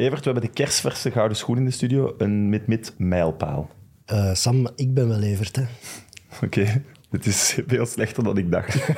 [0.00, 2.14] Evert, we hebben de kersverse gouden schoen in de studio.
[2.18, 3.70] Een mid-mid mijlpaal.
[4.04, 5.56] Eh, Sam, ik ben wel Evert.
[5.56, 5.62] Hè.
[6.46, 8.78] Oké, dit is veel slechter dan ik dacht.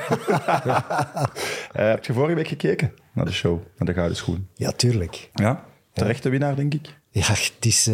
[1.73, 4.47] Eh, heb je vorige week gekeken naar de show, naar de gouden schoen?
[4.53, 5.29] Ja, tuurlijk.
[5.33, 6.99] Ja, terechte winnaar, denk ik.
[7.09, 7.93] Ja, het is eh,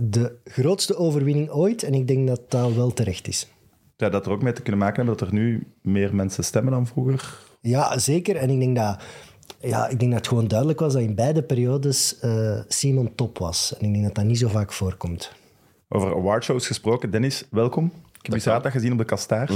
[0.00, 3.48] de grootste overwinning ooit en ik denk dat dat wel terecht is.
[3.96, 6.72] Ja, dat er ook mee te kunnen maken hebben dat er nu meer mensen stemmen
[6.72, 7.38] dan vroeger.
[7.60, 8.36] Ja, zeker.
[8.36, 9.02] En ik denk dat,
[9.60, 13.38] ja, ik denk dat het gewoon duidelijk was dat in beide periodes eh, Simon top
[13.38, 13.74] was.
[13.78, 15.32] En ik denk dat dat niet zo vaak voorkomt.
[15.88, 17.10] Over awardshows gesproken.
[17.10, 17.84] Dennis, welkom.
[18.18, 19.50] Ik heb je zaterdag gezien op de Kastaar.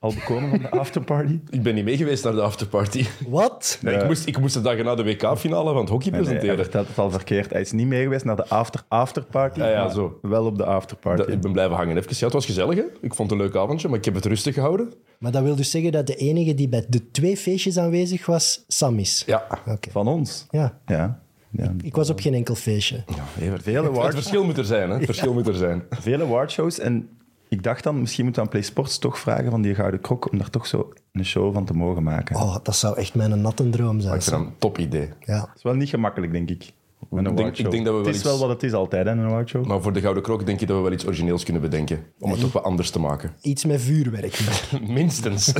[0.00, 1.40] Al bekomen van de afterparty.
[1.50, 3.04] Ik ben niet mee geweest naar de afterparty.
[3.28, 3.78] Wat?
[3.82, 6.28] Nee, ik, moest, ik moest de dag na de WK-finale van het hockey Nee, hij
[6.28, 6.64] presenteren.
[6.64, 7.50] vertelt het al verkeerd.
[7.50, 9.58] Hij is niet mee geweest naar de after afterparty.
[9.58, 10.18] Ja, ja, zo.
[10.22, 11.22] Wel op de afterparty.
[11.22, 11.96] Dat- ik ben blijven hangen.
[11.96, 12.10] Even.
[12.16, 12.76] Ja, het was gezellig.
[12.76, 12.82] Hè?
[13.00, 14.92] Ik vond het een leuk avondje, maar ik heb het rustig gehouden.
[15.18, 18.64] Maar dat wil dus zeggen dat de enige die bij de twee feestjes aanwezig was,
[18.68, 19.22] Sam is.
[19.26, 19.46] Ja.
[19.66, 19.90] Oké.
[19.90, 20.46] Van ons.
[20.50, 21.20] Ja, Ja.
[21.50, 21.74] ja.
[21.82, 23.04] ik was op geen enkel feestje.
[23.36, 24.90] Vele, Het award, verschil moet er zijn.
[24.90, 24.96] Hè?
[24.96, 25.82] Het verschil moet er zijn.
[25.90, 26.78] vele awardshows.
[26.78, 27.08] En
[27.50, 30.32] ik dacht dan, misschien moeten we aan Play Sports toch vragen van die Gouden Krok
[30.32, 32.36] om daar toch zo een show van te mogen maken.
[32.36, 34.14] Oh, dat zou echt mijn natte droom zijn.
[34.14, 35.08] Ik vind dat een top idee.
[35.20, 35.38] Ja.
[35.38, 36.72] Dat is wel niet gemakkelijk, denk ik.
[37.10, 37.66] Met een Ik denk- awardshow.
[37.66, 39.24] ik denk dat we wel het is iets- wel wat het is altijd, hè, een
[39.24, 39.66] awardshow.
[39.66, 42.04] Maar voor de Gouden Krok denk je dat we wel iets origineels kunnen bedenken.
[42.18, 43.32] Om het toch wat anders te maken.
[43.42, 44.40] Iets met vuurwerk.
[44.86, 45.52] Minstens.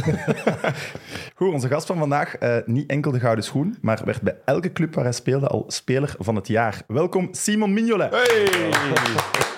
[1.37, 4.73] Goed, onze gast van vandaag, eh, niet enkel de Gouden Schoen, maar werd bij elke
[4.73, 6.83] club waar hij speelde al speler van het jaar.
[6.87, 8.11] Welkom, Simon Mignolet.
[8.11, 9.50] Hey!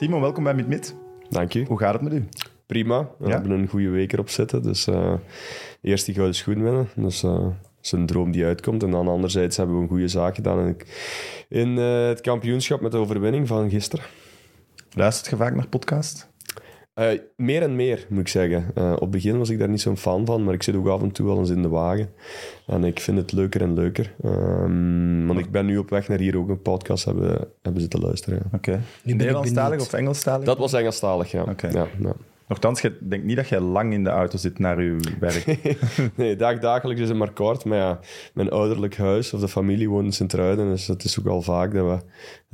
[0.00, 0.94] Simon, welkom bij Mid-Mid.
[1.28, 1.64] Dank je.
[1.64, 2.28] Hoe gaat het met u?
[2.66, 3.08] Prima.
[3.18, 3.32] We Ja?
[3.32, 4.62] hebben een goede week erop zitten.
[4.62, 5.12] Dus eh,
[5.82, 6.88] eerst die gouden schoen winnen.
[6.94, 8.82] Dus eh, dat is een droom die uitkomt.
[8.82, 10.76] En dan anderzijds hebben we een goede zaak gedaan in,
[11.48, 14.04] in eh, het kampioenschap met de overwinning van gisteren.
[14.92, 16.29] Luistert je vaak naar podcast?
[17.00, 18.70] Eh, meer en meer, moet ik zeggen.
[18.74, 20.88] Eh, op het begin was ik daar niet zo'n fan van, maar ik zit ook
[20.88, 22.10] af en toe wel eens in de wagen.
[22.66, 24.14] En ik vind het leuker en leuker.
[24.22, 28.00] Ehm, want ik ben nu op weg naar hier ook een podcast hebben, hebben zitten
[28.00, 28.38] luisteren.
[28.42, 28.56] ja.
[28.56, 28.80] Oké.
[29.04, 30.44] ik Nederlandstalig of Engelstalig?
[30.44, 31.42] Dat was Engelstalig, ja.
[31.42, 31.68] Oké.
[31.68, 32.14] ja, ja.
[32.50, 35.44] Nochtans, ik denk niet dat jij lang in de auto zit naar uw werk.
[36.14, 37.64] Nee, dag, dagelijks is het maar kort.
[37.64, 37.98] Maar ja,
[38.34, 40.68] mijn ouderlijk huis of de familie woont in Sint-Truiden.
[40.68, 41.98] Dus het is ook al vaak dat we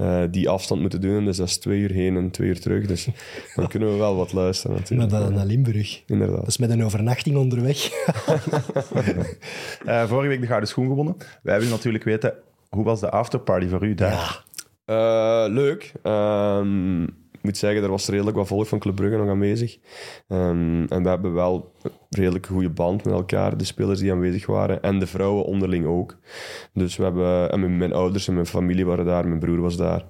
[0.02, 1.16] eh, die afstand moeten doen.
[1.16, 2.86] En dus dat is twee uur heen en twee uur terug.
[2.86, 3.08] Dus
[3.54, 5.10] dan kunnen we wel wat luisteren Maar natuurlijk.
[5.10, 5.90] dan naar Limburg.
[5.90, 6.46] Dat Inderdaad.
[6.46, 7.88] is met een overnachting onderweg.
[9.84, 11.16] Eh, vorige week de Gouden Schoen gewonnen.
[11.42, 12.34] Wij willen natuurlijk weten,
[12.68, 14.12] hoe was de afterparty voor u daar?
[14.12, 14.44] Ja.
[14.86, 15.92] Eh, leuk.
[16.02, 17.06] Ehm,
[17.46, 19.78] moet zeggen, er was redelijk wat volk van Club Brugge nog aanwezig.
[20.28, 24.46] Ehm, en we hebben wel een redelijk goede band met elkaar, de spelers die aanwezig
[24.46, 24.82] waren.
[24.82, 26.18] En de vrouwen onderling ook.
[26.72, 27.50] Dus we hebben...
[27.50, 30.04] En mijn, ouders en mijn familie waren daar, mijn broer was daar.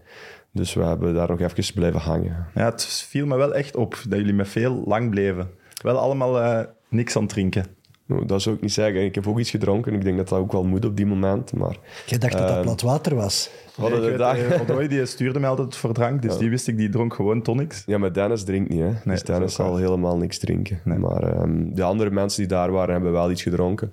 [0.52, 2.46] Dus we hebben daar nog even blijven hangen.
[2.54, 5.50] Ja, het viel me wel echt op dat jullie met veel lang bleven.
[5.82, 7.75] Wel allemaal eh, niks aan het drinken.
[8.06, 9.04] Nou, dat zou ik niet zeggen.
[9.04, 9.94] Ik heb ook iets gedronken.
[9.94, 11.52] Ik denk dat dat ook wel moet op die moment.
[11.52, 13.50] Maar Je dacht dat dat plat water was.
[13.76, 14.60] de weet, dag...
[14.60, 17.82] Odoi, die stuurde mij altijd voor drank, dus die wist ik, die dronk gewoon tonics.
[17.86, 18.90] Ja, maar Dennis drinkt niet, hè.
[19.04, 20.80] dus is Dennis zal helemaal niks drinken.
[20.84, 20.98] Nee.
[20.98, 23.92] Maar ehm, de andere mensen die daar waren, hebben wel iets gedronken.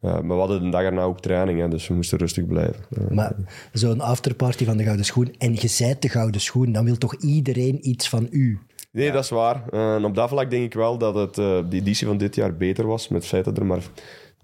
[0.00, 2.84] Eh, maar we hadden de dag erna ook training, hè, dus we moesten rustig blijven.
[3.10, 3.34] Maar
[3.72, 7.14] zo'n afterparty van de Gouden Schoen en je zijt de Gouden Schoen, dan wil toch
[7.14, 8.58] iedereen iets van u?
[8.94, 9.62] Nee, dat is waar.
[9.70, 12.34] Eh, en op dat vlak denk ik wel dat het, eh, de editie van dit
[12.34, 13.82] jaar beter was, met het feit dat er maar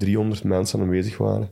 [0.01, 1.49] 300 mensen aanwezig waren.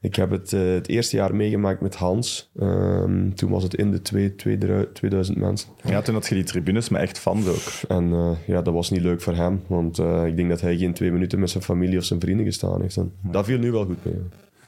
[0.00, 2.50] Ik heb het, eh, het eerste jaar meegemaakt met Hans.
[2.58, 4.58] Ehm, toen was het in de twee, twee,
[4.92, 5.68] 2000 mensen.
[5.84, 7.88] Ja, toen had je die tribunes met echt fans ook.
[7.90, 10.76] En eh, ja, dat was niet leuk voor hem, want eh, ik denk dat hij
[10.76, 12.96] geen twee minuten met zijn familie of zijn vrienden gestaan heeft.
[12.96, 14.14] En dat viel nu wel goed mee.
[14.14, 14.20] ja.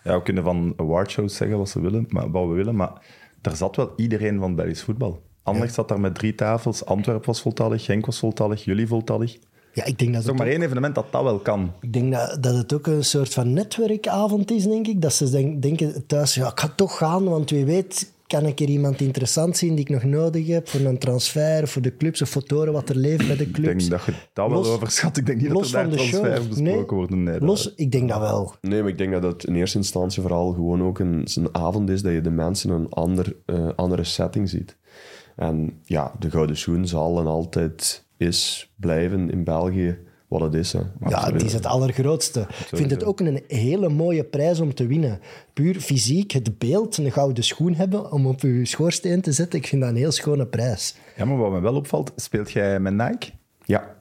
[0.04, 2.92] Ja, we kunnen van awardshows zeggen wat, ze willen, maar, wat we willen, maar
[3.42, 5.22] er zat wel iedereen van Belgisch voetbal.
[5.46, 9.36] Anderlecht zat daar met drie tafels, Antwerpen was voltallig, Genk was voltallig, jullie voltallig.
[9.72, 11.72] Ja, ik denk dat is het, toch maar ook, één evenement dat dat wel kan.
[11.80, 15.02] ik denk dat, dat het ook een soort van netwerkavond is, denk ik.
[15.02, 18.60] Dat ze denk- denken thuis, ja, ik ga toch gaan, want wie weet kan ik
[18.60, 22.22] er iemand interessant zien die ik nog nodig heb voor een transfer, voor de clubs,
[22.22, 23.78] of voor wat er leeft bij de Ik clubs.
[23.88, 25.16] denk dat je dat wel Los- overschat.
[25.16, 26.22] Ik denk niet Los dat er van daar de show.
[26.48, 27.22] besproken Nee, worden.
[27.22, 28.54] Nee, dat- Los, ik denk dat wel.
[28.60, 31.90] Nee, maar ik denk dat het in eerste instantie vooral gewoon ook een, een avond
[31.90, 34.76] is dat je de mensen in een ander, eh, andere setting ziet.
[35.36, 39.98] En ja, de Gouden Schoen zal en altijd is blijven in België
[40.28, 40.72] wat het is.
[40.72, 40.80] Hè.
[41.08, 42.40] Ja, het is het allergrootste.
[42.40, 45.20] Ik vind het ook een hele mooie prijs om te winnen.
[45.52, 49.58] Puur fysiek, het beeld, een gouden schoen hebben om op je schoorsteen te zetten.
[49.58, 50.96] Ik vind dat een heel schone prijs.
[51.16, 53.30] Ja, maar wat me wel opvalt, speelt jij met Nike?
[53.64, 53.95] Ja,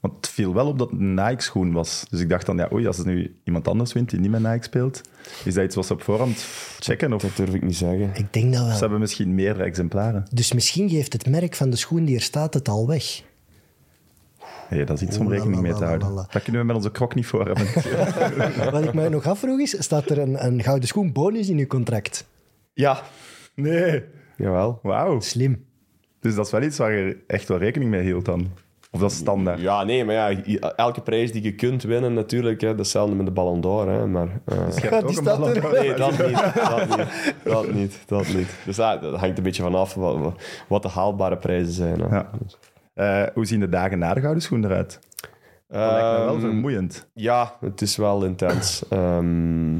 [0.00, 2.06] Want het viel wel op dat het een Nike-schoen was.
[2.10, 4.42] Dus ik dacht dan, ja, oei, als het nu iemand anders wint die niet met
[4.42, 5.00] Nike speelt,
[5.44, 6.46] is dat iets wat ze op voorhand
[6.78, 7.12] checken?
[7.12, 8.10] Of Dat durf ik niet zeggen.
[8.14, 8.78] Ik denk dat ze wel.
[8.78, 10.26] hebben misschien meerdere exemplaren?
[10.32, 13.22] Dus misschien geeft het merk van de schoen die er staat het al weg.
[14.70, 16.14] Nee, dat is iets om rekening mee te houden.
[16.14, 17.66] Dat kunnen we met onze krok niet voor hebben.
[18.72, 21.66] Wat ik mij nog afvroeg is, staat er een, een gouden schoen bonus in uw
[21.66, 22.26] contract?
[22.72, 23.02] Ja,
[23.54, 24.04] nee.
[24.36, 24.78] jawel.
[24.82, 25.20] Wauw.
[25.20, 25.64] Slim.
[26.20, 28.50] Dus dat is wel iets waar je echt wel rekening mee hield dan?
[28.90, 29.60] Of dat is standaard?
[29.60, 30.30] Ja, nee, maar ja,
[30.76, 33.88] elke prijs die je kunt winnen natuurlijk, hè, datzelfde met de Ballon d'Or.
[33.88, 35.60] Hè, maar, eh, Je hebt Ja, ook die een staat Ballon er.
[35.60, 35.72] d'Or.
[35.72, 38.54] nee, dat niet, dat niet, dat niet, dat niet.
[38.64, 40.34] Dus dat, dat hangt een beetje vanaf wat,
[40.68, 42.00] wat de haalbare prijzen zijn.
[42.00, 42.16] Hè.
[42.16, 42.30] Ja.
[42.94, 44.98] Eh, hoe zien de dagen na de gouden schoen eruit?
[45.68, 47.08] Dat lijkt me wel Ehm, vermoeiend.
[47.14, 48.82] Ja, het is wel intens.
[48.88, 49.76] Ehm,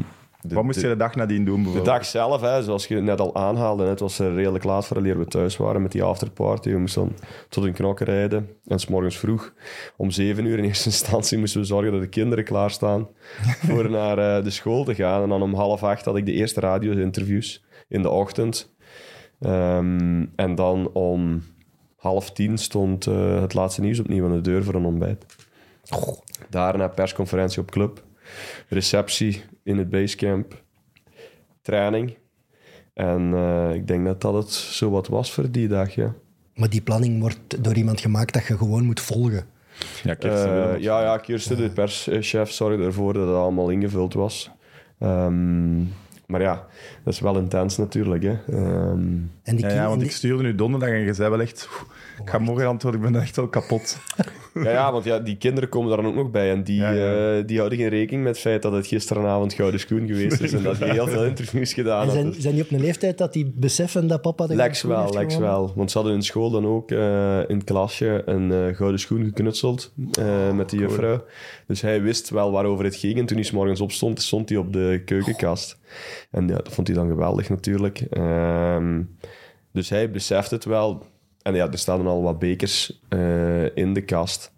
[0.48, 3.20] de, Wat moest je de, dag nadien doen de dag zelf, hè, zoals je net
[3.20, 6.70] al aanhaalde, het was redelijk laat voor we thuis waren met die afterparty.
[6.70, 7.16] We moesten
[7.48, 8.48] tot een knokken rijden.
[8.66, 9.52] En s morgens vroeg,
[9.96, 13.08] om zeven uur in eerste instantie, moesten we zorgen dat de kinderen klaarstaan
[13.66, 15.22] voor naar eh, de school te gaan.
[15.22, 18.74] En dan om half acht had ik de eerste radio-interviews in de ochtend.
[19.40, 21.42] Ehm, en dan om
[21.96, 25.26] half tien stond eh, het laatste nieuws opnieuw aan de deur voor een ontbijt.
[26.50, 28.02] Daarna persconferentie op club,
[28.68, 30.62] receptie in het basecamp,
[31.62, 32.16] training.
[32.94, 36.14] En eh, ik denk dat dat het zo wat was voor die dag, ja.
[36.54, 39.44] Maar die planning wordt door iemand gemaakt dat je gewoon moet volgen.
[40.02, 40.82] Ja, Kirsten Eh, Willems.
[40.84, 44.50] ja, ja, Kirsten, de perschef, zorgde ervoor dat het allemaal ingevuld was.
[44.98, 45.78] Ehm,
[46.26, 46.66] maar ja,
[47.04, 48.22] dat is wel intens natuurlijk.
[48.22, 48.36] Hè.
[48.50, 49.00] Ehm,
[49.42, 51.68] En die, Ja, ja, want die- ik stuurde nu donderdag en je zei wel echt...
[51.72, 51.90] "Oeh,
[52.24, 53.98] Ik ga morgen antwoorden, ik ben echt wel kapot.
[54.62, 56.50] ja, ja, want ja, die kinderen komen daar dan ook nog bij.
[56.50, 57.36] En die, Ja, ja.
[57.38, 60.52] eh, die houden geen rekening met het feit dat het gisteravond Gouden Schoen geweest is.
[60.52, 63.32] en dat je heel veel interviews gedaan en zijn, zijn die op een leeftijd dat
[63.32, 65.72] die beseffen dat papa de Lex wel, heeft Lex wel.
[65.74, 69.24] Want ze hadden in school dan ook eh, in het klasje een eh, gouden schoen
[69.24, 71.24] geknutseld eh, met die juffrouw.
[71.66, 73.18] Dus hij wist wel waarover het ging.
[73.18, 75.78] En toen hij 's morgens opstond, stond hij op de keukenkast.
[76.30, 78.00] En ja, dat vond hij dan geweldig natuurlijk.
[78.10, 79.02] Ehm,
[79.72, 81.06] dus hij beseft het wel.
[81.48, 84.52] En ja, er staan dan al wat bekers eh, in de kast.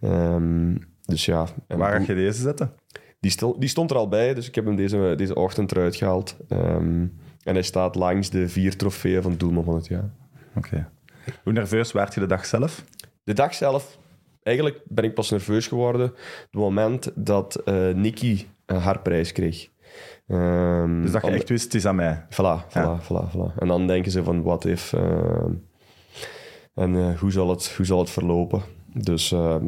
[0.00, 1.46] Ehm, dus ja.
[1.66, 2.72] En Waar ga je deze zetten?
[3.20, 6.36] die, die stond er al bij, dus ik heb hem deze, deze ochtend eruit gehaald.
[6.48, 7.06] Ehm,
[7.42, 10.10] en hij staat langs de vier trofeeën van Doelman van het jaar.
[10.56, 10.88] Oké.
[11.42, 12.84] Hoe nerveus werd je de dag zelf?
[13.24, 13.98] De dag zelf,
[14.42, 16.06] eigenlijk ben ik pas nerveus geworden.
[16.42, 17.62] Het moment dat
[17.94, 19.68] Nicky eh, haar prijs kreeg.
[20.26, 22.24] Ehm, Dus dat je echt wist, het is aan mij.
[22.30, 23.00] Voilà, voilà, Ja.
[23.02, 23.58] voilà, voilà.
[23.58, 24.94] En dan denken ze van, wat if...
[26.74, 28.62] en eh, hoe, zal het, hoe zal het verlopen?
[28.94, 29.66] Dus ehm,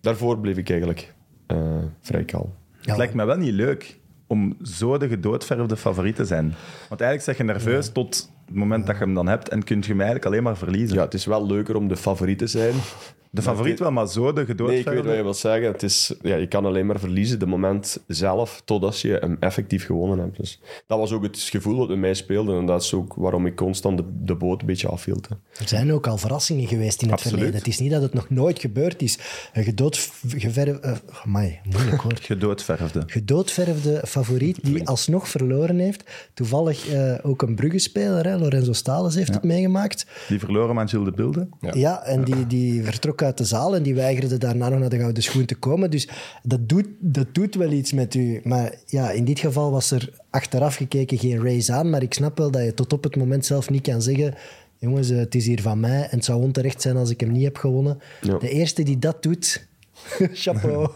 [0.00, 1.14] daarvoor bleef ik eigenlijk
[1.46, 2.54] eh, vrij kalm.
[2.80, 6.54] Ja, Het lijkt me wel niet leuk om zo de gedoodverfde favoriet te zijn.
[6.88, 9.76] Want eigenlijk zeg je nerveus tot het moment dat je hem dan hebt en kun
[9.80, 10.96] je hem eigenlijk alleen maar verliezen.
[10.96, 12.74] Ja, het is wel leuker om de favoriet te zijn.
[13.30, 15.66] de favoriet wel, maar zo de Nee, ik weet wat je wilt zeggen.
[15.72, 19.86] Het is, ja, je kan alleen maar verliezen de moment zelf, totdat je hem effectief
[19.86, 20.36] gewonnen hebt.
[20.36, 22.56] Dus dat was ook het gevoel dat bij mij speelde.
[22.56, 25.28] En dat is ook waarom ik constant de, de boot een beetje afhield.
[25.28, 25.34] hè.
[25.62, 27.36] Er zijn ook al verrassingen geweest in het Absoluut.
[27.38, 27.58] verleden.
[27.60, 29.18] Het is niet dat het nog nooit gebeurd is.
[29.52, 30.78] Een gedoodverfde...
[30.84, 30.92] Uh,
[31.24, 32.12] amai, moeilijk hoor.
[32.32, 33.02] Gedoodverfde.
[33.06, 36.04] Gedoodverfde favoriet die alsnog verloren heeft.
[36.34, 40.06] Toevallig eh, ook een Brugge-speler, hè, Lorenzo Stales, heeft het meegemaakt.
[40.28, 41.48] Die verloren aan Gilles de Bilde.
[41.72, 44.98] Ja, en die, die vertrok uit de zaal en die weigerde daarna nog naar de
[44.98, 45.90] Gouden Schoen te komen.
[45.90, 46.08] Dus
[46.42, 48.40] dat doet, dat doet wel iets met u.
[48.44, 51.90] Maar ja, in dit geval was er achteraf gekeken geen race aan.
[51.90, 54.34] Maar ik snap wel dat je tot op het moment zelf niet kan zeggen...
[54.78, 57.44] Jongens, het is hier van mij en het zou onterecht zijn als ik hem niet
[57.44, 57.98] heb gewonnen.
[58.20, 58.38] Ja.
[58.38, 59.66] De eerste die dat doet...
[60.32, 60.88] Chapeau.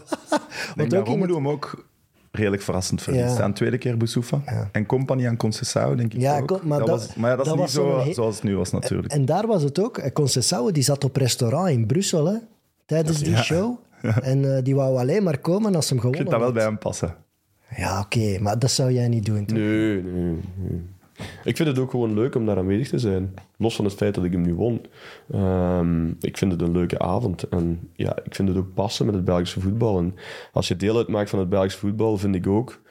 [0.75, 1.85] Want ook het- hem ook
[2.31, 3.37] redelijk verrassend verliest.
[3.37, 3.43] Ja.
[3.43, 4.41] Aan de tweede keer Boussoufa.
[4.71, 6.63] En Compagnie aan Concessao, denk ik Ja, ook.
[6.63, 8.55] maar dat, dat- was, maar ja, dat, dat is was niet zo zoals het nu
[8.57, 9.13] was natuurlijk.
[9.13, 9.97] En daar was het ook.
[9.97, 12.37] Eh, Concessao die zat op restaurant in Brussel hè,
[12.85, 13.77] tijdens die show.
[14.21, 16.53] En eh, die wou alleen maar komen als hem ik gewonnen vind dat wel had.
[16.57, 17.15] bij hem passen.
[17.75, 19.45] Ja, oké, maar dat zou jij niet doen.
[19.45, 19.57] toch?
[19.57, 20.81] Nee, nee, nee.
[21.43, 23.33] Ik vind het ook gewoon leuk om daar aanwezig te zijn.
[23.57, 24.81] Los van het feit dat ik hem nu won.
[25.31, 27.43] Ehm, ik vind het een leuke avond.
[27.49, 29.97] En ja, ik vind het ook passen met het Belgische voetbal.
[29.97, 30.15] En
[30.53, 32.81] als je deel uitmaakt van het Belgisch voetbal, vind ik ook,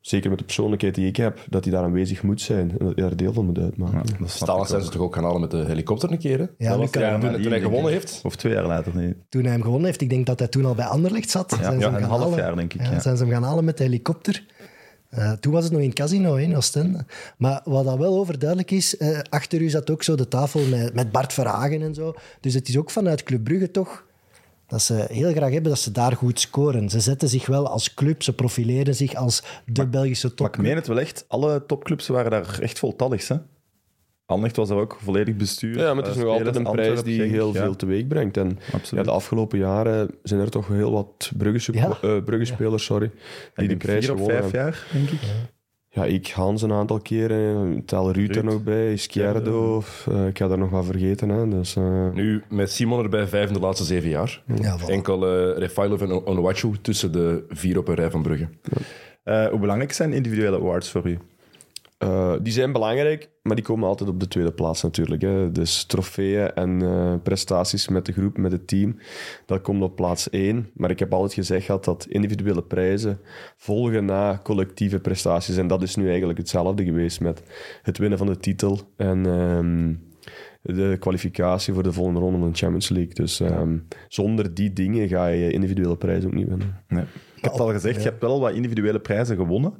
[0.00, 2.70] zeker met de persoonlijkheid die ik heb, dat hij daar aanwezig moet zijn.
[2.78, 4.02] En dat hij daar deel van moet uitmaken.
[4.20, 6.44] Ja, Stalin zijn ze toch ook gaan halen met de helikopter een keer, hè?
[6.58, 8.20] Ja, Dat was Luca, ja, toen, hij gewonnen heeft.
[8.24, 9.14] Of twee jaar later, nee.
[9.28, 11.50] Toen hij hem gewonnen heeft, ik denk dat hij toen al bij Anderlecht zat.
[11.60, 12.38] zijn ze ja, hem een half halen.
[12.38, 13.00] jaar, denk ik, Ja, ja.
[13.00, 14.44] zijn ze hem gaan halen met de helikopter.
[15.10, 17.04] Eh, toen was het nog in casino in Oostende.
[17.36, 20.94] Maar wat dat wel overduidelijk is, eh, achter u zat ook zo de tafel met,
[20.94, 22.14] met Bart Verhagen en zo.
[22.40, 24.04] Dus het is ook vanuit Club Brugge toch
[24.70, 26.88] dat ze heel graag hebben dat ze daar goed scoren.
[26.88, 30.74] Ze zetten zich wel als club, ze profileren zich als de Belgische Maar ik meen
[30.76, 33.28] het wel echt, alle topclubs waren daar echt voltallig.
[33.28, 33.36] Hè?
[34.30, 35.78] Anderlecht was er ook volledig bestuur.
[35.78, 37.62] Ja, maar het is Eh, nog altijd een prijs Antwerp, die heel ja.
[37.62, 38.36] veel teweeg brengt.
[38.36, 38.58] En
[38.90, 41.98] ja, de afgelopen jaren zijn er toch heel wat Brugge, Ja.
[42.02, 43.10] eh, Brugge-spelers sorry,
[43.54, 44.72] die denk prijs vier of gewonnen vijf hebben.
[44.92, 45.28] jaar, denk ik.
[45.92, 50.48] Ja, ik, Hans een aantal keren, tel Ruud er nog bij, Izquierdo, eh, ik ga
[50.48, 51.28] er nog wat vergeten.
[51.28, 54.42] Hè, dus, eh, Nu met Simon erbij vijf in de laatste zeven jaar.
[54.60, 54.84] Ja, voilà.
[54.86, 58.48] Enkel eh Refailov en Onuachu tussen de vier op een rij van Brugge.
[59.22, 61.18] Eh, hoe belangrijk zijn individuele awards voor u?
[62.00, 65.22] Eh, die zijn belangrijk, maar die komen altijd op de tweede plaats natuurlijk.
[65.22, 65.52] Hè.
[65.52, 68.96] Dus trofeeën en eh, prestaties met de groep, met het team,
[69.46, 70.70] dat komt op plaats één.
[70.74, 73.20] Maar ik heb altijd gezegd gehad dat individuele prijzen
[73.56, 75.56] volgen na collectieve prestaties.
[75.56, 77.42] En dat is nu eigenlijk hetzelfde geweest met
[77.82, 79.94] het winnen van de titel en ehm,
[80.62, 83.14] de kwalificatie voor de volgende ronde van de Champions League.
[83.14, 83.76] Dus ehm,
[84.08, 86.84] zonder die dingen ga je individuele prijzen ook niet winnen.
[86.88, 87.04] Nee.
[87.40, 89.74] Ik heb het al gezegd, je hebt wel wat individuele prijzen gewonnen.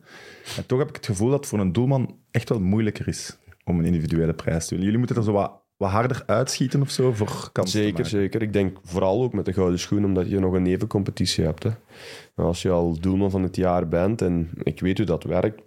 [0.57, 3.39] En toch heb ik het gevoel dat het voor een doelman echt wel moeilijker is
[3.65, 4.85] om een individuele prijs te winnen.
[4.85, 8.43] Jullie moeten er zo wat, wat harder uitschieten of zo voor kansen Zeker, zeker.
[8.43, 11.63] Ik denk vooral ook met de gouden schoen, omdat je nog een nevencompetitie hebt.
[11.63, 11.71] Hè.
[12.35, 15.63] Als je al doelman van het jaar bent, en ik weet hoe dat werkt,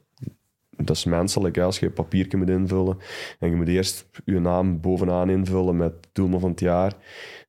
[0.70, 1.56] dat is menselijk.
[1.56, 1.64] Hè.
[1.64, 2.98] Als je een papiertje moet invullen
[3.40, 6.94] en je moet eerst je naam bovenaan invullen met doelman van het jaar,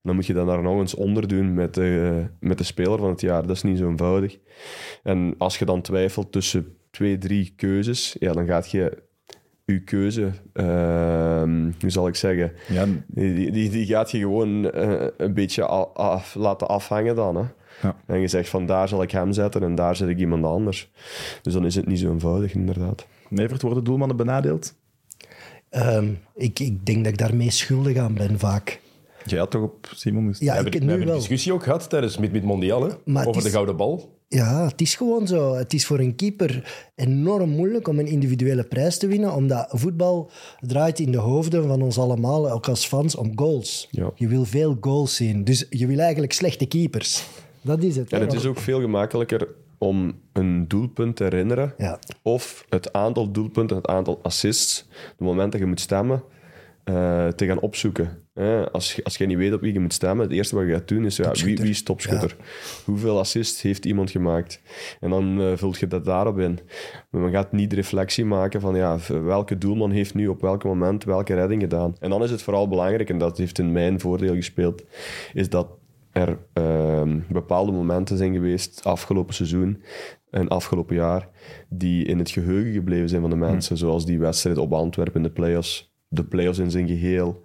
[0.05, 3.09] dan moet je dat daar nog eens onder doen met de, met de speler van
[3.09, 3.47] het jaar.
[3.47, 4.39] Dat is niet zo eenvoudig.
[5.03, 9.03] En als je dan twijfelt tussen twee, drie keuzes, ja, dan gaat je
[9.65, 15.07] je keuze, ehm, hoe zal ik zeggen, Ja, die, die, die gaat je gewoon eh,
[15.17, 17.37] een beetje af, laten afhangen dan.
[17.37, 17.45] Hè?
[17.83, 17.97] Ja.
[18.07, 20.91] En je zegt van daar zal ik hem zetten en daar zet ik iemand anders.
[21.43, 23.07] Dus dan is het niet zo eenvoudig, inderdaad.
[23.29, 24.75] Nevert, worden doelmannen benadeeld?
[25.71, 28.81] Ehm, ik, ik denk dat ik daar mee schuldig aan ben vaak.
[29.25, 31.14] Jij had toch op Simon dus- Ja, we ik hebben, we nu hebben wel.
[31.14, 33.76] een discussie ook gehad tijdens Mid Mid Mondial hè, Maar het over is- de gouden
[33.76, 34.12] bal.
[34.28, 35.54] Ja, het is gewoon zo.
[35.54, 40.31] Het is voor een keeper enorm moeilijk om een individuele prijs te winnen, omdat voetbal
[40.61, 43.88] draait in de hoofden van ons allemaal, ook als fans, om goals.
[43.90, 44.11] Ja.
[44.14, 45.45] Je wil veel goals zien.
[45.45, 47.26] Dus je wil eigenlijk slechte keepers.
[47.61, 48.12] Dat is het.
[48.12, 48.25] En hè.
[48.25, 51.75] het is ook veel gemakkelijker om een doelpunt te herinneren.
[51.78, 51.99] Ja.
[52.23, 56.23] Of het aantal doelpunten, het aantal assists, de moment dat je moet stemmen,
[56.85, 58.23] eh, te gaan opzoeken.
[58.35, 60.64] Hè, als, je, als je niet weet op wie je moet stemmen, het eerste wat
[60.64, 62.37] je gaat doen is ja, wie, is topschutter?
[62.85, 64.61] Hoeveel assists heeft iemand gemaakt?
[65.00, 66.59] En dan eh, vult je dat daarop in.
[67.11, 71.05] Maar men gaat niet reflectie maken van ja, welke doelman heeft nu op welk moment
[71.05, 71.97] welke redding gedaan.
[72.00, 74.85] En dan is het vooral belangrijk, en dat heeft in mijn voordeel gespeeld,
[75.33, 75.69] is dat
[76.12, 79.83] er ehm, bepaalde momenten zijn geweest afgelopen seizoen
[80.31, 81.29] en afgelopen jaar
[81.69, 83.76] die in het geheugen gebleven zijn van de mensen.
[83.76, 85.94] Zoals die wedstrijd op Antwerpen in de play-offs.
[86.14, 87.42] De play-offs in zijn geheel.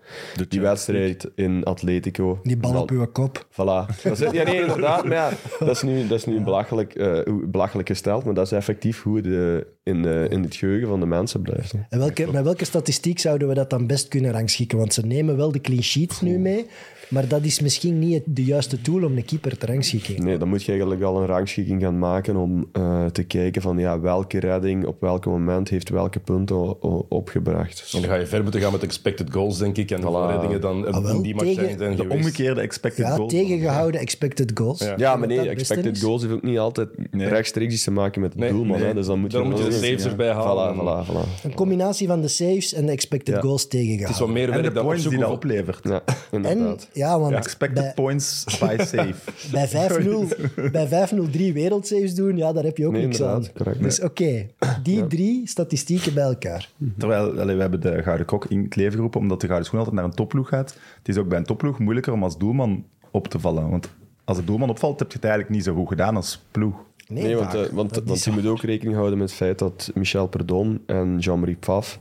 [0.49, 2.39] die wedstrijd in Atletico.
[2.43, 3.47] Die bal op uw kop.
[3.51, 4.01] Voilà.
[4.03, 5.03] Dat is, ja, nee, inderdaad.
[5.03, 8.51] Maar ja, dat is nu, dat is nu belachelijk, eh, belachelijk gesteld, maar dat is
[8.51, 11.71] effectief hoe het eh, in, eh, in het geheugen van de mensen blijft.
[11.71, 11.79] hè.
[11.89, 14.77] En welke, met welke statistiek zouden we dat dan best kunnen rangschikken?
[14.77, 16.65] Want ze nemen wel de clean sheets nu mee,
[17.09, 20.23] maar dat is misschien niet het- de juiste tool om een keeper te rangschikken.
[20.23, 23.77] Nee, dan moet je eigenlijk al een rangschikking gaan maken om eh, te kijken van
[23.77, 27.89] ja, welke redding op welk moment heeft welke punten opgebracht.
[27.93, 29.91] En dan ga je ver moeten gaan met expected goals, denk ik.
[29.91, 32.15] En hoeveel reddingen dan Ah, wel, in die match zijn, zijn De geweest.
[32.25, 33.27] omgekeerde expected Ja, goal.
[33.27, 34.79] tegengehouden expected goals.
[34.79, 34.93] Ja.
[34.97, 38.37] Ja, maar nee, expected goals heeft ook niet altijd rechtstreeks iets te maken met de
[38.39, 38.79] Nee, doelman.
[38.79, 38.93] nee.
[38.93, 40.09] Dus dan moet je, moet je de saves Ja.
[40.09, 40.75] erbij halen.
[40.75, 41.43] Voilà, voilà, voilà.
[41.43, 43.41] Een combinatie van de saves en de expected Ja.
[43.41, 44.25] goals Het is tegengehouden.
[44.25, 45.79] wat meer de werk dan points die dat oplevert.
[45.83, 46.01] Ja,
[46.31, 46.89] En inderdaad.
[46.99, 49.13] Ja, want Expected bij, points by save.
[49.51, 53.27] bij 5-0 bij 5-0 drie wereldsaves doen, ja, daar heb je ook Nee, niks aan.
[53.35, 53.81] inderdaad, correct.
[53.83, 54.47] Dus oké,
[54.83, 56.69] die drie statistieken bij elkaar.
[56.97, 59.79] Terwijl allee, we hebben de Gouden Kok in het leven geroepen, omdat de Gouden Schoen
[59.79, 60.77] altijd naar een topploeg gaat.
[60.97, 63.69] Het is ook bij een topploeg moeilijker om als doelman op te vallen.
[63.69, 63.89] Want
[64.23, 66.75] als de doelman opvalt, heb je het eigenlijk niet zo goed gedaan als ploeg.
[67.07, 69.37] Nee, Nee, want, eh, want, Dat want is je moet ook rekening houden met het
[69.37, 71.97] feit dat Michel Perdon en Jean-Marie Pfaff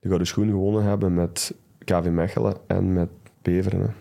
[0.00, 1.54] de Gouden Schoen gewonnen hebben met
[1.84, 3.08] KV Mechelen en met
[3.42, 3.94] Beveren.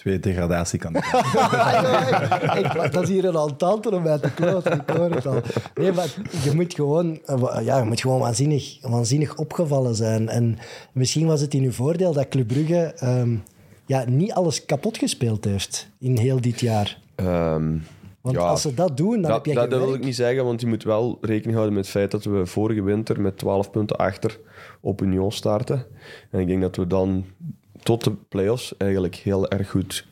[0.00, 2.58] Twee degradatiekandidaten.
[2.58, 5.40] Ik- dat is hier een altante om bij te kloten, ik hoor het al.
[5.74, 6.14] Nee, maar
[6.44, 10.28] je moet gewoon, eh, ja, je moet gewoon waanzinnig, waanzinnig opgevallen zijn.
[10.28, 10.58] En
[10.92, 13.36] misschien was het in uw voordeel dat Club Brugge ehm,
[13.86, 16.98] ja, niet alles kapot gespeeld heeft in heel dit jaar.
[17.14, 17.76] Ehm,
[18.20, 20.04] Want ja, als ze dat doen, dan dat, heb je dat, geen dat wil ik
[20.04, 23.20] niet zeggen, want je moet wel rekening houden met het feit dat we vorige winter
[23.20, 24.38] met 12 punten achter
[24.80, 25.86] op Union starten.
[26.30, 27.24] En ik denk dat we dan
[27.82, 30.06] tot de play-offs eigenlijk heel erg goed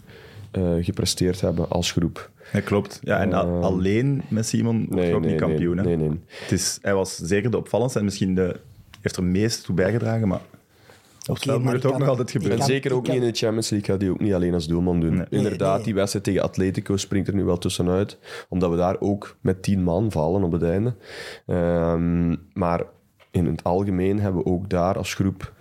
[0.50, 2.30] eh, gepresteerd hebben als groep.
[2.52, 2.98] Ja, klopt.
[3.02, 5.76] Ja, en a- alleen met Simon wordt Nee, je ook nee, niet kampioen.
[5.76, 5.96] nee, hè.
[5.96, 6.20] nee, nee.
[6.26, 8.56] Het is, hij was zeker de opvallendste en misschien de,
[9.00, 12.08] heeft er meest toe bijgedragen, maar op Oké, spel moet maar het ook kan- nog
[12.08, 12.58] altijd gebeuren.
[12.58, 15.00] En zeker ook niet in de Champions League gaat hij ook niet alleen als doelman
[15.00, 15.14] doen.
[15.16, 15.26] Nee.
[15.30, 15.84] Inderdaad, nee.
[15.84, 19.82] die wedstrijd tegen Atletico springt er nu wel tussenuit, omdat we daar ook met tien
[19.82, 20.94] man vallen op het einde.
[21.46, 22.82] Ehm, maar
[23.30, 25.52] in het algemeen hebben we ook daar als groep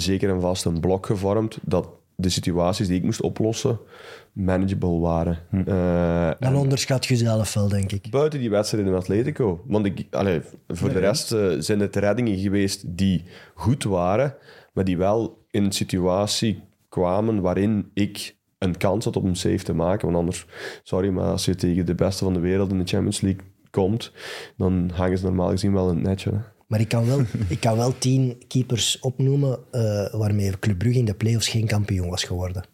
[0.00, 3.78] zeker en vast een blok gevormd dat de situaties die ik moest oplossen
[4.32, 5.38] manageable waren.
[5.66, 8.10] Eh, Dan onderschat je zelf wel, denk ik.
[8.10, 9.62] Buiten die wedstrijd in Atletico.
[9.66, 13.24] Want ik, allee, voor de rest eh, zijn het reddingen geweest die
[13.54, 14.34] goed waren,
[14.72, 19.64] maar die wel in een situatie kwamen waarin ik een kans had om een save
[19.64, 20.06] te maken.
[20.06, 20.46] Want anders,
[20.82, 24.12] sorry, maar als je tegen de beste van de wereld in de Champions League komt,
[24.56, 26.30] dan hangen ze normaal gezien wel in het netje.
[26.30, 26.38] hè.
[26.66, 31.04] Maar ik kan wel, ik kan wel tien keepers opnoemen eh, waarmee Club Brugge in
[31.04, 32.64] de play-offs geen kampioen was geworden.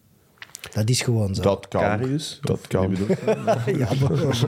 [0.75, 1.43] Dat is gewoon zo.
[1.43, 1.81] Dat kan.
[1.81, 2.39] Karius?
[2.43, 2.97] Dat kan.
[3.79, 4.45] ja, maar-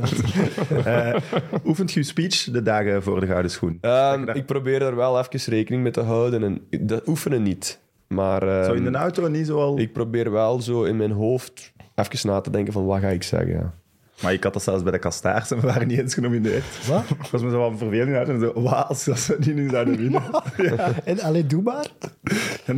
[0.85, 1.21] Eh,
[1.65, 3.79] oefent je speech de dagen voor de Gouden Schoen?
[3.81, 6.43] Ehm, ik probeer er wel even rekening mee te houden.
[6.43, 7.79] En dat oefenen niet.
[8.09, 9.79] Maar ehm, Zo in de auto niet zo al...
[9.79, 13.23] ik probeer wel zo in mijn hoofd even na te denken van wat ga ik
[13.23, 13.49] zeggen.
[13.53, 13.75] Ja.
[14.23, 16.87] Maar ik had dat zelfs bij de Kastaars en we waren niet eens genomineerd.
[16.87, 17.05] Wat?
[17.11, 19.69] Ik was me zo van verveling uit en zo, wat als, als we die nu
[19.69, 20.23] zouden winnen?
[20.77, 20.93] ja.
[21.05, 21.87] En alleen doe maar.
[22.67, 22.77] Nee,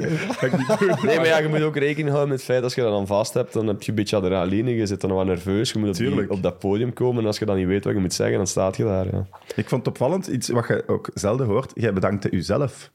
[0.00, 0.88] dat ga ik niet doen.
[1.02, 3.06] Nee, maar ja, je moet ook rekening houden met het feit als je dat dan
[3.06, 5.88] vast hebt, dan heb je een beetje adrenaline, je zit dan wat nerveus, je moet
[5.88, 8.14] op, die- op dat podium komen en als je dan niet weet wat je moet
[8.14, 9.06] zeggen, dan staat je daar.
[9.12, 11.70] Ja, Ik vond het opvallend, iets wat je ook zelden hoort.
[11.74, 12.90] Jij bedankte uzelf.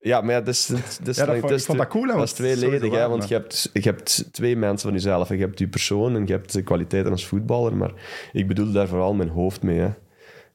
[0.00, 1.78] Ja maar ja, dat is, dat is, dat is, Ja, dat vond- is ik vond
[1.78, 4.88] dat cool, hè, Dat want is tweeledig, hè, want je hebt, je hebt twee mensen
[4.88, 5.28] van jezelf.
[5.28, 7.92] Je hebt je persoon en je hebt de kwaliteiten als voetballer, maar
[8.32, 9.78] ik bedoel daar vooral mijn hoofd mee.
[9.78, 9.90] Hè.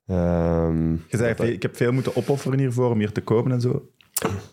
[0.08, 3.88] Ehm, Je zei, ik heb veel moeten opofferen hiervoor om hier te komen en zo.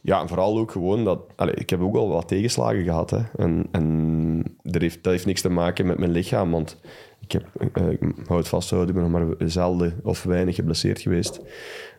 [0.02, 1.20] Ja, en vooral ook gewoon dat...
[1.36, 3.10] Allee, ik heb ook al wat tegenslagen gehad.
[3.10, 3.18] Hè.
[3.36, 6.50] En, en dat, heeft, dat heeft niks te maken met mijn lichaam.
[6.50, 6.80] Want
[7.20, 11.00] ik heb, eh, ik hou het vasthouden, ik ben nog maar zelden of weinig geblesseerd
[11.00, 11.40] geweest.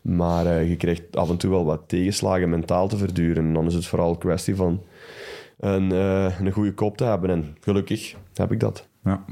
[0.01, 3.45] Maar eh, je krijgt af en toe wel wat tegenslagen mentaal te verduren.
[3.45, 4.81] En dan is het vooral een kwestie van
[5.59, 7.29] een, eh, een goede kop te hebben.
[7.29, 8.87] En gelukkig heb ik dat.
[9.03, 9.25] Ja.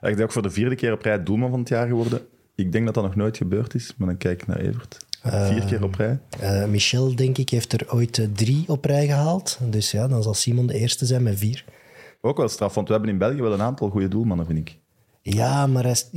[0.00, 2.20] Ik ben ook voor de vierde keer op rij doelman van het jaar geworden.
[2.54, 4.96] Ik denk dat dat nog nooit gebeurd is, maar dan kijk ik naar Evert.
[5.22, 6.18] Vier keer op rij.
[6.40, 9.58] Eh, Michel, denk ik, heeft er ooit eh, drie op rij gehaald.
[9.70, 11.64] Dus ja, dan zal Simon de eerste zijn met vier.
[12.20, 14.78] Ook wel straf, want we hebben in België wel een aantal goede doelmannen, vind ik.
[15.22, 16.08] Ja, maar hij is-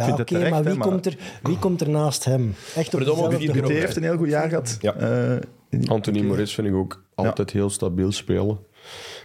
[0.00, 2.54] ja, ik ja vind oké, maar, wie, Komt er, wie komt er naast hem?
[2.74, 4.76] Echt op Verdomme, heeft een heel goed jaar gehad.
[4.80, 4.94] Ja.
[4.94, 5.36] Eh,
[5.70, 8.58] in- Anthony Moritz vind ik ook altijd heel stabiel spelen.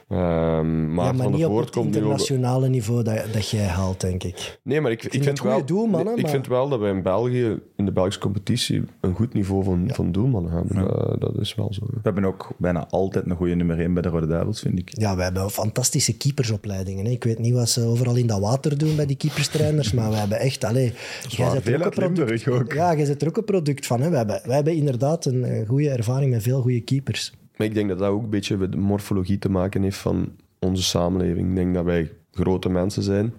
[0.10, 1.96] Ehm Ja, maar van niet de op het komt nu ook...
[1.96, 4.60] internationale niveau dat, dat jij haalt, denk ik.
[4.63, 6.80] Nee, maar ik, ik, vind vind, het goede wel, doelmannen, ik maar- vind wel dat
[6.80, 10.76] wij in België, in de Belgische competitie, een goed niveau van, van doelmannen hebben.
[10.76, 11.86] Dat, dat is wel zo.
[11.86, 15.00] We hebben ook bijna altijd een goede nummer 1 bij de Rode Duivels, vind ik.
[15.00, 17.06] Ja, we hebben fantastische keepersopleidingen.
[17.06, 17.12] Hè.
[17.12, 20.15] Ik weet niet wat ze overal in dat water doen bij die keeperstrainers, maar we
[20.15, 20.63] hebben echt...
[20.63, 20.93] Allee,
[21.28, 22.74] jij Veel er ook product, ook.
[22.74, 24.02] Ja, jij zit er ook een product van.
[24.02, 24.10] Hè.
[24.10, 27.34] We, hebben, we hebben inderdaad een eh, goede ervaring met veel goede keepers.
[27.58, 30.32] Maar ik denk dat dat ook een beetje met de morfologie te maken heeft van
[30.60, 31.50] onze samenleving.
[31.50, 33.34] Ik denk dat wij grote mensen zijn,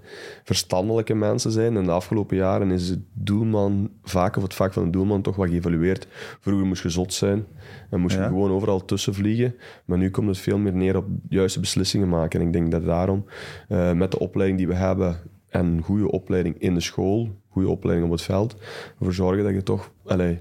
[0.44, 1.76] verstandelijke mensen zijn.
[1.76, 5.36] En de afgelopen jaren is het doelman vaak, of het vak van de doelman, toch
[5.36, 6.06] wat geëvalueerd.
[6.40, 7.46] Vroeger moest je zot zijn
[7.90, 9.54] en moest je gewoon overal tussen vliegen.
[9.84, 12.40] Maar nu komt het veel meer neer op juiste beslissingen maken.
[12.40, 13.24] En ik denk dat daarom,
[13.68, 15.16] eh, met de opleiding die we hebben
[15.48, 18.56] en een goede opleiding in de school, goede opleiding op het veld,
[18.98, 20.40] ervoor zorgen dat je toch allee,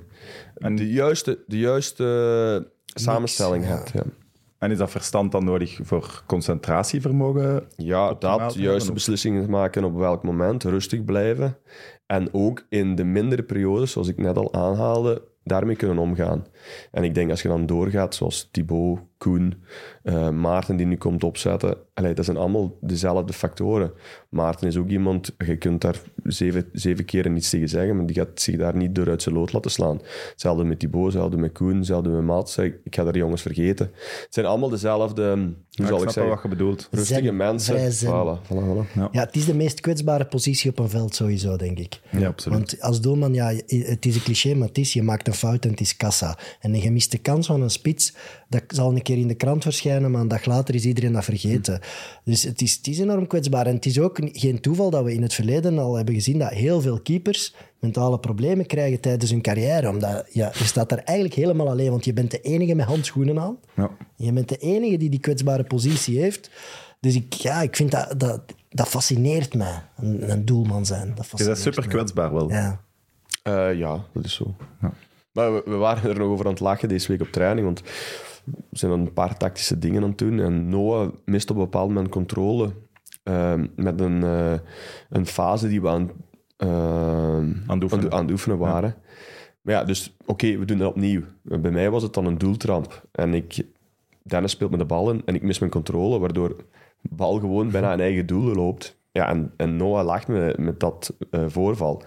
[0.54, 3.92] de juiste, de juiste samenstelling hebt.
[3.94, 4.04] Ja.
[4.58, 7.64] En is dat verstand dan nodig voor concentratievermogen?
[7.76, 11.58] Ja, dat, juiste beslissingen maken op welk moment, rustig blijven.
[12.06, 16.46] En ook in de mindere periodes, zoals ik net al aanhaalde, daarmee kunnen omgaan.
[16.92, 19.64] En ik denk als je dan doorgaat, zoals Thibaut, Koen,
[20.04, 23.92] eh, Maarten die nu komt opzetten, allee, dat zijn allemaal dezelfde factoren.
[24.30, 28.16] Maarten is ook iemand, je kunt daar zeven, zeven keren niets tegen zeggen, maar die
[28.16, 30.00] gaat zich daar niet door uit zijn lood laten slaan.
[30.32, 32.58] Hetzelfde met Thibaut, hetzelfde met Koen, hetzelfde met Mats.
[32.58, 33.86] Ik ga daar jongens vergeten.
[33.96, 36.88] Het zijn allemaal dezelfde, hoe Ja, zal ik zeggen, wat je bedoelt.
[36.92, 37.76] rustige Zen, mensen.
[37.76, 38.10] vrij zen.
[38.10, 39.12] Voilà, voilà, voilà.
[39.12, 42.00] Ja, het is de meest kwetsbare positie op een veld sowieso, denk ik.
[42.12, 42.58] Ja, absoluut.
[42.58, 45.64] Want als doelman, ja, het is een cliché, maar het is, je maakt een fout
[45.66, 46.38] en het is kassa.
[46.60, 48.14] En gemiste kans van een spits,
[48.50, 51.24] dat zal een keer in de krant verschijnen, maar een dag later is iedereen dat
[51.24, 51.80] vergeten.
[52.24, 53.66] Dus het is, het is enorm kwetsbaar.
[53.66, 56.50] En het is ook geen toeval dat we in het verleden al hebben gezien dat
[56.50, 59.90] heel veel keepers mentale problemen krijgen tijdens hun carrière.
[59.90, 63.40] Omdat ja, je staat daar eigenlijk helemaal alleen, want je bent de enige met handschoenen
[63.40, 63.58] aan.
[63.76, 63.90] Ja.
[64.16, 66.50] Je bent de enige die die kwetsbare positie heeft.
[67.00, 71.08] Dus ik, ja, ik vind dat, dat, dat fascineert mij, een, een doelman zijn.
[71.08, 71.96] Dat Je fascineert bent super mij.
[71.96, 72.50] kwetsbaar wel.
[72.50, 72.82] Ja.
[73.44, 74.56] Eh, ja, dat is zo.
[75.32, 77.82] Maar we, we waren er nog over aan het lachen deze week op training, want
[78.72, 80.40] zijn een paar tactische dingen aan het doen.
[80.40, 82.72] En Noah mist op een bepaald moment controle
[83.24, 84.54] eh, met een, eh,
[85.10, 86.12] een fase die we aan,
[86.58, 88.12] eh, het oefenen.
[88.12, 88.96] aan het oefenen waren.
[89.62, 91.22] Maar ja, dus oké, we doen dat opnieuw.
[91.42, 93.08] Bij mij was het dan een doeltramp.
[93.12, 93.66] En ik,
[94.24, 96.50] Dennis speelt met de bal in en ik mis mijn controle, waardoor
[97.02, 98.97] de bal gewoon bijna een eigen doel loopt.
[99.18, 102.04] Ja, en, en Noah lacht me met dat eh, voorval.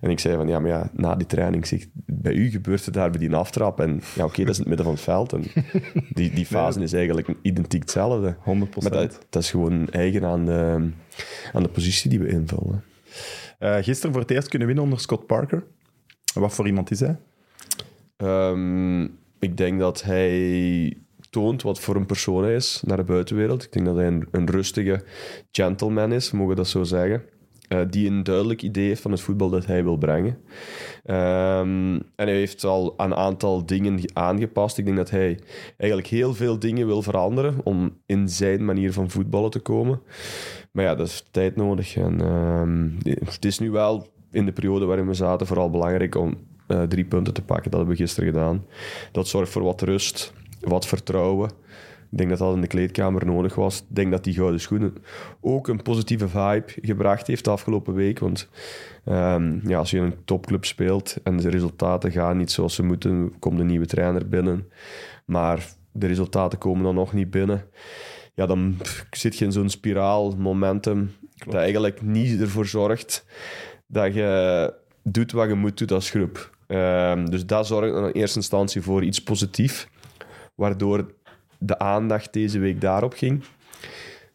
[0.00, 2.94] En ik zei van, ja, maar ja, na die training, zeg, bij u gebeurt het
[2.94, 3.80] daar bij die aftrap.
[3.80, 5.32] En ja, oké, dat is in het midden van het veld.
[5.32, 5.44] En
[6.18, 8.36] die, die fase is eigenlijk identiek hetzelfde.
[8.36, 8.42] 100%.
[8.44, 10.90] Maar dat, dat is gewoon eigen aan de,
[11.52, 12.84] aan de positie die we invullen.
[13.58, 15.64] Eh, gisteren voor het eerst kunnen winnen onder Scott Parker.
[16.34, 17.16] Wat voor iemand is hij?
[18.16, 19.02] Ehm,
[19.38, 20.96] ik denk dat hij
[21.34, 23.62] toont wat voor een persoon hij is naar de buitenwereld.
[23.62, 25.04] Ik denk dat hij een, rustige
[25.50, 27.22] gentleman is, mogen we dat zo zeggen.
[27.68, 30.38] Eh, die een duidelijk idee heeft van het voetbal dat hij wil brengen.
[31.04, 34.78] Ehm, en hij heeft al een aantal dingen aangepast.
[34.78, 35.38] Ik denk dat hij
[35.76, 40.00] eigenlijk heel veel dingen wil veranderen om in zijn manier van voetballen te komen.
[40.72, 41.96] Maar ja, dat is tijd nodig.
[41.96, 42.90] En, ehm,
[43.24, 47.04] het is nu wel in de periode waarin we zaten vooral belangrijk om eh, drie
[47.04, 47.70] punten te pakken.
[47.70, 48.64] Dat hebben we gisteren gedaan.
[49.12, 50.32] Dat zorgt voor wat rust,
[50.64, 51.50] wat vertrouwen.
[52.10, 53.78] Ik denk dat dat in de kleedkamer nodig was.
[53.78, 54.94] Ik denk dat die gouden schoenen
[55.40, 58.18] ook een positieve vibe gebracht heeft de afgelopen week.
[58.18, 58.48] Want
[59.04, 62.82] ehm, ja, als je in een topclub speelt en de resultaten gaan niet zoals ze
[62.82, 64.68] moeten, komt een nieuwe trainer binnen.
[65.24, 67.64] Maar de resultaten komen dan nog niet binnen.
[68.34, 68.76] Ja, dan
[69.10, 71.12] zit je in zo'n spiraal, momentum,
[71.44, 73.26] dat eigenlijk niet ervoor zorgt
[73.86, 74.72] dat je
[75.02, 76.56] doet wat je moet doen als groep.
[76.66, 79.88] Ehm, dus dat zorgt dan in eerste instantie voor iets positiefs,
[80.54, 81.14] waardoor
[81.58, 83.44] de aandacht deze week daarop ging.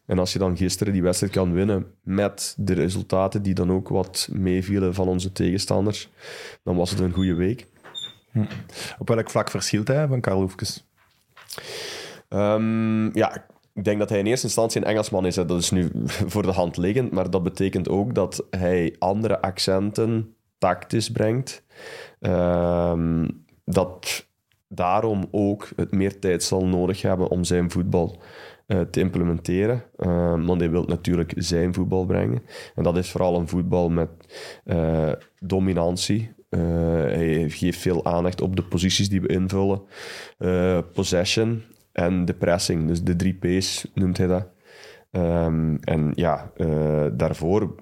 [0.06, 3.88] En als je dan gisteren die wedstrijd kan winnen met de resultaten die dan ook
[3.88, 6.10] wat meevielen van onze tegenstanders,
[6.62, 7.66] dan was het een goede week.
[8.98, 10.88] Op welk vlak verschilt hij van Karl Hoefkes?
[12.28, 15.36] Ehm, ja, ik denk dat hij in eerste instantie een Engelsman is.
[15.36, 15.44] Hè.
[15.44, 15.90] Dat is nu
[16.32, 21.62] voor de hand liggend, maar dat betekent ook dat hij andere accenten tactisch brengt.
[22.20, 23.28] Ehm,
[23.64, 24.28] dat
[24.72, 28.18] daarom ook het meer tijd zal nodig hebben om zijn voetbal
[28.66, 29.82] eh, te implementeren.
[29.96, 32.42] Ehm, want hij wil natuurlijk zijn voetbal brengen.
[32.74, 34.08] En dat is vooral een voetbal met
[34.64, 36.32] eh, dominantie.
[36.50, 39.82] Hij geeft veel aandacht op de posities die we invullen.
[40.92, 42.86] Possession en de pressing.
[42.86, 44.48] Dus de drie P's noemt hij dat.
[45.10, 46.52] Ehm, en ja,
[47.12, 47.74] daarvoor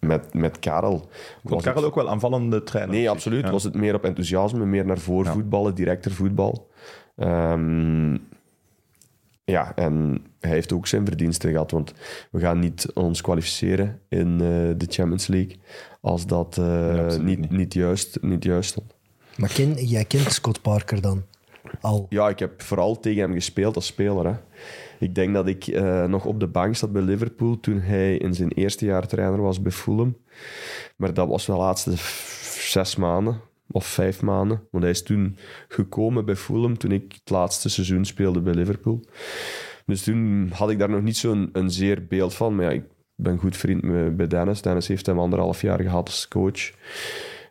[0.00, 0.98] met, met Karel.
[0.98, 1.08] Vond
[1.42, 2.94] was Karel het- ook wel aanvallende trainer?
[2.94, 3.44] Nee, absoluut.
[3.44, 3.50] Ja.
[3.50, 5.32] Was het meer op enthousiasme, meer naar voren Ja.
[5.32, 6.70] voetballen, directer voetbal.
[7.16, 8.16] Ehm,
[9.44, 11.92] ja, en hij heeft ook zijn verdiensten gehad, want
[12.30, 14.38] we gaan niet ons kwalificeren in eh,
[14.76, 15.56] de Champions League
[16.00, 17.50] als dat eh, niet.
[17.50, 17.74] niet.
[17.74, 18.94] juist, niet juist stond.
[19.36, 21.22] Maar ken, jij kent Scott Parker dan?
[21.80, 22.06] Al.
[22.08, 24.26] Ja, ik heb vooral tegen hem gespeeld als speler.
[24.26, 24.34] Hè.
[24.98, 28.34] Ik denk dat ik eh, nog op de bank zat bij Liverpool toen hij in
[28.34, 30.16] zijn eerste jaar trainer was bij Fulham.
[30.96, 31.92] Maar dat was de laatste
[32.58, 34.62] zes maanden of vijf maanden.
[34.70, 35.36] Want hij is toen
[35.68, 39.00] gekomen bij Fulham toen ik het laatste seizoen speelde bij Liverpool.
[39.86, 42.54] Dus toen had ik daar nog niet zo'n een zeer beeld van.
[42.54, 44.62] Maar ja, ik ben goed vriend met, bij Dennis.
[44.62, 46.72] Dennis heeft hem anderhalf jaar gehad als coach.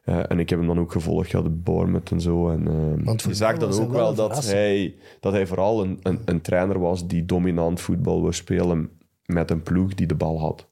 [0.05, 2.49] Eh, en ik heb hem dan ook gevolgd, ja, de Bournemouth en zo.
[2.49, 6.19] En, Want voor je zag dan ook wel dat hij, dat hij vooral een, een,
[6.25, 8.89] een trainer was die dominant voetbal wil spelen
[9.25, 10.67] met een ploeg die de bal had.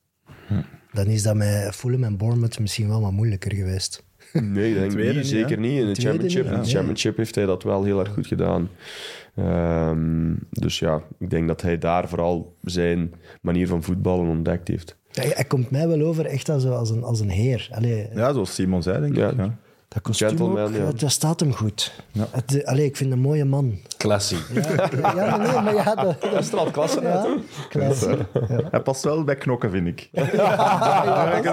[0.92, 4.04] Dan is dat met Fulham en Bournemouth misschien wel wat moeilijker geweest.
[4.34, 5.80] Nee, ik denk niet, niet, zeker niet.
[5.80, 6.76] In de Tweede championship, niet, in de nee.
[6.76, 8.70] championship heeft hij dat wel heel erg goed gedaan.
[9.36, 14.98] Ehm, dus ja, ik denk dat hij daar vooral zijn manier van voetballen ontdekt heeft.
[15.14, 17.70] Ja, hij komt mij wel over echt als, als, een, als een heer.
[17.72, 19.30] Allee, Ja, zoals Simon zei, denk Ja.
[19.30, 19.38] ik.
[19.38, 19.56] Ja.
[19.88, 20.92] dat kostuum gentleman, ook, ja.
[20.96, 21.92] dat, staat hem goed.
[22.30, 23.78] Het, allee, ik vind hem een mooie man.
[23.98, 24.36] Classy.
[24.54, 27.26] Ja, ja maar nee, maar ja, dat, dat straalt klasse ja,
[27.70, 28.18] klasse.
[28.72, 30.10] Hij past wel bij knokken, vind ik.
[30.14, 31.44] Ja, Ik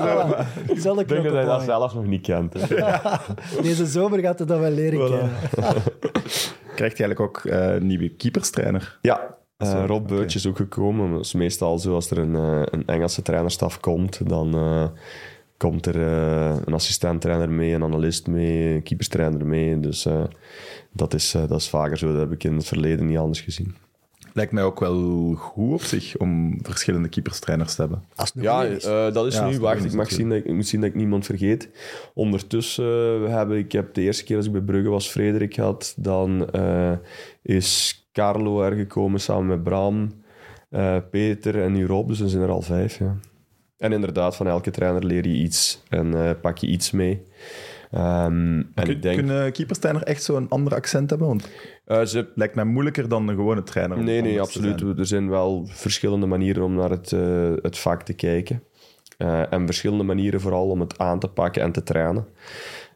[1.08, 2.54] denk dat hij dat zelf nog niet kent.
[3.62, 5.30] Deze zomer gaat hij dat wel leren kennen.
[6.76, 8.98] Krijgt hij eigenlijk ook eh, een nieuwe keeperstrainer?
[9.02, 9.20] Ja,
[9.68, 10.08] eh, Rob.
[10.08, 11.10] Beutje is ook gekomen.
[11.12, 14.84] Dat is meestal zo als er een, eh, een Engelse trainerstaf komt, dan eh,
[15.56, 19.80] komt er eh, een assistent-trainer mee, een analist mee, een keeperstrainer mee.
[19.80, 20.22] Dus eh,
[20.92, 22.12] dat, is, eh, dat is vaker zo.
[22.12, 23.74] Dat heb ik in het verleden niet anders gezien.
[24.32, 28.02] Lijkt mij ook wel goed op zich om verschillende keeperstrainers te hebben.
[28.14, 28.84] Als het een Ja, is.
[28.84, 29.58] eh, dat is Ja, nu.
[29.58, 31.68] Wacht, ik, mag zien dat ik, ik moet zien dat ik niemand vergeet.
[32.14, 35.94] Ondertussen uh, heb ik, heb de eerste keer als ik bij Brugge was, Frederik had.
[35.96, 36.92] Dan eh,
[37.42, 40.12] is Carlo er gekomen samen met Bram,
[40.70, 42.08] eh, Peter en nu Rob.
[42.08, 42.98] Dus dan zijn er al vijf.
[42.98, 43.16] Ja.
[43.78, 47.22] En inderdaad, van elke trainer leer je iets en eh, pak je iets mee.
[47.90, 51.28] Ehm, en Kun, ik denk, Kunnen keeperstrainer echt zo'n ander accent hebben?
[51.28, 54.02] Want het eh, ze, lijkt mij moeilijker dan een gewone trainer.
[54.02, 54.80] Nee, nee, absoluut.
[54.80, 57.10] Er zijn wel verschillende manieren om naar het,
[57.62, 58.62] het vak te kijken.
[59.50, 62.26] En verschillende manieren vooral om het aan te pakken en te trainen.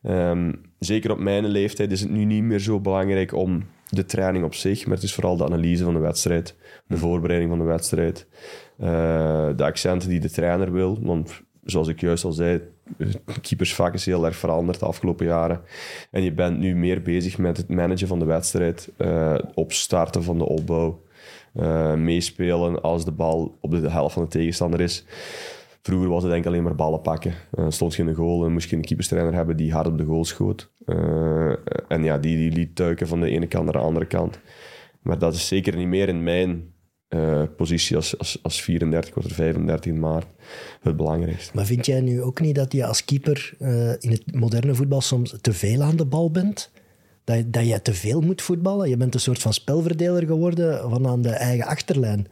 [0.02, 3.62] Ehm, zeker op mijn leeftijd is het nu niet meer zo belangrijk om
[3.94, 7.50] de training op zich, maar het is vooral de analyse van de wedstrijd, de voorbereiding
[7.50, 8.26] van de wedstrijd,
[8.78, 10.98] eh, de accenten die de trainer wil.
[11.02, 12.62] Want zoals ik juist al zei,
[13.40, 15.61] keepersvak is heel erg veranderd de afgelopen jaren.
[16.11, 20.38] En je bent nu meer bezig met het managen van de wedstrijd, eh, opstarten van
[20.38, 21.02] de opbouw,
[21.52, 25.04] eh, meespelen als de bal op de helft van de tegenstander is.
[25.86, 27.34] Vroeger was het denk alleen maar ballen pakken.
[27.50, 30.04] Eh, stond in de goal en moest je een keeperstrainer hebben die hard op de
[30.04, 30.70] goal schoot.
[30.86, 31.52] Eh,
[31.88, 34.38] en ja, die, die liet tuiken van de ene kant naar de andere kant.
[35.02, 36.72] Maar dat is zeker niet meer in mijn
[37.08, 40.26] eh, positie als, als, als 34 of 35 maart
[40.80, 41.52] het belangrijkste.
[41.54, 43.54] Maar vind jij nu ook niet dat je als keeper
[43.98, 46.70] in het moderne voetbal soms te veel aan de bal bent?
[47.24, 48.88] Dat, dat je te veel moet voetballen?
[48.88, 52.26] Je bent een soort van spelverdeler geworden van aan de eigen achterlijn.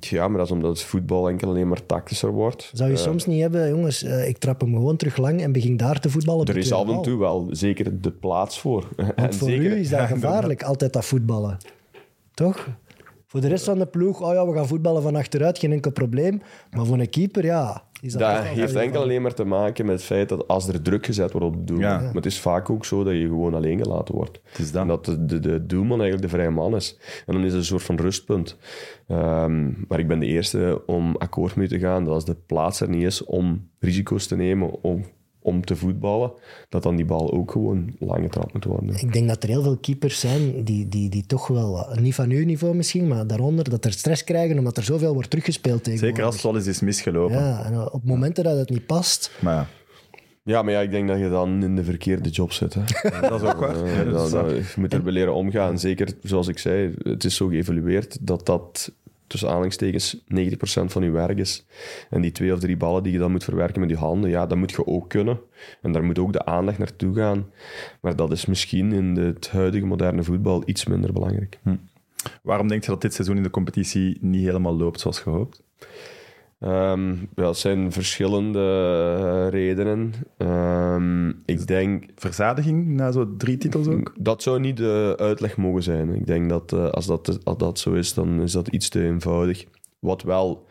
[0.00, 2.70] Ja, maar dat is omdat het voetbal enkel alleen maar tactischer wordt.
[2.72, 5.52] Zou je Eh, soms niet hebben, jongens, eh, ik trap hem gewoon terug lang en
[5.52, 6.46] begin daar te voetballen?
[6.46, 8.88] er is af en toe wel zeker de plaats voor.
[8.96, 11.56] Want en voor zeker, u is dat gevaarlijk, altijd dat voetballen.
[12.34, 12.68] Toch?
[13.28, 15.90] Voor de rest van de ploeg, oh ja, we gaan voetballen van achteruit, geen enkel
[15.92, 16.40] probleem.
[16.70, 17.86] Maar voor een keeper, ja...
[18.00, 20.68] Is dat Dat heeft van- enkel alleen maar te maken met het feit dat als
[20.68, 21.88] er druk gezet wordt op de doelman.
[21.90, 21.98] Ja.
[22.00, 24.40] Maar het is vaak ook zo dat je gewoon alleen gelaten wordt.
[24.44, 24.82] Het is dat.
[24.82, 26.98] En dat de, de, de doelman eigenlijk de vrije man is.
[27.26, 28.56] En dan is het een soort van rustpunt.
[29.08, 32.80] Ehm, maar ik ben de eerste om akkoord mee te gaan dat als de plaats
[32.80, 35.04] er niet is om risico's te nemen om,
[35.40, 36.32] om te voetballen,
[36.68, 38.94] dat dan die bal ook gewoon lang getrapt moet worden.
[38.96, 42.30] Ik denk dat er heel veel keepers zijn die, die, die toch wel, niet van
[42.30, 45.98] uw niveau misschien, maar daaronder, dat er stress krijgen omdat er zoveel wordt teruggespeeld tegen.
[45.98, 47.36] Zeker als het wel eens is misgelopen.
[47.36, 49.66] Ja, en op momenten dat het niet past, Maar ja,
[50.44, 52.74] Ja, maar ja, ik denk dat je dan in de verkeerde job zit.
[52.74, 52.80] Hè.
[53.28, 53.84] dat is ook waar.
[53.84, 55.78] Eh, Ja, dat dat- je moet erbij leren omgaan.
[55.78, 58.92] Zeker, zoals ik zei, het is zo geëvalueerd dat dat
[59.28, 60.20] tussen aanhalingstekens 90%
[60.84, 61.66] van je werk is.
[62.10, 64.46] En die twee of drie ballen die je dan moet verwerken met je handen, ja,
[64.46, 65.40] dat moet je ook kunnen.
[65.82, 67.46] En daar moet ook de aandacht naartoe gaan.
[68.00, 71.58] Maar dat is misschien in het huidige moderne voetbal iets minder belangrijk.
[72.42, 75.62] Waarom denk je dat dit seizoen in de competitie niet helemaal loopt zoals gehoopt?
[76.58, 80.12] Ehm, ja, het zijn verschillende eh, redenen.
[80.36, 84.14] Ehm, ik denk Verzadiging na zo drie titels ook?
[84.18, 86.14] Dat zou niet de uitleg mogen zijn.
[86.14, 89.04] Ik denk dat eh, als, dat als dat zo is, dan is dat iets te
[89.04, 89.64] eenvoudig.
[89.98, 90.66] Wat wel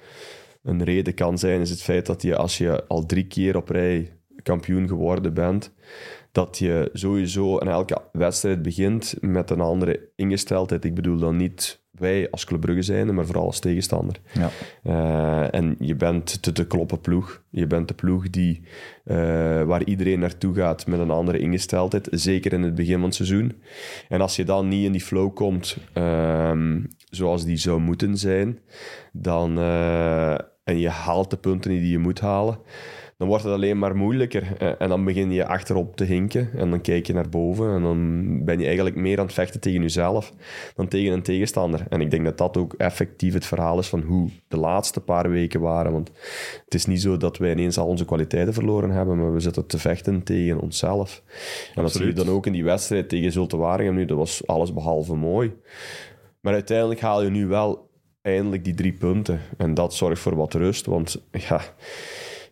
[0.63, 3.69] een reden kan zijn, is het feit dat je als je al drie keer op
[3.69, 5.73] rij kampioen geworden bent,
[6.31, 10.85] dat je sowieso aan elke wedstrijd begint met een andere ingesteldheid.
[10.85, 14.15] Ik bedoel dan niet wij als Club Brugge zijn, maar vooral als tegenstander.
[14.33, 14.49] Ja.
[14.83, 17.43] Eh, en je bent de kloppen ploeg.
[17.49, 18.61] Je bent de ploeg die,
[19.03, 19.15] eh,
[19.63, 22.07] waar iedereen naartoe gaat met een andere ingesteldheid.
[22.11, 23.61] Zeker in het begin van het seizoen.
[24.09, 28.59] En als je dan niet in die flow komt ehm, zoals die zou moeten zijn,
[29.11, 30.33] dan, eh,
[30.63, 32.59] en je haalt de punten die je moet halen,
[33.17, 34.57] dan wordt het alleen maar moeilijker.
[34.57, 37.81] Eh, en dan begin je achterop te hinken en dan kijk je naar boven en
[37.81, 40.33] dan ben je eigenlijk meer aan het vechten tegen jezelf
[40.75, 41.85] dan tegen een tegenstander.
[41.89, 45.29] En ik denk dat dat ook effectief het verhaal is van hoe de laatste paar
[45.29, 45.91] weken waren.
[45.91, 46.11] Want
[46.63, 49.67] het is niet zo dat wij ineens al onze kwaliteiten verloren hebben, maar we zitten
[49.67, 51.23] te vechten tegen onszelf.
[51.75, 52.15] En dat zie je Absoluut.
[52.15, 54.05] dan ook in die wedstrijd tegen Zulte Waregem nu.
[54.05, 55.53] Dat was alles behalve mooi.
[56.41, 57.89] Maar uiteindelijk haal je nu wel
[58.21, 59.39] eindelijk die drie punten.
[59.57, 61.61] En dat zorgt voor wat rust, want ja,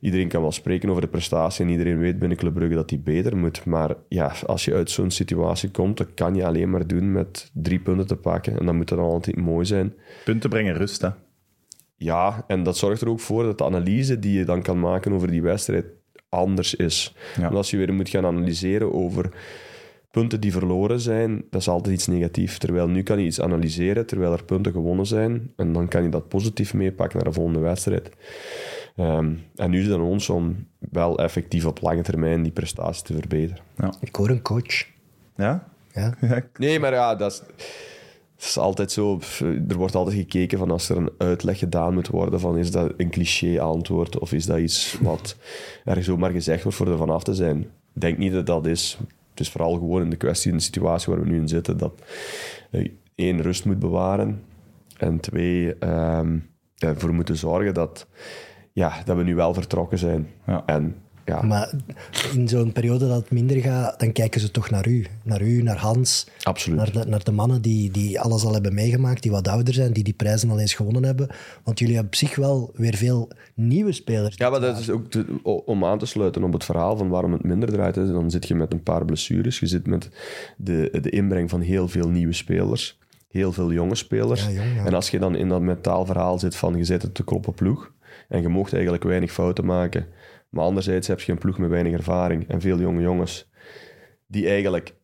[0.06, 3.00] iedereen kan wel spreken over de prestatie en iedereen weet binnen Club Brugge dat die
[3.00, 3.66] beter moet.
[3.66, 7.50] Maar ja, als je uit zo'n situatie komt, dan kan je alleen maar doen met
[7.54, 8.60] drie punten te pakken.
[8.60, 9.94] En dan moet dat dan altijd mooi zijn.
[10.24, 11.10] Punten brengen rust, hè?
[11.96, 15.14] Ja, en dat zorgt er ook voor dat de analyse die je dan kan maken
[15.14, 15.86] over die wedstrijd
[16.30, 17.16] anders is.
[17.36, 17.42] Ja.
[17.42, 19.30] Want als je weer moet gaan analyseren over
[20.12, 22.58] punten die verloren zijn, dat is altijd iets negatiefs.
[22.58, 25.52] Terwijl nu kan je iets analyseren terwijl er punten gewonnen zijn.
[25.56, 28.10] En dan kan je dat positief meepakken naar de volgende wedstrijd.
[28.96, 33.04] Ehm, en nu is het aan ons om wel effectief op lange termijn die prestatie
[33.04, 33.64] te verbeteren.
[34.00, 34.86] ik hoor een coach.
[35.36, 35.68] Ja?
[35.94, 36.14] Ja.
[36.22, 37.42] Ja, Nee, maar ja, dat is,
[38.36, 39.20] het is altijd zo.
[39.68, 42.94] Er wordt altijd gekeken van als er een uitleg gedaan moet worden van is dat
[42.98, 45.38] een cliché antwoord of is dat iets wat
[45.86, 47.62] er zomaar gezegd wordt voor er vanaf te zijn.
[47.62, 48.98] Ik denk niet dat dat is.
[49.30, 51.78] Het is vooral gewoon in de kwestie, in de situatie waar we nu in zitten,
[51.78, 52.02] dat
[52.72, 54.42] eh, één, rust moet bewaren
[54.98, 56.38] en twee, ehm,
[56.78, 58.08] ervoor moeten zorgen dat,
[58.76, 60.28] ja, dat we nu wel vertrokken zijn.
[60.48, 60.64] Ja.
[60.66, 61.74] En ja, Maar
[62.34, 65.06] in zo'n periode dat het minder gaat, dan kijken ze toch naar u.
[65.24, 66.28] Naar u, naar Hans.
[66.44, 66.78] Absoluut.
[66.78, 69.94] Naar de, naar de mannen die, die alles al hebben meegemaakt, die wat ouder zijn,
[69.94, 71.28] die die prijzen al eens gewonnen hebben.
[71.64, 74.36] Want jullie hebben op zich wel weer veel nieuwe spelers.
[74.38, 77.32] Ja, maar dat is ook te- om aan te sluiten op het verhaal van waarom
[77.32, 77.96] het minder draait.
[77.96, 78.12] Hè.
[78.12, 79.60] Dan zit je met een paar blessures.
[79.60, 80.10] Je zit met
[80.58, 83.00] de, de inbreng van heel veel nieuwe spelers.
[83.30, 84.44] Heel veel jonge spelers.
[84.46, 84.86] Ja, jong, ja.
[84.86, 87.54] En als je dan in dat mentaal verhaal zit van je zit het te kloppen
[87.54, 87.92] ploeg
[88.28, 90.08] en je mocht eigenlijk weinig fouten maken.
[90.50, 93.50] Maar anderzijds heb je een ploeg met weinig ervaring en veel jonge jongens
[94.28, 94.96] die eigenlijk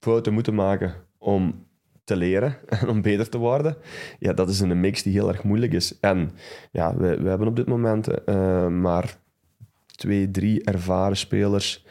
[0.00, 1.66] fouten moeten maken om
[2.04, 3.76] te leren en om beter te worden.
[4.18, 5.98] Ja, dat is een mix die heel erg moeilijk is.
[6.00, 6.30] En
[6.70, 9.16] ja, we, we hebben op dit moment eh, maar
[9.86, 11.84] twee, drie ervaren spelers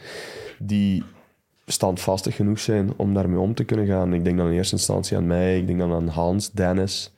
[0.58, 1.02] die
[1.66, 4.14] standvastig genoeg zijn om daarmee om te kunnen gaan.
[4.14, 7.14] Ik denk dan in eerste instantie aan mij, ik denk dan aan Hans, Dennis.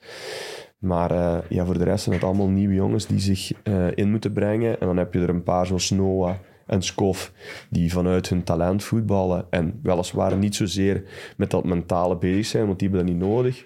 [0.83, 4.11] Maar eh, ja, voor de rest zijn het allemaal nieuwe jongens die zich eh, in
[4.11, 4.81] moeten brengen.
[4.81, 6.35] En dan heb je er een paar zoals Noah
[6.67, 7.33] en Skof,
[7.71, 9.47] die vanuit hun talent voetballen.
[9.51, 11.05] En weliswaar niet zozeer
[11.37, 13.65] met dat mentale bezig zijn, want die hebben dat niet nodig.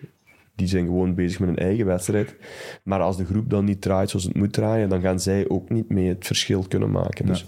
[0.55, 2.37] Die zijn gewoon bezig met hun eigen wedstrijd.
[2.83, 5.71] Maar als de groep dan niet draait zoals het moet draaien, dan gaan zij ook
[5.71, 7.27] niet mee het verschil kunnen maken.
[7.27, 7.45] Dus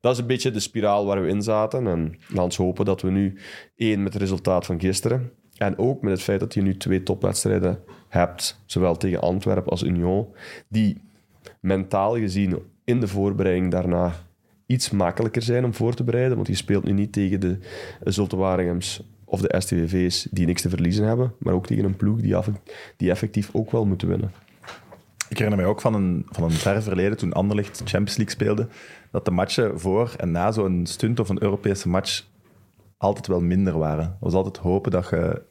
[0.00, 1.86] dat is een beetje de spiraal waar we in zaten.
[1.86, 3.38] En laten we hopen dat we nu
[3.76, 5.30] één met het resultaat van gisteren.
[5.56, 7.78] En ook met het feit dat je nu twee topwedstrijden
[8.12, 10.26] hebt, zowel tegen Antwerpen als Union,
[10.68, 11.00] die
[11.60, 14.12] mentaal gezien in de voorbereiding daarna
[14.66, 16.36] iets makkelijker zijn om voor te bereiden.
[16.36, 17.58] Want je speelt nu niet tegen de
[18.04, 18.80] Zulte
[19.24, 22.36] of de STVV's die niks te verliezen hebben, maar ook tegen een ploeg die,
[22.96, 24.32] die effectief ook wel moeten winnen.
[25.28, 28.68] Ik herinner mij ook van een, van een ver verleden, toen Anderlecht Champions League speelde,
[29.10, 32.24] dat de matchen voor en na zo'n stunt of een Europese match
[32.96, 34.04] altijd wel minder waren.
[34.04, 35.42] Het was altijd hopen dat je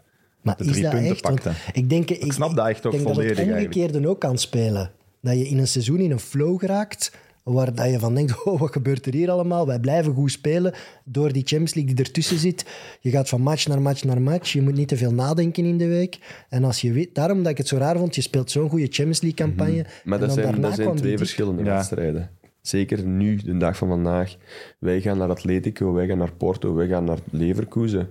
[0.41, 1.21] Maar de is drie dat punten echt?
[1.21, 1.41] Want
[1.73, 4.91] ik denk, ik, snap dat echt ook denk dat het omgekeerde ook kan spelen.
[5.21, 7.11] Dat je in een seizoen in een flow geraakt,
[7.43, 9.67] waar dat je van denkt, oh, wat gebeurt er hier allemaal?
[9.67, 10.73] Wij blijven goed spelen
[11.03, 12.65] door die Champions League die ertussen zit.
[12.99, 14.51] Je gaat van match naar match naar match.
[14.51, 16.19] Je moet niet te veel nadenken in de week.
[16.49, 18.85] En als je weet, daarom dat ik het zo raar vond, je speelt zo'n goede
[18.85, 19.81] Champions League campagne.
[19.81, 19.89] Mhm.
[20.03, 21.75] Maar en dat dan zijn, daarna dat zijn kwam die twee verschillende Ja.
[21.75, 22.29] wedstrijden.
[22.61, 24.35] Zeker nu, de dag van vandaag.
[24.79, 28.09] Wij gaan naar Atletico, wij gaan naar Porto, wij gaan naar Leverkusen.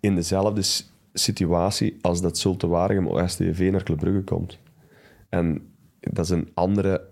[0.00, 0.62] In dezelfde
[1.18, 4.58] situatie als dat Zulte Waregem of STV naar Club Brugge komt.
[5.28, 5.62] En
[6.00, 7.02] dat is een andere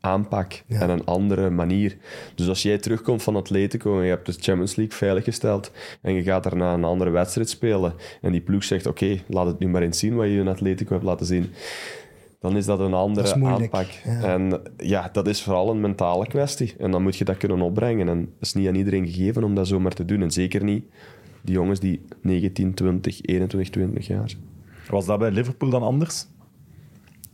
[0.00, 0.80] aanpak Ja.
[0.80, 1.96] en een andere manier.
[2.34, 5.70] Dus als jij terugkomt van Atletico en je hebt de Champions League veiliggesteld
[6.02, 9.58] en je gaat daarna een andere wedstrijd spelen en die ploeg zegt, oké, laat het
[9.58, 11.50] nu maar eens zien wat je in Atletico hebt laten zien,
[12.40, 13.86] dan is dat een andere Dat aanpak.
[14.04, 14.22] ja.
[14.22, 16.74] En ja, dat is vooral een mentale kwestie.
[16.78, 18.08] En dan moet je dat kunnen opbrengen.
[18.08, 20.22] En het is niet aan iedereen gegeven om dat zomaar te doen.
[20.22, 20.84] En zeker niet
[21.42, 24.34] die jongens die 19, 20, 21, 20 jaar.
[24.88, 26.26] Was dat bij Liverpool dan anders?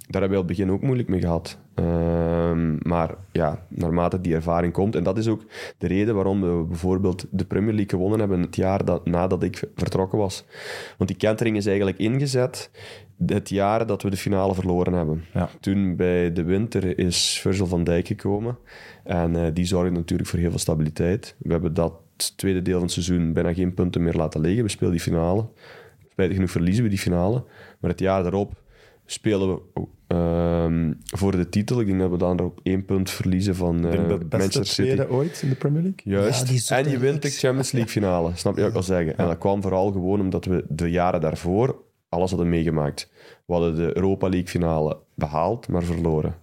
[0.08, 1.58] Daar hebben we op het begin ook moeilijk mee gehad.
[1.74, 4.94] Ehm, maar ja, naarmate die ervaring komt.
[4.94, 5.44] En dat is ook
[5.78, 9.62] de reden waarom we bijvoorbeeld de Premier League gewonnen hebben het jaar dat, nadat ik
[9.74, 10.44] vertrokken was.
[10.96, 12.70] Want die kentering is eigenlijk ingezet
[13.26, 15.24] het jaar dat we de finale verloren hebben.
[15.34, 15.48] Ja.
[15.60, 18.58] Toen bij de winter is Virgil van Dijk gekomen.
[19.04, 21.34] En eh, die zorgde natuurlijk voor heel veel stabiliteit.
[21.38, 24.62] We hebben dat tweede deel van het seizoen bijna geen punten meer laten liggen.
[24.62, 25.48] We speelden die finale.
[26.10, 27.44] Spijtig genoeg verliezen we die finale.
[27.80, 28.62] Maar het jaar daarop
[29.06, 31.80] spelen we ehm, voor de titel.
[31.80, 34.36] Ik denk dat we dan op één punt verliezen van Ik eh, denk de beste
[34.36, 35.02] Manchester City.
[35.02, 36.00] ooit in de Premier League.
[36.04, 36.68] Juist.
[36.68, 37.30] Ja, en je wint de.
[37.30, 38.30] Champions League finale.
[38.34, 39.18] Snap je wat ik wil zeggen?
[39.18, 43.10] En dat kwam vooral gewoon omdat we de jaren daarvoor alles hadden meegemaakt.
[43.46, 46.34] We hadden de Europa League finale behaald, maar verloren.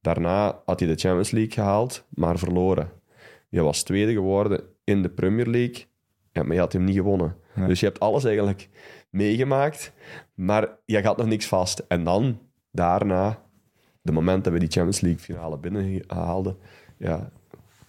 [0.00, 2.90] Daarna had je de Champions League gehaald, maar verloren.
[3.48, 5.84] Je was tweede geworden in de Premier League,
[6.32, 7.36] ja, maar je had hem niet gewonnen.
[7.66, 8.68] Dus je hebt alles eigenlijk
[9.10, 9.92] meegemaakt,
[10.34, 11.84] maar je gaat nog niks vast.
[11.88, 12.38] En dan,
[12.70, 13.42] daarna,
[14.02, 16.56] de moment dat we die Champions League finale binnenhaalden,
[16.98, 17.30] ja,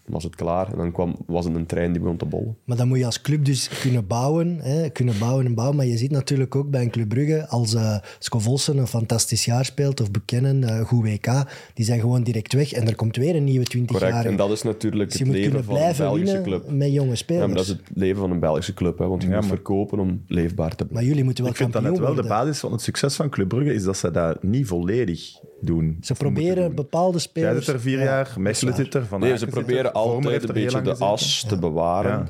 [0.06, 0.72] was het klaar.
[0.72, 2.58] En dan kwam, was het een trein die begon te bollen.
[2.66, 5.78] Maar dan moet je als club dus kunnen bouwen, hè, kunnen bouwen en bouwen.
[5.78, 9.66] Maar je ziet natuurlijk ook bij een Club Brugge, als eh Scovolsen een fantastisch jaar
[9.66, 13.36] speelt of bekennen, eh goed WK, die zijn gewoon direct weg en er komt weer
[13.36, 14.14] een nieuwe 20 Correct.
[14.16, 14.26] jaar.
[14.26, 16.70] En dat is natuurlijk Dus het leven van een Belgische club.
[16.72, 17.42] met jonge spelers.
[17.44, 19.46] Ja, maar dat is het leven van een Belgische club, hè, want je Ja, moet
[19.46, 20.94] maar- verkopen om leefbaar te blijven.
[20.96, 23.30] Maar jullie moeten wel Ik vind dat net wel de basis van het succes van
[23.30, 25.98] Club Brugge, is dat ze dat niet volledig doen.
[26.02, 26.76] Ze proberen doen.
[26.76, 27.66] bepaalde Jij spelers...
[27.66, 30.54] zit er vier Ja, jaar, Mechelen zit er, Van Nee, ze er, proberen altijd een
[30.54, 31.08] beetje de gezeten.
[31.08, 32.26] as te bewaren Ja.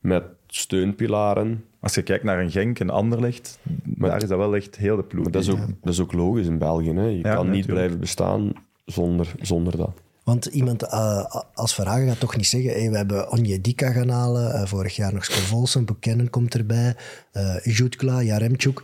[0.00, 1.64] met steunpilaren.
[1.80, 5.02] Als je kijkt naar een Genk en Anderlecht, daar is dat wel echt heel de
[5.02, 5.22] ploeg.
[5.22, 6.92] Maar dat is ook, dat is ook logisch in België.
[6.92, 7.06] Hè.
[7.06, 8.52] Je Ja, kan niet blijven bestaan
[8.84, 9.90] zonder, zonder dat.
[10.24, 14.52] Want iemand eh, als Verhagen gaat toch niet zeggen, hey, we hebben Onjedika gaan halen,
[14.54, 16.96] eh, vorig jaar nog Scovolsen, Buchanan komt erbij,
[17.32, 18.82] uh, Jutkla, Jaremchuk.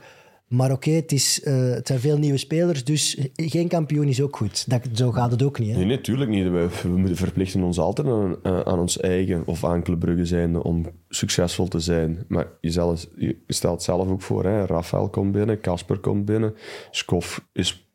[0.51, 4.71] Maar oké, het, is, het zijn veel nieuwe spelers, dus geen kampioen is ook goed.
[4.71, 5.71] Dat, zo gaat het ook niet.
[5.71, 5.77] Hè?
[5.77, 6.49] Nee, natuurlijk niet.
[6.49, 10.57] We, moeten verplichten ons altijd aan, eh, aan ons eigen of aan Club Brugge zijn
[10.57, 12.25] om succesvol te zijn.
[12.29, 14.67] Maar je, zelf, je stelt zelf ook voor, hè.
[14.67, 16.55] Rafael komt binnen, Casper komt binnen,
[16.91, 17.89] Skof is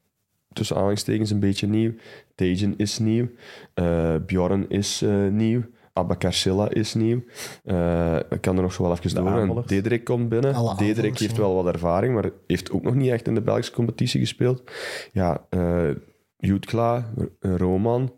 [0.54, 1.94] tussen aanhalingstekens een beetje nieuw,
[2.36, 3.28] Tejan is nieuw,
[3.74, 5.62] eh Bjorn is nieuw,
[5.98, 7.24] Abakar Silla is nieuw.
[7.64, 9.40] Eh, ik kan er nog zo wel even door.
[9.40, 9.64] En.
[9.66, 10.54] Dedrick komt binnen.
[10.54, 13.42] Alle Dedrick aanvallers, heeft wel wat ervaring, maar heeft ook nog niet echt in de
[13.42, 14.64] Belgische competitie gespeeld.
[15.12, 15.90] Ja, eh
[16.38, 18.14] Jutkla, Roman.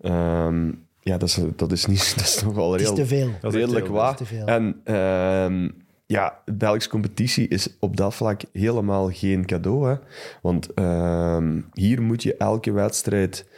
[0.00, 2.12] Ehm, ja, dat is, dat is niet...
[2.16, 3.28] Dat is nog wel heel te veel.
[3.40, 4.18] Dat is redelijk waar.
[4.46, 5.68] En ehm,
[6.06, 9.88] ja, de Belgische competitie is op dat vlak helemaal geen cadeau.
[9.88, 9.94] Hè?
[10.42, 13.48] Want ehm, hier moet je elke wedstrijd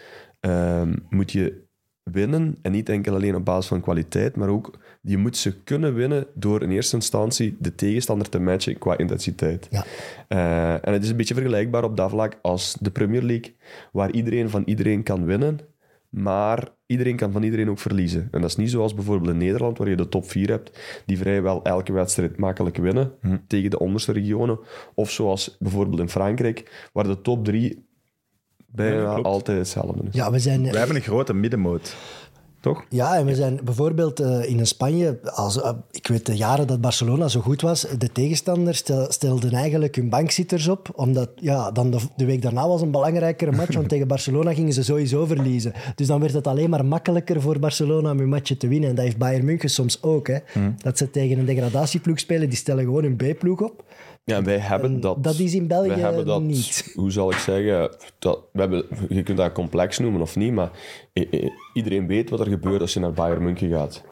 [0.41, 1.62] ehm, moet je
[2.03, 2.59] winnen.
[2.63, 6.27] En niet enkel alleen op basis van kwaliteit, maar ook je moet ze kunnen winnen
[6.35, 9.69] door in eerste instantie de tegenstander te matchen qua intensiteit.
[9.71, 9.85] Ja.
[10.29, 13.55] Eh, en het is een beetje vergelijkbaar op dat vlak als de Premier League,
[13.93, 15.59] waar iedereen van iedereen kan winnen,
[16.09, 18.29] maar iedereen kan van iedereen ook verliezen.
[18.31, 21.19] En dat is niet zoals bijvoorbeeld in Nederland, waar je de top 4 hebt, die
[21.19, 23.13] vrijwel elke wedstrijd makkelijk winnen
[23.47, 24.59] tegen de onderste regionen.
[24.95, 27.87] Of zoals bijvoorbeeld in Frankrijk, waar de top 3
[28.73, 30.15] bijna Ja, altijd hetzelfde is.
[30.15, 30.63] Ja, we zijn...
[30.63, 31.97] Wij hebben een grote middenmoot.
[32.63, 32.85] Toch?
[32.89, 36.81] Ja, en we zijn bijvoorbeeld eh, in Spanje, als, eh, ik weet de jaren dat
[36.81, 41.91] Barcelona zo goed was, de tegenstanders stel, stelden eigenlijk hun bankzitters op, omdat ja, dan
[41.91, 45.73] de, de week daarna was een belangrijkere match, want tegen Barcelona gingen ze sowieso verliezen.
[45.95, 48.89] Dus dan werd het alleen maar makkelijker voor Barcelona om hun matchen te winnen.
[48.89, 50.27] En dat heeft Bayern München soms ook.
[50.27, 50.39] Hè.
[50.83, 53.85] Dat ze tegen een degradatieploeg spelen, die stellen gewoon hun B-ploeg op.
[54.25, 55.25] Ja, wij hebben dat.
[55.25, 56.93] dat is in België wij hebben dat, niet.
[56.95, 57.91] Hoe zal ik zeggen?
[58.19, 60.71] Dat, we hebben, je kunt dat complex noemen of niet, maar
[61.75, 64.03] iedereen weet wat er gebeurt als je naar Bayern München gaat.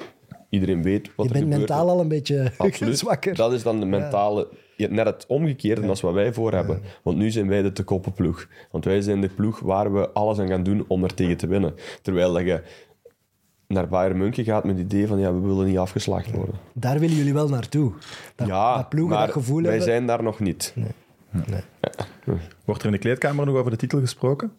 [0.49, 1.59] Iedereen weet wat Je er bent gebeurt.
[1.59, 2.99] mentaal al een beetje Absoluut.
[2.99, 3.35] zwakker.
[3.35, 4.49] Dat is dan de mentale...
[4.77, 6.83] ja, Net het omgekeerde als wat wij voor hebben.
[7.03, 8.47] Want nu zijn wij de te koppen ploeg.
[8.71, 11.47] Want wij zijn de ploeg waar we alles aan gaan doen om er tegen te
[11.47, 11.75] winnen.
[12.03, 12.63] Terwijl dat je
[13.71, 16.55] naar Bayern München gaat met het idee van ja, we willen niet afgeslacht worden.
[16.73, 17.93] Daar willen jullie wel naartoe.
[18.35, 19.89] Dat, ja, dat ploegen maar dat gevoel wij hebben.
[19.89, 20.75] zijn daar nog niet.
[22.65, 24.53] Wordt er in de kleedkamer nog over de titel gesproken?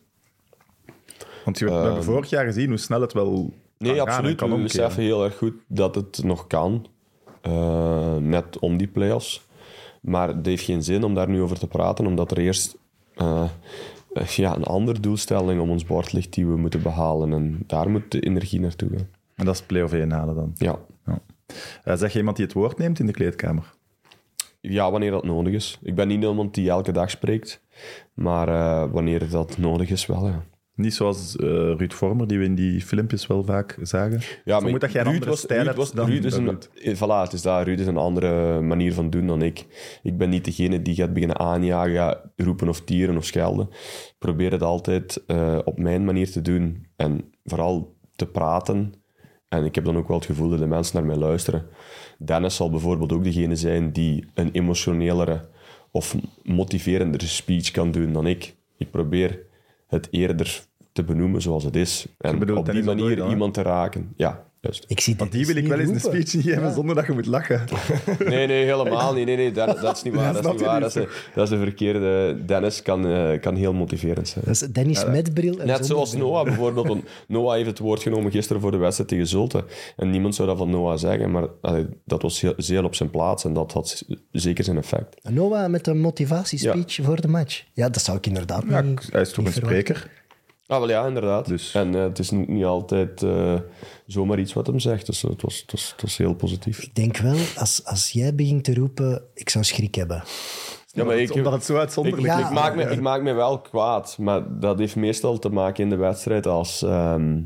[1.46, 4.36] Want je, we hebben vorig jaar gezien hoe snel het wel kan Nee, absoluut.
[4.38, 6.88] kan We beseffen heel erg goed dat het nog kan.
[7.42, 9.48] Eh, net om die play-offs.
[10.02, 12.78] Maar het heeft geen zin om daar nu over te praten, omdat er eerst
[13.16, 13.44] eh,
[14.26, 17.34] ja, een andere doelstelling om ons bord ligt die we moeten behalen.
[17.34, 19.08] En daar moet de energie naartoe gaan.
[19.36, 20.54] En dat is play-off 1 halen dan.
[20.58, 20.80] Ja.
[21.06, 21.22] Ja.
[21.84, 23.74] Eh, zeg je iemand die het woord neemt in de kleedkamer?
[24.62, 25.80] ja, wanneer dat nodig is.
[25.82, 27.64] Ik ben niet iemand die elke dag spreekt,
[28.14, 30.28] maar eh, wanneer dat nodig is, wel.
[30.28, 30.44] Ja.
[30.82, 34.20] Niet zoals eh, Ruud Vormer, die we in die filmpjes wel vaak zagen.
[34.46, 36.70] Ja, Vermoed dat jij een andere stijl Ruud was, dan- Ruud is een, Ruud.
[36.84, 37.66] eh, voilà, het is dat.
[37.66, 39.66] Ruud is een andere manier van doen dan ik.
[40.04, 43.68] Ik ben niet degene die gaat beginnen aanjagen, gaat roepen of tieren of schelden.
[43.72, 48.94] Ik probeer het altijd eh, op mijn manier te doen en vooral te praten.
[49.50, 51.66] En ik heb dan ook wel het gevoel dat de mensen naar mij luisteren.
[52.18, 55.50] Dennis zal bijvoorbeeld ook degene zijn die een emotionelere
[55.92, 58.56] of motiverendere speech kan doen dan ik.
[58.78, 59.40] Ik probeer
[59.88, 60.62] het eerder
[60.92, 62.06] te benoemen zoals het is.
[62.18, 64.14] En bedoelt op die manier iemand te raken.
[64.16, 64.86] Ja, juist.
[64.88, 66.28] Ik zie Want die wil ik wel eens een roepen.
[66.28, 67.64] speech geven zonder dat je moet lachen.
[68.26, 69.26] Nee, nee, helemaal niet.
[69.26, 70.34] Nee, nee, dat, dat is niet waar.
[70.34, 70.80] Dat is niet waar.
[70.80, 71.04] Dat is,
[71.36, 72.38] dat is een verkeerde...
[72.46, 74.44] Dennis kan, eh, kan heel motiverend zijn.
[74.46, 76.28] Dat is Dennis met bril en Net zoals bril.
[76.28, 77.00] Noah bijvoorbeeld.
[77.28, 79.66] Noah heeft het woord genomen gisteren voor de wedstrijd tegen Zulte.
[79.96, 83.10] En niemand zou dat van Noah zeggen, maar allee, dat was heel, zeer op zijn
[83.10, 85.30] plaats en dat had zeker zijn effect.
[85.30, 87.64] Noah met een motivatiespeech voor de match.
[87.74, 90.20] Ja, dat zou ik inderdaad Ja, niet hij is toch een spreker?
[90.72, 91.48] Ah, wel ja, inderdaad.
[91.48, 93.60] Dus- En eh, het is niet, niet altijd eh,
[94.06, 95.06] zomaar iets wat hem zegt.
[95.06, 96.80] Dus het was, het was, het was heel positief.
[96.84, 100.24] Ik denk wel, als, als jij begint te roepen, ik zou schrik hebben.
[100.86, 102.40] Ja, maar ik, Omdat het zo uitzonderlijk Ja.
[102.40, 102.46] is.
[102.46, 105.90] ik, maak me, ik maak me wel kwaad, maar dat heeft meestal te maken in
[105.90, 107.42] de wedstrijd als, ehm,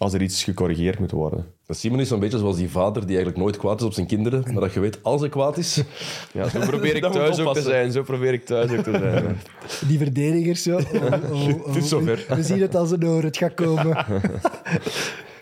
[0.00, 1.46] als er iets gecorrigeerd moet worden.
[1.68, 4.42] Simon is zo'n beetje zoals die vader die eigenlijk nooit kwaad is op zijn kinderen,
[4.52, 5.82] maar dat je weet, als hij kwaad is...
[6.32, 7.92] Ja, zo probeer ik thuis ook te zijn.
[7.92, 9.38] Zo probeer ik thuis ook te zijn.
[9.88, 10.78] Die verdedigers zo.
[10.80, 11.66] Oh, oh, oh.
[11.66, 12.24] Het is zover.
[12.28, 14.06] We zien het als een oor, het gaat komen.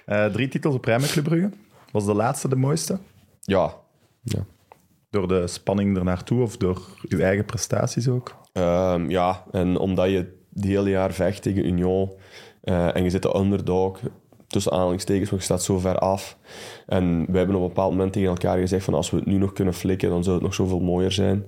[0.04, 1.50] Eh, drie titels op rij met Club Brugge.
[1.92, 2.98] Was de laatste de mooiste?
[3.40, 3.74] Ja.
[4.22, 4.44] ja.
[5.10, 8.36] Door de spanning ernaartoe of door uw eigen prestaties ook?
[8.52, 10.16] Ehm, ja, en omdat je
[10.54, 12.10] het hele jaar vecht tegen Union
[12.60, 14.00] eh, en je zit de underdog,
[14.48, 16.38] tussen aanhalingstekens, want je staat zo ver af.
[16.86, 19.36] En we hebben op een bepaald moment tegen elkaar gezegd van als we het nu
[19.36, 21.44] nog kunnen flikken, dan zou het nog zoveel mooier zijn.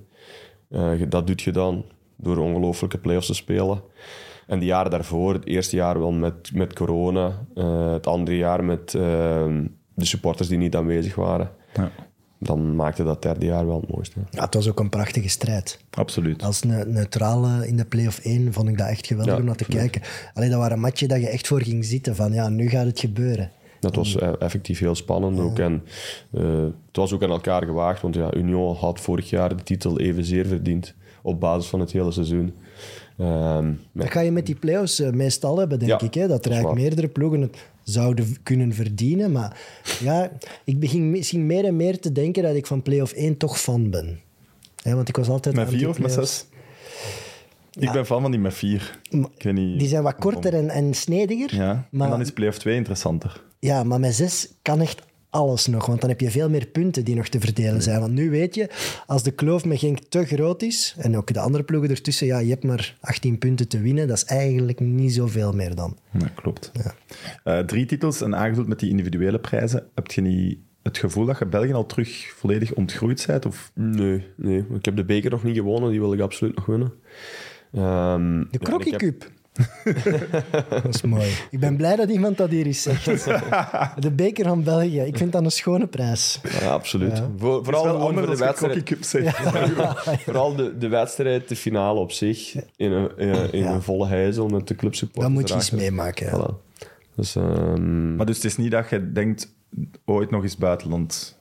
[0.69, 1.85] Eh, dat doet je dan
[2.15, 3.81] door ongelooflijke play-offs te spelen.
[4.47, 8.63] En de jaren daarvoor, het eerste jaar wel met, met corona, eh, het andere jaar
[8.63, 11.51] met ehm, de supporters die niet aanwezig waren.
[11.73, 11.91] Ja,
[12.43, 14.19] Dan maakte dat derde jaar wel het mooiste.
[14.31, 15.79] Ja, het was ook een prachtige strijd.
[15.91, 16.43] absoluut.
[16.43, 19.55] Als ne neutrale in de play-off 1 vond ik dat echt geweldig Ja, om naar
[19.55, 20.01] te kijken.
[20.33, 22.15] Alleen dat waren matchen dat je echt voor ging zitten.
[22.15, 23.51] Van ja, nu gaat het gebeuren.
[23.79, 25.59] Dat was eh, effectief heel spannend ook.
[25.59, 25.83] En
[26.31, 29.99] eh, het was ook aan elkaar gewaagd, want ja, Union had vorig jaar de titel
[29.99, 32.53] evenzeer verdiend op basis van het hele seizoen.
[33.17, 36.13] Ehm, maar- Dat ga je met die play-offs eh, meestal hebben, denk Ja, ik.
[36.13, 36.27] Hè?
[36.27, 37.57] Dat er eigenlijk meerdere ploegen het
[37.91, 39.31] zouden kunnen verdienen.
[39.31, 39.57] Maar
[39.99, 40.31] ja,
[40.63, 43.89] ik begin misschien meer en meer te denken dat ik van play-off 1 toch fan
[43.89, 44.19] ben.
[44.81, 46.45] Hè, want ik was altijd Met vier of met zes?
[47.79, 48.99] Ik ben fan van die met vier.
[49.09, 49.79] Ik weet niet.
[49.79, 51.55] Die zijn wat korter en, en snediger.
[51.55, 53.43] Ja, maar, en dan is play-off 2 interessanter.
[53.59, 55.85] ja, maar met zes kan echt alles nog.
[55.85, 57.99] Want dan heb je veel meer punten die nog te verdelen zijn.
[57.99, 58.69] Want nu weet je,
[59.05, 62.39] als de kloof met Genk te groot is, en ook de andere ploegen ertussen, ja,
[62.39, 64.07] je hebt maar 18 punten te winnen.
[64.07, 65.97] Dat is eigenlijk niet zoveel meer dan.
[66.19, 66.71] Ja, klopt.
[67.43, 69.87] Eh, drie titels en aangevuld met die individuele prijzen.
[69.95, 73.45] Heb je niet het gevoel dat je België al terug volledig ontgroeid bent?
[73.45, 74.65] Of Nee, nee.
[74.73, 76.93] Ik heb de beker nog niet gewonnen, die wil ik absoluut nog winnen.
[77.73, 79.31] Ehm, De ja, Crocky heb- Cup.
[80.69, 81.31] dat is mooi.
[81.51, 83.05] Ik ben blij dat iemand dat hier eens zegt.
[83.99, 84.99] De beker van België.
[85.01, 86.39] Ik vind dat een schone prijs.
[86.61, 87.17] Ja, absoluut.
[87.17, 87.29] Ja.
[87.37, 88.83] Voor, vooral wel gewoon voor anders de wedstrijd.
[88.83, 89.37] Cup zegt.
[90.25, 93.71] Vooral de, de wedstrijd, de finale op zich, in een, in, in Ja.
[93.73, 96.25] een volle heizel met de clubsupporters Dat moet je eens meemaken.
[96.25, 96.37] ja.
[96.49, 96.69] Voilà.
[97.15, 99.53] Dus ehm, Maar dus het is niet dat je denkt,
[100.05, 101.39] ooit nog eens buitenland.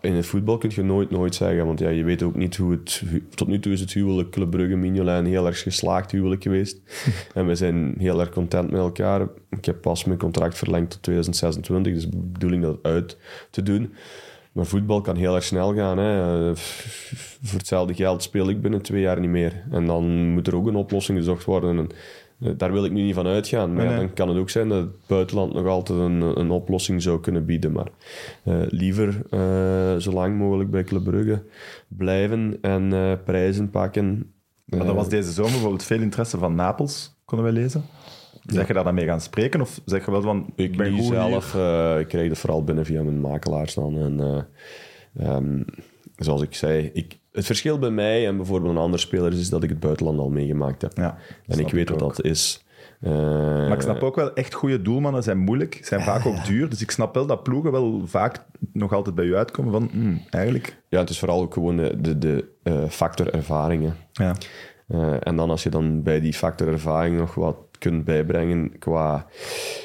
[0.00, 2.70] In het voetbal kun je nooit nooit zeggen, want ja, je weet ook niet hoe
[2.70, 3.02] het...
[3.34, 6.80] Tot nu toe is het huwelijk Club Brugge, Mignolet een heel erg geslaagd huwelijk geweest.
[7.34, 9.28] en we zijn heel erg content met elkaar.
[9.50, 13.16] Ik heb pas mijn contract verlengd tot 2026, dus de bedoeling dat uit
[13.50, 13.92] te doen.
[14.52, 15.98] Maar voetbal kan heel erg snel gaan.
[15.98, 16.56] Hè.
[17.42, 19.62] Voor hetzelfde geld speel ik binnen twee jaar niet meer.
[19.70, 21.78] En dan moet er ook een oplossing gezocht worden.
[21.78, 21.88] En,
[22.56, 23.74] daar wil ik nu niet van uitgaan.
[23.74, 27.02] Maar Nee, dan kan het ook zijn dat het buitenland nog altijd een, een oplossing
[27.02, 27.72] zou kunnen bieden.
[27.72, 27.88] Maar
[28.44, 31.42] eh, liever eh, zo lang mogelijk bij Club Brugge
[31.88, 34.32] blijven en eh, prijzen pakken.
[34.64, 37.82] Maar Eh, er was deze zomer bijvoorbeeld veel interesse van Napels, konden wij lezen.
[38.46, 39.60] Zeg je daar dan mee gaan spreken?
[39.60, 41.54] Of zeg je wel van, Ik ben niet zelf.
[41.54, 43.98] eh, ik krijg dat vooral binnen via mijn makelaars dan.
[43.98, 45.62] En, eh, ehm,
[46.16, 49.62] zoals ik zei, ik, het verschil bij mij en bijvoorbeeld een ander speler is dat
[49.62, 50.96] ik het buitenland al meegemaakt heb.
[50.96, 51.16] Ja,
[51.46, 52.16] en ik weet ik wat ook.
[52.16, 52.64] dat is.
[53.00, 56.68] Eh, Maar ik snap ook wel, echt goede doelmannen zijn moeilijk, zijn vaak ook duur.
[56.68, 60.22] Dus ik snap wel dat ploegen wel vaak nog altijd bij u uitkomen van, hmm,
[60.30, 60.76] eigenlijk...
[60.88, 63.96] Ja, het is vooral ook gewoon de, de, de eh, factor ervaringen.
[64.12, 64.34] Ja.
[64.88, 69.26] Eh, en dan als je dan bij die factor ervaring nog wat kunt bijbrengen qua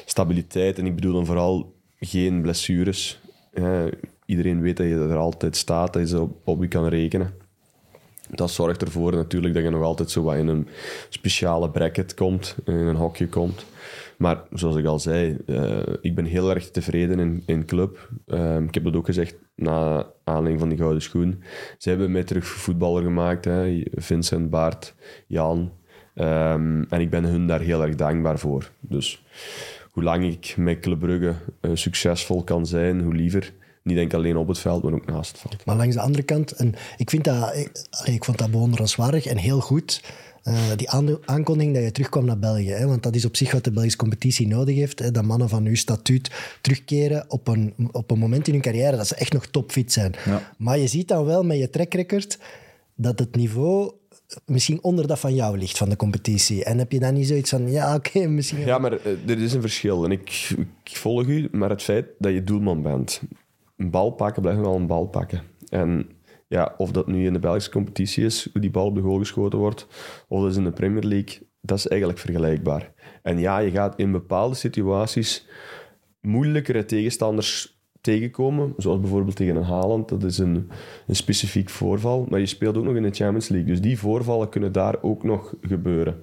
[0.04, 3.20] stabiliteit, en ik bedoel dan vooral geen blessures.
[4.24, 7.34] Iedereen weet dat je er altijd staat, dat je op, op je kan rekenen.
[8.30, 10.68] Dat zorgt ervoor natuurlijk dat je nog altijd zo wat in een
[11.08, 13.64] speciale bracket komt, in een hokje komt.
[14.16, 18.10] Maar zoals ik al zei, eh, ik ben heel erg tevreden in, in club.
[18.26, 21.42] Ehm, ik heb dat ook gezegd na aanleiding van die gouden schoen.
[21.78, 23.44] Ze hebben mij terug voetballer gemaakt.
[23.44, 23.82] Hè.
[23.94, 24.94] Vincent, Baart,
[25.26, 25.72] Jan.
[26.14, 28.70] Ehm, en ik ben hun daar heel erg dankbaar voor.
[28.80, 29.24] Dus
[29.90, 33.52] hoe lang ik met Club eh, succesvol kan zijn, hoe liever.
[33.82, 35.64] Niet enkel alleen op het veld, maar ook naast het veld.
[35.66, 39.26] Maar langs de andere kant, en ik, vind dat, ik, allee, ik vond dat bewonderenswaardig
[39.26, 40.02] en heel goed.
[40.42, 42.70] eh, die aan- aankondiging dat je terugkwam naar België.
[42.70, 44.98] Hè, want dat is op zich wat de Belgische competitie nodig heeft.
[44.98, 48.96] Hè, dat mannen van uw statuut terugkeren op een, op een moment in hun carrière
[48.96, 50.14] dat ze echt nog topfit zijn.
[50.24, 50.52] Ja.
[50.58, 52.38] Maar je ziet dan wel met je trackrecord
[52.94, 53.92] dat het niveau
[54.46, 56.64] misschien onder dat van jou ligt, van de competitie.
[56.64, 58.58] En heb je dan niet zoiets van, ja, oké, misschien...
[58.66, 60.04] Ja, maar eh, er is een verschil.
[60.04, 60.50] En ik,
[60.84, 63.20] ik volg u, maar het feit dat je doelman bent.
[63.78, 65.42] Een bal pakken blijft wel een bal pakken.
[65.68, 66.08] En
[66.48, 69.18] ja, of dat nu in de Belgische competitie is, hoe die bal op de goal
[69.18, 69.86] geschoten wordt,
[70.28, 72.92] of dat is in de Premier League, dat is eigenlijk vergelijkbaar.
[73.22, 75.48] En ja, je gaat in bepaalde situaties
[76.20, 80.08] moeilijkere tegenstanders tegenkomen, zoals bijvoorbeeld tegen een Haaland.
[80.08, 80.70] Dat is een,
[81.06, 83.68] een specifiek voorval, maar je speelt ook nog in de Champions League.
[83.68, 86.22] Dus die voorvallen kunnen daar ook nog gebeuren.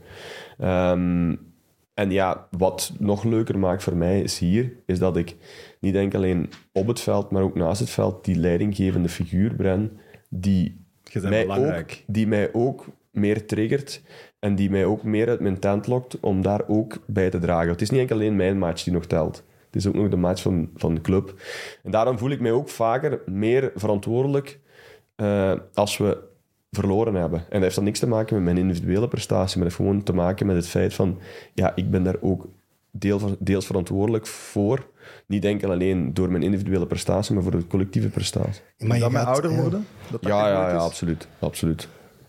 [0.58, 1.36] Ehm,
[1.96, 5.36] en ja, wat nog leuker maakt voor mij is hier, is dat ik
[5.80, 10.00] niet enkel alleen op het veld, maar ook naast het veld die leidinggevende figuur ben,
[10.30, 14.02] die, mij ook, die mij ook meer triggert
[14.40, 17.72] en die mij ook meer uit mijn tent lokt om daar ook bij te dragen.
[17.72, 19.44] Het is niet enkel alleen mijn match die nog telt.
[19.66, 21.34] Het is ook nog de match van, van de club.
[21.84, 24.60] En daarom voel ik mij ook vaker meer verantwoordelijk
[25.16, 26.34] eh, als we
[26.76, 27.40] verloren hebben.
[27.40, 30.04] En dat heeft dan niks te maken met mijn individuele prestatie, maar dat heeft gewoon
[30.04, 31.18] te maken met het feit van,
[31.54, 32.48] ja, ik ben daar ook
[32.92, 34.86] deel van, deels verantwoordelijk voor.
[35.28, 38.62] Niet enkel alleen door mijn individuele prestatie, maar voor de collectieve prestatie.
[38.78, 39.62] Maar je dat gaat, ouder ja.
[39.62, 39.88] worden?
[40.12, 40.82] Dat dat Ja, ja, ja, is?
[40.82, 41.28] absoluut.
[41.40, 41.88] Absoluut.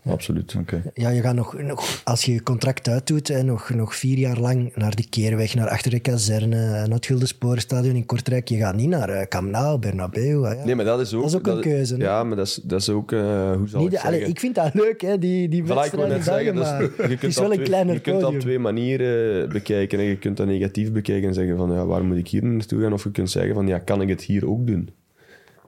[0.09, 0.54] Absoluut.
[0.61, 0.82] Oké.
[0.94, 4.38] Ja, je gaat nog, nog als je je contract uitdoet, hè, nog, nog vier jaar
[4.38, 8.48] lang naar die keerweg, naar achter de kazerne, naar het Guldensporenstadion in Kortrijk.
[8.48, 10.40] Je gaat niet naar eh, Camp Nou, Bernabeu.
[10.40, 10.64] Ja.
[10.64, 11.20] Nee, maar dat is ook...
[11.22, 11.96] Dat is ook een keuze?
[11.96, 13.12] Ja, maar dat is, dat is ook...
[13.12, 16.22] eh, hoe zal Niet ik de- ik vind dat leuk, hè, die, die net in
[16.22, 18.00] zeggen, België, dat is- maar je het kunt is wel dat een twee- kleiner Je
[18.00, 19.98] kunt dat op twee manieren bekijken.
[19.98, 20.04] Hè.
[20.04, 22.92] Je kunt dat negatief bekijken en zeggen van, ja, waar moet ik hier naartoe gaan?
[22.92, 24.88] Of je kunt zeggen van, ja, kan ik het hier ook doen?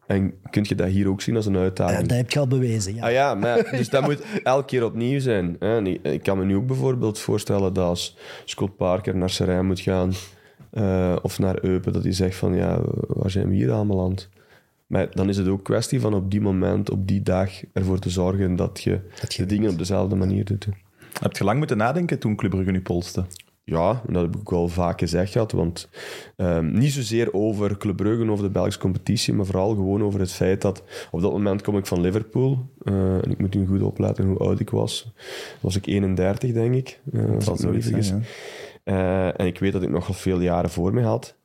[0.09, 2.09] En kun je dat hier ook zien als een Ja, uitdaging?
[2.09, 3.03] dat heb je al bewezen, ja.
[3.07, 5.57] Ah ja, maar, dus dat moet elke keer opnieuw zijn.
[5.59, 5.83] Hè.
[5.83, 9.81] Ik, ik kan me nu ook bijvoorbeeld voorstellen dat als Scott Parker naar Serijn moet
[9.81, 10.13] gaan,
[10.71, 14.15] eh, of naar Eupen, dat hij zegt van, ja, waar zijn we hier allemaal aan?
[14.87, 18.11] Maar dan is het ook kwestie van op die moment, op die dag, ervoor te
[18.11, 20.69] zorgen dat je, Dat je de dingen op dezelfde manier doet.
[21.21, 23.25] Heb je lang moeten nadenken toen Club Brugge nu polste?
[23.69, 25.53] Ja, en dat heb ik ook wel vaak gezegd gehad.
[25.53, 25.89] Want
[26.37, 30.33] ehm, niet zozeer over Club Brugge, over de Belgische competitie, maar vooral gewoon over het
[30.33, 32.69] feit dat op dat moment kom ik van Liverpool.
[32.83, 35.13] eh, en ik moet nu goed opletten hoe oud ik was.
[35.61, 37.01] Was ik 31, denk ik.
[37.39, 38.29] zal ik me niet zoiets zijn, vergis.
[38.85, 41.37] Eh, en ik weet dat ik nog wel veel jaren voor me had.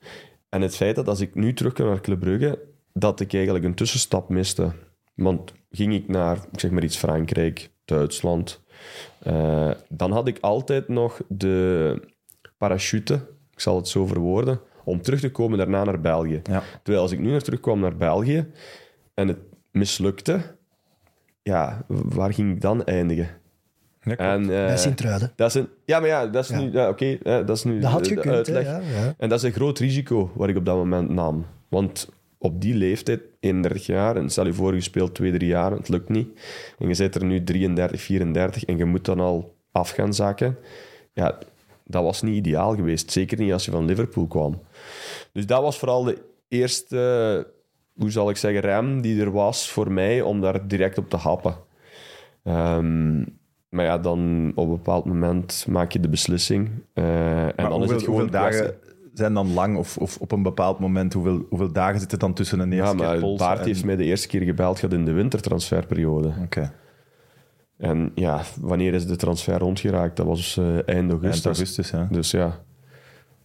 [0.50, 2.60] En het feit dat als ik nu terugkom naar Club Brugge,
[2.94, 4.72] dat ik eigenlijk een tussenstap miste.
[5.16, 8.62] Want ging ik naar, ik zeg maar iets, Frankrijk, Duitsland,
[9.90, 12.12] dan had ik altijd nog de
[12.68, 13.14] parachute,
[13.52, 16.42] ik zal het zo verwoorden, om terug te komen daarna naar België.
[16.44, 16.64] Ja.
[16.84, 18.46] Terwijl als ik nu naar terugkwam naar België
[19.14, 19.38] en het
[19.72, 20.42] mislukte,
[21.42, 23.28] ja, waar ging ik dan eindigen?
[24.02, 24.16] Ja.
[24.16, 25.32] En, eh, Bij Sint-Truiden.
[25.36, 26.60] dat is een, ja, maar ja, dat is Ja.
[26.60, 26.72] nu...
[26.72, 28.66] Ja, Oké, hè, dat is nu Dat had de- je de uitleg.
[28.66, 29.14] ja, ja.
[29.18, 31.46] En dat is een groot risico wat ik op dat moment nam.
[31.70, 35.72] Want op die leeftijd, 31 jaar, en stel je voor, je speelt 2, 3 jaar,
[35.72, 36.28] het lukt niet.
[36.80, 40.58] En je zit er nu 33, 34 en je moet dan al af gaan zakken.
[41.14, 41.38] Ja,
[41.94, 43.12] dat was niet ideaal geweest.
[43.12, 44.62] Zeker niet als je van Liverpool kwam.
[45.34, 46.18] Dus dat was vooral de
[46.48, 47.48] eerste,
[47.96, 51.18] hoe zal ik zeggen, rem die er was voor mij om daar direct op te
[51.18, 51.56] happen.
[52.44, 53.18] Ehm,
[53.70, 56.70] maar ja, dan op een bepaald moment maak je de beslissing.
[56.94, 57.04] eh,
[57.42, 58.76] en Maar dan hoeveel, is het gewoon dagen
[59.14, 59.78] zijn dan lang?
[59.78, 62.88] Of, of op een bepaald moment, hoeveel, hoeveel dagen zit het dan tussen een eerste
[62.98, 66.34] Ja, maar keer en- heeft mij de eerste keer gebeld gehad in de wintertransferperiode.
[66.44, 66.74] Oké,
[67.78, 70.18] En ja, wanneer is de transfer rondgeraakt?
[70.18, 71.46] Dat was eh, eind eind augustus.
[71.46, 71.90] augustus.
[71.90, 72.08] Ja.
[72.12, 72.48] Dus ja.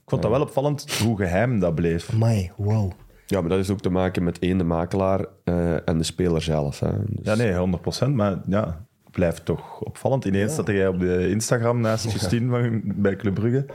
[0.04, 2.10] Ik vond dat wel opvallend hoe geheim dat bleef.
[2.12, 2.90] Amai, wow.
[3.26, 6.42] ja, maar dat is ook te maken met één, de makelaar eh, en de speler
[6.42, 6.80] zelf.
[6.80, 6.90] Hè.
[7.06, 8.14] Dus- Ja, nee, 100%.
[8.14, 10.24] Maar ja, het blijft toch opvallend.
[10.24, 13.66] Ineens zat jij op de Instagram naast Justine van, bij Club Brugge.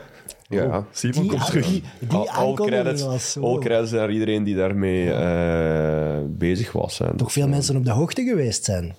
[0.48, 0.64] Ja.
[0.64, 1.66] Oh, Simon Die, komt terug.
[1.66, 3.38] die, die credits, was...
[3.40, 6.98] all credits naar iedereen die daarmee eh, bezig was.
[6.98, 7.16] Hè.
[7.16, 8.94] Toch veel mensen op de hoogte geweest zijn.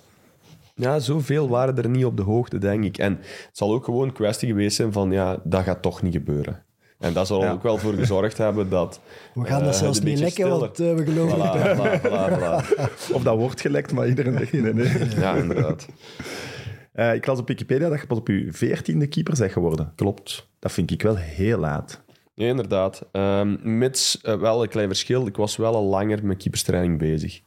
[0.78, 2.98] Ja, zoveel waren er niet op de hoogte, denk ik.
[2.98, 6.12] En het zal ook gewoon een kwestie geweest zijn van, ja, dat gaat toch niet
[6.12, 6.62] gebeuren.
[6.98, 7.50] En dat zal Ja.
[7.52, 9.00] ook wel voor gezorgd hebben dat...
[9.34, 11.38] We gaan eh, dat het zelfs niet lekken, stiller- want eh, we geloven.
[11.38, 12.84] Voilà, voilà, voilà, voilà.
[13.16, 15.08] Of dat wordt gelekt, maar iedereen nee, nee.
[15.20, 15.86] Ja, inderdaad.
[16.92, 19.92] Eh, ik las op Wikipedia dat je pas op je veertiende keeper bent geworden.
[19.96, 20.48] Klopt.
[20.58, 22.04] Dat vind ik wel heel laat.
[22.36, 23.02] Ja, inderdaad.
[23.12, 25.26] Ehm, mits eh, wel een klein verschil.
[25.26, 27.40] Ik was wel al langer met keeperstraining bezig.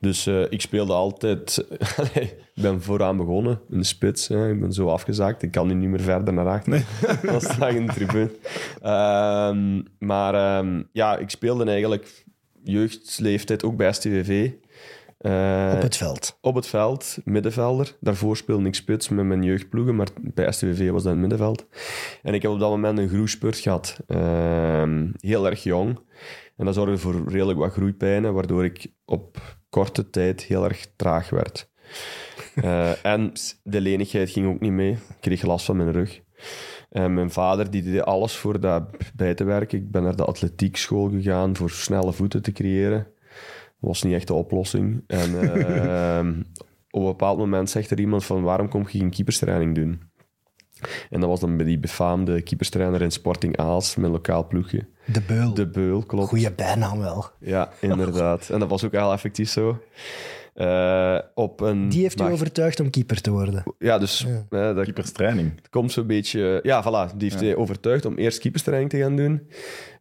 [0.00, 1.66] Dus eh, ik speelde altijd...
[2.54, 4.28] Ik ben vooraan begonnen, in de spits.
[4.28, 4.50] Hè.
[4.50, 5.42] Ik ben zo afgezaakt.
[5.42, 6.84] Ik kan nu niet meer verder naar achter.
[7.32, 8.30] Dat sta in de tribune.
[8.82, 12.24] Ehm, maar ehm, ja, ik speelde eigenlijk
[12.62, 14.50] jeugdleeftijd ook bij STVV.
[15.18, 16.38] Eh, Op het veld.
[16.40, 17.96] op het veld, middenvelder.
[18.00, 21.66] Daarvoor speelde ik spits met mijn jeugdploegen, maar bij STVV was dat het middenveld.
[22.22, 23.96] En ik heb op dat moment een groeispurt gehad.
[24.06, 25.98] Ehm, heel erg jong.
[26.56, 31.30] En dat zorgde voor redelijk wat groeipijnen, waardoor ik op korte tijd heel erg traag
[31.30, 31.70] werd.
[32.54, 34.92] Eh, en de lenigheid ging ook niet mee.
[34.92, 36.20] Ik kreeg last van mijn rug.
[36.90, 38.82] En mijn vader die deed alles voor dat
[39.14, 39.78] bij te werken.
[39.78, 43.06] Ik ben naar de atletiekschool gegaan voor snelle voeten te creëren.
[43.78, 45.04] Was niet echt de oplossing.
[45.06, 46.28] En ehm,
[46.90, 50.00] op een bepaald moment zegt er iemand van waarom kom je geen keeperstraining doen?
[51.10, 54.86] En dat was dan bij die befaamde keeperstrainer in Sporting Aals, mijn lokaal ploegje.
[55.04, 55.54] De beul.
[55.54, 56.28] De Beul, klopt.
[56.28, 57.24] Goeie bijnaam wel.
[57.40, 58.50] Ja, inderdaad.
[58.50, 59.78] En dat was ook wel effectief zo.
[60.58, 63.62] Eh, op een Die heeft u maar- overtuigd om keeper te worden.
[63.78, 65.52] Ja, dus eh, dat Keeperstraining.
[65.70, 66.60] komt zo'n beetje...
[66.62, 67.16] Ja, voilà.
[67.16, 69.48] Die heeft hij overtuigd om eerst keeperstraining te gaan doen.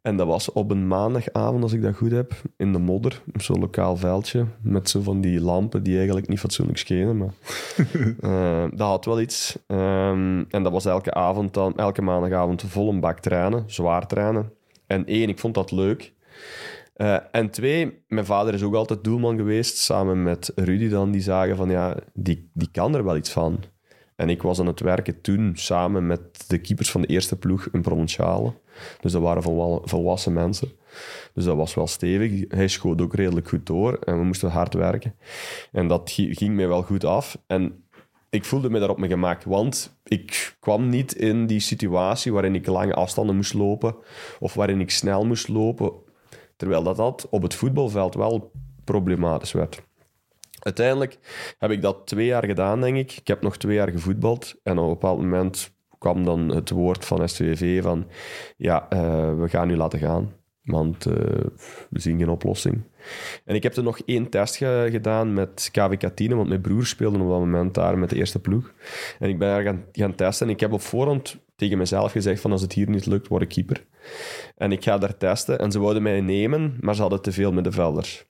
[0.01, 3.21] En dat was op een maandagavond, als ik dat goed heb, in de modder.
[3.33, 4.45] Op zo'n lokaal veldje.
[4.61, 7.17] Met zo van die lampen die eigenlijk niet fatsoenlijk schenen.
[7.17, 7.33] Maar
[8.21, 9.57] eh, dat had wel iets.
[9.67, 13.63] Ehm, en dat was elke avond dan, elke maandagavond vol een bak trainen.
[13.67, 14.51] Zwaar trainen.
[14.87, 16.13] En één, ik vond dat leuk.
[16.97, 21.21] Eh, en twee, mijn vader is ook altijd doelman geweest, samen met Rudy dan, die
[21.21, 23.63] zagen van ja, die, die kan er wel iets van.
[24.15, 27.67] En ik was aan het werken toen samen met de keepers van de eerste ploeg
[27.71, 28.53] in Provinciale.
[29.01, 30.67] Dus dat waren volwa- volwassen mensen.
[31.33, 32.43] Dus dat was wel stevig.
[32.47, 35.15] Hij schoot ook redelijk goed door en we moesten hard werken.
[35.71, 37.37] En dat gi- ging mij wel goed af.
[37.47, 37.83] En
[38.29, 42.55] ik voelde me daar op mijn gemak, want ik kwam niet in die situatie waarin
[42.55, 43.95] ik lange afstanden moest lopen
[44.39, 45.91] of waarin ik snel moest lopen,
[46.57, 48.51] terwijl dat, dat op het voetbalveld wel
[48.83, 49.81] problematisch werd.
[50.59, 51.17] Uiteindelijk
[51.57, 53.11] heb ik dat twee jaar gedaan, denk ik.
[53.11, 57.05] Ik heb nog twee jaar gevoetbald en op een bepaald moment kwam dan het woord
[57.05, 58.07] van STVV van
[58.57, 60.33] ja, eh, we gaan u laten gaan,
[60.63, 61.13] want eh,
[61.89, 62.83] we zien geen oplossing.
[63.45, 66.85] En ik heb er nog één test ge- gedaan met KV Tiene, want mijn broer
[66.85, 68.73] speelde op dat moment daar met de eerste ploeg.
[69.19, 72.41] En ik ben daar gaan, gaan testen en ik heb op voorhand tegen mezelf gezegd
[72.41, 73.85] van als het hier niet lukt, word ik keeper.
[74.57, 77.51] En ik ga daar testen en ze wouden mij nemen, maar ze hadden te veel
[77.51, 78.25] middenvelders.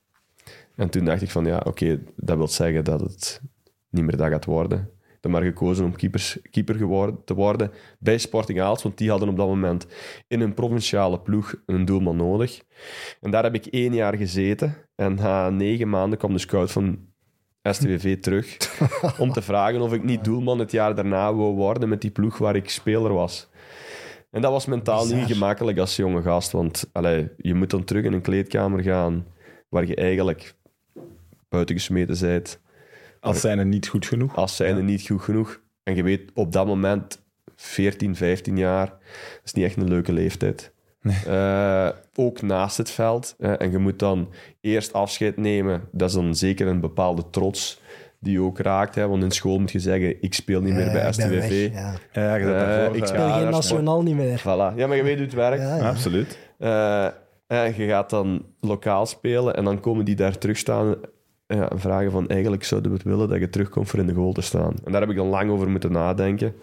[0.75, 3.41] En toen dacht ik van ja, oké, dat wil zeggen dat het
[3.89, 4.89] niet meer dat gaat worden.
[5.21, 9.29] heb maar gekozen om keepers, keeper geworden, te worden bij Sporting Aalst, want die hadden
[9.29, 9.87] op dat moment
[10.27, 12.61] in een provinciale ploeg een doelman nodig.
[13.21, 14.75] En daar heb ik één jaar gezeten.
[14.95, 16.99] En na negen maanden kwam de scout van
[17.61, 18.57] STVV terug
[19.19, 22.37] om te vragen of ik niet doelman het jaar daarna wou worden met die ploeg
[22.37, 23.49] waar ik speler was.
[24.31, 28.03] En dat was mentaal niet gemakkelijk als jonge gast, want allee, je moet dan terug
[28.03, 29.25] in een kleedkamer gaan
[29.69, 30.55] waar je eigenlijk
[31.49, 32.59] buiten gesmeten bent
[33.19, 34.35] Als zijn er niet goed genoeg.
[34.35, 35.61] als zijnde niet goed genoeg.
[35.83, 37.21] En je weet op dat moment,
[37.55, 40.71] 14, 15 jaar, dat is niet echt een leuke leeftijd.
[41.25, 43.35] Eh, ook naast het veld.
[43.37, 44.29] en je moet dan
[44.61, 45.89] eerst afscheid nemen.
[45.91, 47.81] Dat is dan zeker een bepaalde trots
[48.19, 48.95] die je ook raakt.
[48.95, 51.71] Hè, want in school moet je zeggen, ik speel niet meer Eh, bij STVV.
[51.71, 51.93] weg, ja.
[52.11, 52.47] Ja, Eh, ik
[52.93, 54.39] eh, Ik speel Ja, geen nationaal niet meer.
[54.39, 54.75] Voilà.
[54.75, 55.61] Ja, maar je weet hoe het werkt.
[55.61, 55.89] Ja, ja.
[55.89, 56.37] Absoluut.
[56.57, 57.05] Eh,
[57.47, 60.95] en je gaat dan lokaal spelen en dan komen die daar terug staan
[61.47, 64.13] ja, en vragen van eigenlijk zouden we het willen dat je terugkomt voor in de
[64.13, 64.73] goal te staan.
[64.85, 66.53] En daar heb ik dan lang over moeten nadenken.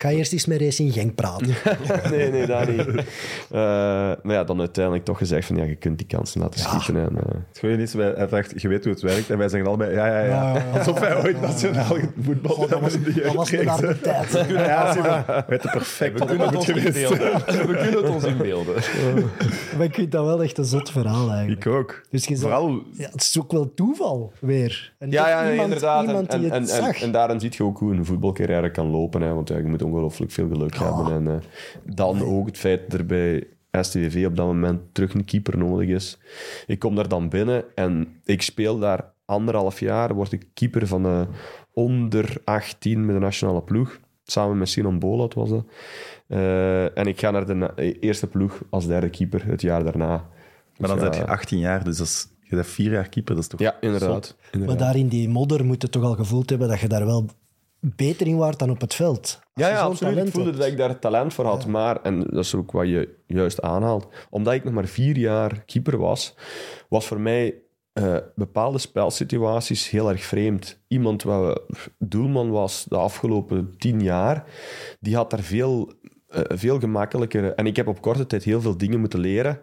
[0.00, 1.46] Ik ga eerst eens met Racing Genk praten.
[2.10, 2.86] nee, nee, dat niet.
[2.86, 3.02] Eh,
[4.22, 6.96] maar ja, dan uiteindelijk toch gezegd van ja, je kunt die kansen laten schieten.
[6.96, 9.30] En, eh, Het goede is, wij, hij vraagt, je weet hoe het werkt.
[9.30, 10.54] En wij zeggen allebei, ja, ja, ja.
[10.54, 10.78] Ja.
[10.78, 14.44] Alsof wij ooit nationaal voetbal Oh, dat was, dat was een harde tijd.
[14.48, 14.94] Ja,
[15.26, 17.18] we weten perfect We kunnen het ons inbeelden.
[17.46, 18.74] We kunnen het ons inbeelden.
[19.76, 21.64] Maar ik vind dat wel echt een zot verhaal eigenlijk.
[21.64, 22.00] Ik ook.
[22.10, 24.92] Dus je zegt- Vooral, Ja, het is ook wel toeval weer.
[24.98, 26.06] En ja, ja, iemand, inderdaad.
[26.06, 27.02] Iemand en, die en, het en, zag.
[27.02, 29.22] en daarin zie je ook hoe een voetbalcarrière kan lopen.
[29.22, 31.12] Hè, want ja, je moet ongelooflijk veel geluk hebben.
[31.12, 35.24] En eh, dan ook het feit dat er bij STVV op dat moment terug een
[35.24, 36.18] keeper nodig is.
[36.66, 40.14] Ik kom daar dan binnen en ik speel daar anderhalf jaar.
[40.14, 41.26] Word ik keeper van de
[41.72, 43.98] onder 18 met de nationale ploeg.
[44.24, 45.64] Samen met Sinan Bolat was dat.
[46.26, 50.28] Eh, en ik ga naar de eerste ploeg als derde keeper het jaar daarna.
[50.78, 53.34] maar dan ben ja, je 18 jaar, dus dat is, je bent vier jaar keeper.
[53.34, 54.26] Dat is toch Ja, inderdaad.
[54.26, 54.36] zot?
[54.40, 54.78] Maar inderdaad.
[54.78, 57.26] daar in die modder moet je toch al gevoeld hebben dat je daar wel
[57.80, 59.20] beter in waart dan op het veld.
[59.20, 60.26] Als Ja, ja absoluut.
[60.26, 60.62] Ik voelde hebt.
[60.62, 61.66] dat ik daar talent voor had.
[61.66, 65.64] Maar, en dat is ook wat je juist aanhaalt, omdat ik nog maar vier jaar
[65.64, 66.34] keeper was,
[66.88, 67.54] was voor mij
[67.92, 70.80] eh, bepaalde spelsituaties heel erg vreemd.
[70.88, 71.62] Iemand wat
[71.98, 74.44] doelman was de afgelopen tien jaar,
[75.00, 75.92] die had daar veel,
[76.28, 77.54] eh, veel gemakkelijker...
[77.54, 79.60] En ik heb op korte tijd heel veel dingen moeten leren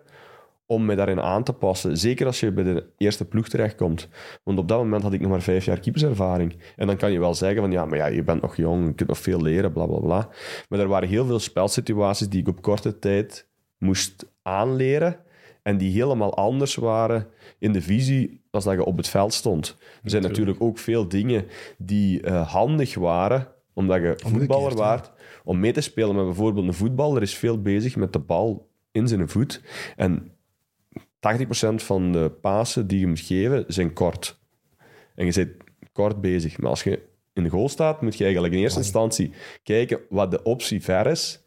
[0.68, 1.98] om me daarin aan te passen.
[1.98, 4.08] Zeker als je bij de eerste ploeg terechtkomt.
[4.44, 6.56] Want op dat moment had ik nog maar vijf jaar keeperservaring.
[6.76, 8.94] En dan kan je wel zeggen van, ja, maar ja, je bent nog jong, je
[8.94, 10.30] kunt nog veel leren, bla, bla, bla.
[10.70, 13.48] Maar er waren heel veel spelsituaties die ik op korte tijd
[13.78, 15.20] moest aanleren
[15.64, 17.28] en die helemaal anders waren
[17.60, 19.78] in de visie als dat je op het veld stond.
[20.04, 21.46] Er zijn natuurlijk ook veel dingen
[21.78, 24.78] die eh, handig waren, omdat je voetballer ja.
[24.78, 25.12] waart,
[25.44, 26.16] om mee te spelen.
[26.16, 29.62] Maar bijvoorbeeld een voetballer is veel bezig met de bal in zijn voet.
[29.96, 30.32] En
[31.36, 34.40] 80% van de pasen die je moet geven, zijn kort.
[35.16, 35.50] En je zit
[35.94, 36.58] kort bezig.
[36.58, 37.00] Maar als je
[37.34, 39.32] in de goal staat, moet je eigenlijk in eerste instantie
[39.64, 41.42] kijken wat de optie ver is,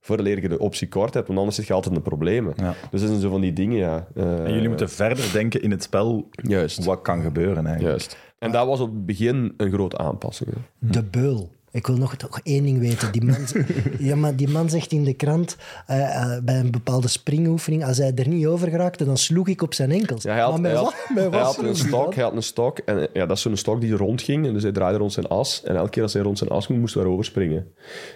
[0.00, 2.54] voordat je de optie kort hebt, want anders zit je altijd in de problemen.
[2.56, 2.74] Ja.
[2.90, 4.08] Dus dat zijn zo van die dingen, ja.
[4.14, 7.88] Eh, En jullie moeten verder denken in het spel Juist, wat kan gebeuren eigenlijk.
[7.88, 8.16] juist.
[8.38, 10.50] En dat was op het begin een grote aanpassing.
[10.50, 10.56] hè.
[10.90, 11.52] De beul.
[11.72, 13.12] Ik wil nog, nog één ding weten.
[13.12, 13.36] Die man,
[14.08, 15.56] ja, maar die man zegt in de krant,
[15.86, 19.62] eh, eh, bij een bepaalde springoefening, als hij er niet over geraakte, dan sloeg ik
[19.62, 20.22] op zijn enkels.
[20.22, 22.78] Ja, hij had, maar hij had, hij had een stok, hij had een stok.
[22.78, 24.46] En ja, dat is zo'n stok die rondging.
[24.46, 25.62] En dus hij draaide rond zijn as.
[25.62, 27.66] En elke keer als hij rond zijn as ging, moest hij erover springen.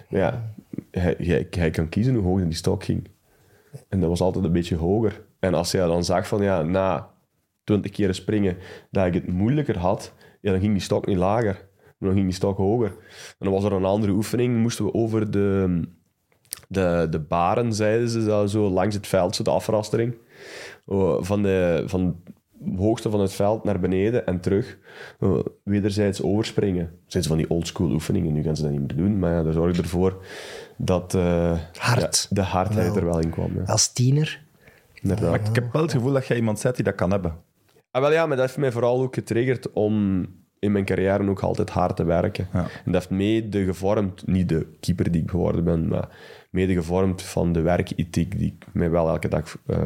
[0.08, 0.52] Ja,
[0.90, 3.08] hij, hij, hij kan kiezen hoe hoog die stok ging.
[3.88, 5.24] En dat was altijd een beetje hoger.
[5.38, 7.10] En als hij dan zag van, ja, na
[7.64, 8.56] twintig keren springen,
[8.90, 11.65] dat ik het moeilijker had, ja, dan ging die stok niet lager.
[11.98, 12.88] Maar dan ging die stok hoger.
[12.88, 12.96] En
[13.38, 15.80] dan was er een andere oefening, moesten we over de,
[16.68, 20.14] de, de baren, zeiden ze, dat zo langs het veld, zo de afrastering.
[20.84, 22.00] Oh, Van de, van
[22.64, 24.78] het hoogste van het veld naar beneden en terug.
[25.20, 26.84] Oh, Wederzijds overspringen.
[26.84, 29.18] Dat zijn ze van die oldschool oefeningen, nu gaan ze dat niet meer doen.
[29.18, 30.24] Maar ja, dat zorgt ervoor
[30.76, 32.26] dat eh, Hard.
[32.30, 32.96] ja, de hardheid Wel.
[32.96, 33.54] er wel in kwam.
[33.54, 33.62] Ja.
[33.62, 34.44] Als tiener.
[35.02, 35.30] Inderdaad.
[35.30, 37.36] Maar ik heb wel het gevoel dat jij iemand zet die dat kan hebben.
[37.90, 40.26] Ah, wel ja, maar dat heeft mij vooral ook getriggerd om
[40.58, 42.48] in mijn carrière ook altijd hard te werken.
[42.52, 42.60] Ja.
[42.60, 46.08] En dat heeft mede gevormd, niet de keeper die ik geworden ben, maar
[46.50, 49.78] mede gevormd van de werkethiek die ik mij wel elke dag eh,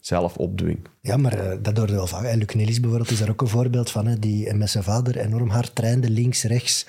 [0.00, 0.78] zelf opdwing.
[1.00, 2.24] Ja, maar eh, dat hoorde wel vaak.
[2.24, 5.16] En Luc Nelis bijvoorbeeld is daar ook een voorbeeld van, hè, die met zijn vader
[5.16, 6.86] enorm hard trainde, links, rechts.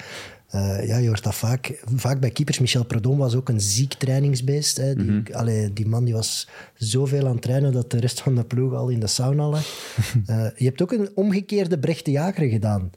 [0.50, 1.84] Eh, ja, je hoort dat vaak.
[1.96, 2.60] Vaak bij keepers.
[2.60, 4.78] Michel Predom was ook een ziek trainingsbeest.
[4.78, 4.96] Hè.
[4.96, 8.44] Die, allee, die man die was zoveel aan het trainen dat de rest van de
[8.44, 9.66] ploeg al in de sauna lag.
[10.26, 12.92] Eh, je hebt ook een omgekeerde Brecht de Jager gedaan.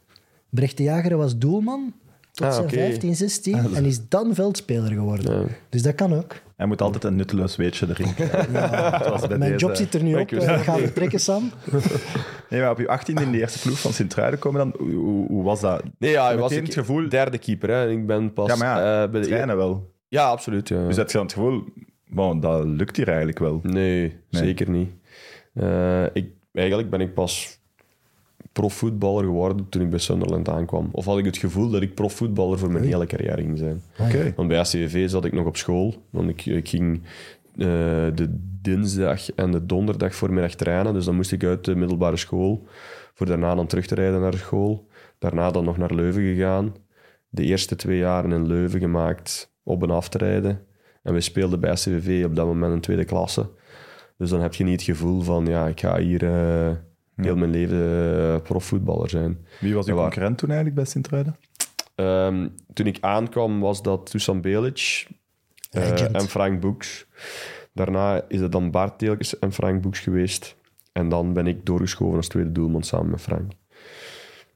[0.51, 1.95] Brecht de Jager was doelman
[2.33, 2.75] tot Ah, zijn oké.
[2.75, 5.41] 15, 16 en is dan veldspeler geworden.
[5.41, 5.47] Ja.
[5.69, 6.35] Dus dat kan ook.
[6.57, 8.07] Hij moet altijd een nutteloos weetje erin
[8.53, 9.57] bij Mijn deze.
[9.57, 10.21] job zit er nu op.
[10.21, 10.95] Ik wist Eh, het Gaan we niet.
[10.95, 11.51] trekken, Sam?
[12.51, 14.87] Nee, maar op je 18 in de eerste ploeg van Sint-Truiden komen dan,
[15.29, 15.83] hoe, was dat?
[15.99, 17.71] Nee, ja, was ik het gevoel- derde keeper.
[17.71, 17.91] Hè.
[17.91, 19.91] Ik ben pas Ja, maar ja, eh, bij de Trainen wel.
[20.09, 20.69] Ja, absoluut.
[20.69, 20.87] Ja.
[20.87, 21.65] Dus heb je dan het gevoel,
[22.09, 23.61] bon, dat lukt hier eigenlijk wel.
[23.63, 24.91] Nee, zeker niet.
[25.55, 27.61] Eh, ik, eigenlijk ben ik pas
[28.53, 30.89] profvoetballer geworden toen ik bij Sunderland aankwam.
[30.93, 33.83] Of had ik het gevoel dat ik profvoetballer voor mijn hele carrière ging zijn.
[33.99, 34.33] Oké.
[34.37, 35.95] Want bij SCV zat ik nog op school.
[36.11, 37.03] Want ik, ik ging
[37.53, 37.67] eh,
[38.15, 40.95] de dinsdag en de donderdag voormiddag trainen.
[40.95, 42.67] Dus dan moest ik uit de middelbare school.
[43.15, 44.89] Voor daarna dan terug te rijden naar school.
[45.19, 46.75] Daarna dan nog naar Leuven gegaan.
[47.29, 50.61] De eerste twee jaren in Leuven gemaakt op en af te rijden.
[51.03, 53.51] En we speelden bij SCV op dat moment in tweede klasse.
[54.19, 56.71] Dus dan heb je niet het gevoel van, ja, ik ga hier eh,
[57.25, 57.79] heel mijn leven
[58.35, 59.47] eh, profvoetballer zijn.
[59.61, 60.03] Wie was uw waar.
[60.03, 61.37] concurrent toen eigenlijk bij Sint-Truiden?
[61.95, 65.07] Ehm, toen ik aankwam was dat Dusan Belic
[65.71, 67.07] eh, en Frank Boeks.
[67.75, 70.57] Daarna is het dan Bart Teelkes en Frank Boeks geweest.
[70.93, 73.53] En dan ben ik doorgeschoven als tweede doelman samen met Frank.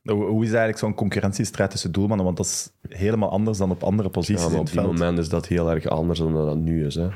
[0.02, 2.24] Hoe, is eigenlijk zo'n concurrentiestrijd tussen doelmannen?
[2.24, 4.82] Want dat is helemaal anders dan op andere posities Ja, maar in op het die
[4.82, 4.98] veld.
[4.98, 6.94] moment is dat heel erg anders dan dat het nu is.
[6.94, 7.08] Hè.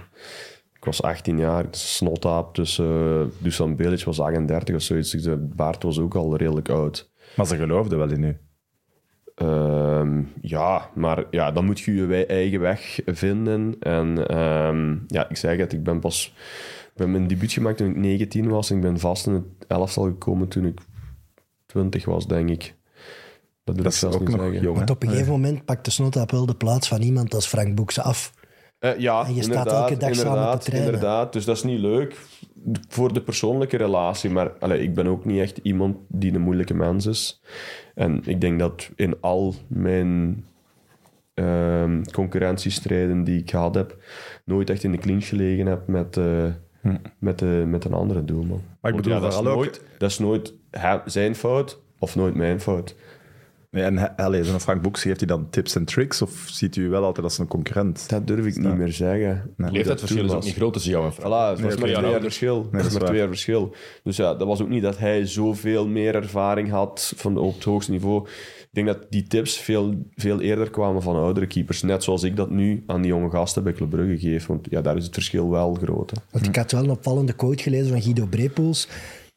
[0.81, 5.11] Ik was 18 jaar, snotaap, dus eh Dusan Belic was 38 of zoiets.
[5.11, 7.11] Dus, eh, Bart was ook al redelijk oud.
[7.37, 8.37] Maar ze geloofden wel in u.
[9.35, 13.77] Ehm, ja, maar ja, dan moet je je wij- eigen weg vinden.
[13.81, 16.35] En ehm, ja, ik zeg het, ik ben pas...
[16.87, 18.71] Ik ben mijn debuut gemaakt toen ik 19 was.
[18.71, 20.81] En ik ben vast in het elftal gekomen toen ik
[21.67, 22.75] 20 was, denk ik.
[23.65, 24.63] Dat, wil Dat ik is zelfs ook niet nog zeggen.
[24.63, 24.77] jong.
[24.77, 27.75] Want op een gegeven moment pakt de Snotap wel de plaats van iemand als Frank
[27.75, 28.33] Boeks af.
[28.81, 30.93] Eh, ja, En je staat inderdaad, elke dag samen te inderdaad, trainen.
[30.93, 32.17] Inderdaad, dus dat is niet leuk
[32.89, 34.31] voor de persoonlijke relatie.
[34.31, 37.43] Maar allee, ik ben ook niet echt iemand die een moeilijke mens is.
[37.95, 40.45] En ik denk dat in al mijn
[41.35, 43.97] ehm, concurrentiestrijden die ik gehad heb,
[44.45, 46.45] nooit echt in de clinch gelegen heb met, eh,
[47.19, 48.59] met, de, met een andere doelman.
[48.65, 48.75] Hm.
[48.81, 50.55] Maar ik bedoel dat, is ook- nooit, dat is nooit
[51.05, 52.95] zijn fout of nooit mijn fout.
[53.71, 56.23] Nee, en allee, zo'n Frank Boeks, geeft hij dan tips en tricks?
[56.23, 58.09] Of ziet u wel altijd als een concurrent?
[58.09, 59.53] Dat durf ik niet meer zeggen.
[59.57, 59.71] Nee.
[59.71, 61.27] Leeftijdsverschil is ook niet groot tussen jou en Frank.
[61.27, 62.63] Voilà, het was Nee, maar twee jaar verschil.
[62.63, 63.75] Het dat is maar twee jaar verschil.
[64.03, 67.65] Dus ja, dat was ook niet dat hij zoveel meer ervaring had van, op het
[67.65, 68.29] hoogste niveau.
[68.61, 71.83] Ik denk dat die tips veel, veel eerder kwamen van oudere keepers.
[71.83, 74.47] Net zoals ik dat nu aan die jonge gasten bij Club Brugge geef.
[74.47, 76.11] Want ja, daar is het verschil wel groot.
[76.11, 76.17] hè.
[76.31, 78.89] Want ik had wel een opvallende quote gelezen van Guido Brepoels.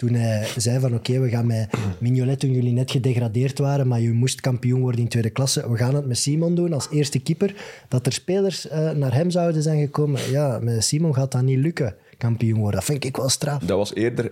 [0.04, 4.00] Toen hij zei van oké, we gaan met Mignolet toen jullie net gedegradeerd waren, maar
[4.00, 5.72] je moest kampioen worden in tweede klasse.
[5.72, 7.56] We gaan het met Simon doen als eerste keeper.
[7.88, 10.32] Dat er spelers eh, naar hem zouden zijn gekomen.
[10.32, 12.76] Ja, met Simon gaat dat niet lukken, kampioen worden.
[12.76, 13.64] Dat vind ik wel straf.
[13.64, 14.32] Dat was eerder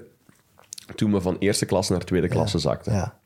[0.96, 2.94] toen we van eerste klasse naar tweede klasse zakten.
[2.94, 3.20] Ja.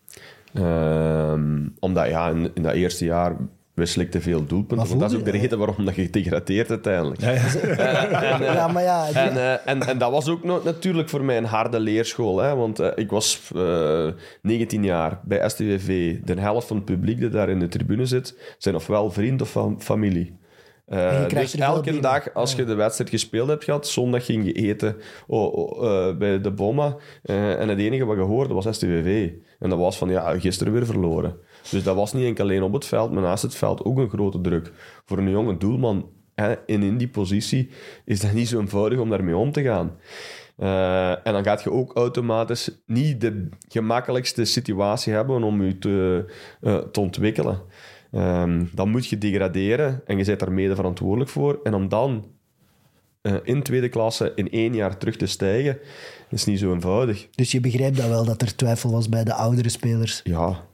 [0.53, 3.35] Ehm, omdat ja, in, in dat eerste jaar
[3.75, 4.77] ik te veel doelpunten.
[4.77, 7.21] Maar Want dat is ook de reden waarom dat je degradeert uiteindelijk.
[8.53, 11.45] ja, maar ja, En, eh, en, en dat was ook nog natuurlijk voor mij een
[11.45, 12.37] harde leerschool.
[12.39, 12.55] Hè?
[12.55, 14.07] Want eh, ik was eh
[14.41, 16.15] 19 jaar bij STVV.
[16.23, 19.49] De helft van het publiek dat daar in de tribune zit, zijn ofwel vriend of
[19.49, 20.37] fam- familie.
[20.85, 24.51] Eh, krijgt dus elke dag, als je de wedstrijd gespeeld hebt gehad, zondag ging je
[24.51, 24.95] eten
[25.27, 26.95] oh, oh, eh, bij de Bomma.
[27.23, 29.31] Eh, en het enige wat je hoorde was STVV.
[29.59, 31.37] En dat was van, ja, gisteren weer verloren.
[31.71, 34.09] Dus dat was niet enkel alleen op het veld, maar naast het veld ook een
[34.09, 34.71] grote druk.
[35.05, 37.69] Voor een jonge doelman hè, en in die positie
[38.05, 39.97] is dat niet zo eenvoudig om daarmee om te gaan.
[40.57, 46.25] Eh, en dan gaat je ook automatisch niet de gemakkelijkste situatie hebben om je te,
[46.61, 47.61] eh, te ontwikkelen.
[48.11, 51.59] Ehm, dan moet je degraderen en je bent daar mede verantwoordelijk voor.
[51.63, 52.33] En om dan
[53.21, 55.77] eh, in tweede klasse in één jaar terug te stijgen,
[56.29, 57.27] is niet zo eenvoudig.
[57.35, 60.21] Dus je begrijpt dat wel, dat er twijfel was bij de oudere spelers.
[60.23, 60.65] Ja,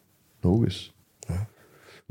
[0.42, 0.94] logisch.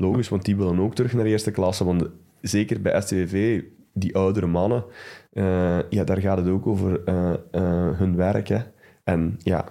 [0.01, 1.85] Logisch, want die willen ook terug naar eerste klasse.
[1.85, 2.09] Want
[2.41, 3.63] zeker bij STVV,
[3.93, 4.85] die oudere mannen,
[5.33, 8.47] eh, ja, daar gaat het ook over eh, eh, hun werk.
[8.47, 8.59] Hè.
[9.03, 9.65] En ja,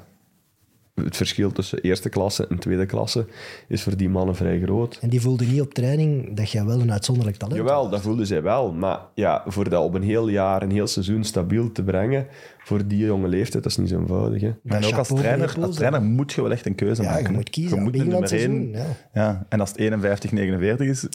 [1.04, 3.26] het verschil tussen eerste klasse en tweede klasse
[3.68, 4.98] is voor die mannen vrij groot.
[5.00, 8.26] En die voelden niet op training dat jij wel een uitzonderlijk talent Jawel, dat voelden
[8.26, 8.72] zij wel.
[8.72, 12.26] Maar ja, voor dat op een heel jaar, een heel seizoen stabiel te brengen,
[12.58, 14.40] voor die jonge leeftijd, dat is niet zo eenvoudig.
[14.42, 14.52] Hè.
[14.62, 17.14] Maar En ook als trainer, als trainer moet je wel echt een keuze Ja, je
[17.14, 17.30] maken.
[17.30, 17.36] hè.
[17.36, 17.76] moet kiezen.
[17.76, 18.28] Je moet een nummer één.
[18.28, 18.86] seizoen, ja.
[19.14, 19.46] Ja.
[19.48, 21.06] En als het 51, 49 is,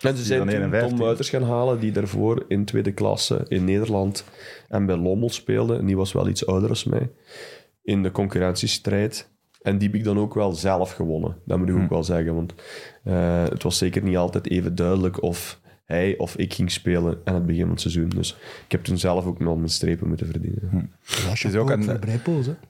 [0.00, 0.88] En ze zijn dan toen 51.
[0.90, 4.24] Tom Muiters gaan halen, die daarvoor in tweede klasse in Nederland
[4.68, 5.76] en bij Lommel speelde.
[5.76, 7.10] En die was wel iets ouder als mij.
[7.86, 9.30] In de concurrentiestrijd.
[9.62, 11.36] En die heb ik dan ook wel zelf gewonnen.
[11.44, 12.34] Dat moet ik ook wel zeggen.
[12.34, 12.54] Want
[13.04, 17.34] eh, het was zeker niet altijd even duidelijk of hij of ik ging spelen aan
[17.34, 18.08] het begin van het seizoen.
[18.08, 20.90] Dus ik heb toen zelf ook nog mijn strepen moeten verdienen.
[21.06, 21.86] Ja, chapeau ook een-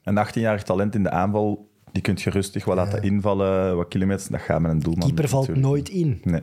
[0.04, 4.28] een 18-jarig talent in de aanval, die kunt je rustig wel laten invallen, wat kilometers,
[4.28, 5.06] dat gaat met een doelman.
[5.06, 5.74] Keeper valt natuurlijk.
[5.74, 6.20] nooit in.
[6.22, 6.40] Nee.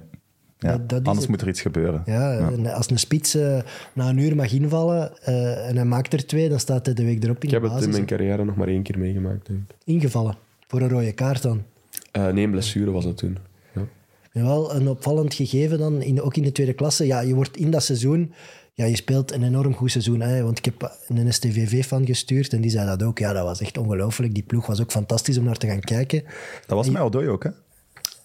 [0.64, 1.30] Ja, Dat, dat is anders het.
[1.30, 2.02] moet er iets gebeuren.
[2.06, 3.60] Ja, en als een spits eh,
[3.94, 7.04] na een uur mag invallen eh, en hij maakt er twee, dan staat hij de
[7.06, 9.48] week erop in Ik de heb het in mijn carrière nog maar één keer meegemaakt.
[9.48, 9.76] Denk ik.
[9.84, 10.36] Ingevallen.
[10.68, 11.64] Voor een rode kaart dan.
[12.12, 13.38] Eh, nee, een blessure was dat toen.
[13.74, 13.82] Ja.
[14.32, 17.06] Wel een opvallend gegeven dan, in, ook in de tweede klasse.
[17.06, 18.34] Ja, je wordt in dat seizoen...
[18.76, 20.22] Ja, je speelt een enorm goed seizoen.
[20.22, 20.44] Hè?
[20.44, 23.20] Want ik heb een STVV-fan gestuurd en die zei dat ook.
[23.20, 24.34] Ja, dat was echt ongelooflijk.
[24.34, 26.24] Die ploeg was ook fantastisch om naar te gaan kijken.
[26.68, 27.50] Dat was met Odoi ook, hè?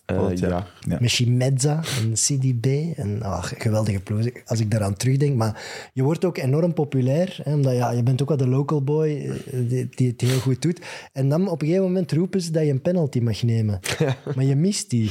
[0.08, 0.36] Jaar.
[0.36, 0.66] ja.
[1.00, 1.08] Ja.
[1.08, 2.66] Chimedza en CDB.
[2.96, 5.36] En ah, geweldige ploeg, als ik daaraan terugdenk.
[5.36, 7.40] Maar je wordt ook enorm populair.
[7.42, 10.38] Hè, omdat ja, je bent ook wel de local boy eh, die, die het heel
[10.38, 10.80] goed doet.
[11.12, 13.80] En dan op een gegeven moment roepen ze dat je een penalty mag nemen.
[14.34, 15.10] Maar je mist die.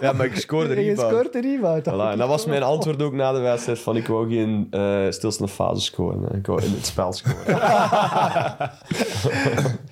[0.00, 1.82] ja, maar ik scoorde En je scoort rebound.
[1.86, 3.78] Voilà, en dat was mijn antwoord ook na de wedstrijd.
[3.78, 6.22] Van, ik wou geen eh stilstaande fase scoren.
[6.22, 6.36] hè.
[6.36, 7.36] Ik wou in het spel scoren.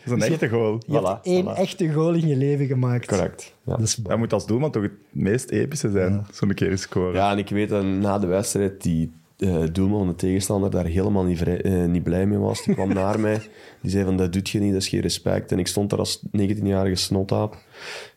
[0.06, 0.82] Dat is een echte goal.
[0.86, 1.58] Je hebt één voilà.
[1.58, 3.06] echte goal in je leven gemaakt.
[3.06, 3.54] Correct.
[3.62, 3.72] Ja.
[3.76, 7.14] Dat is Dat moet als doelman toch het meest epische zijn, zo'n keer scoren.
[7.14, 10.84] ja, en ik weet dat na de wedstrijd die eh, doelman van de tegenstander daar
[10.84, 12.64] helemaal niet, vrij- eh, niet blij mee was.
[12.64, 13.40] Die kwam naar mij.
[13.82, 15.52] Die zei van, dat doet je niet, dat is geen respect.
[15.52, 17.54] En ik stond daar als 19-jarige snotaap.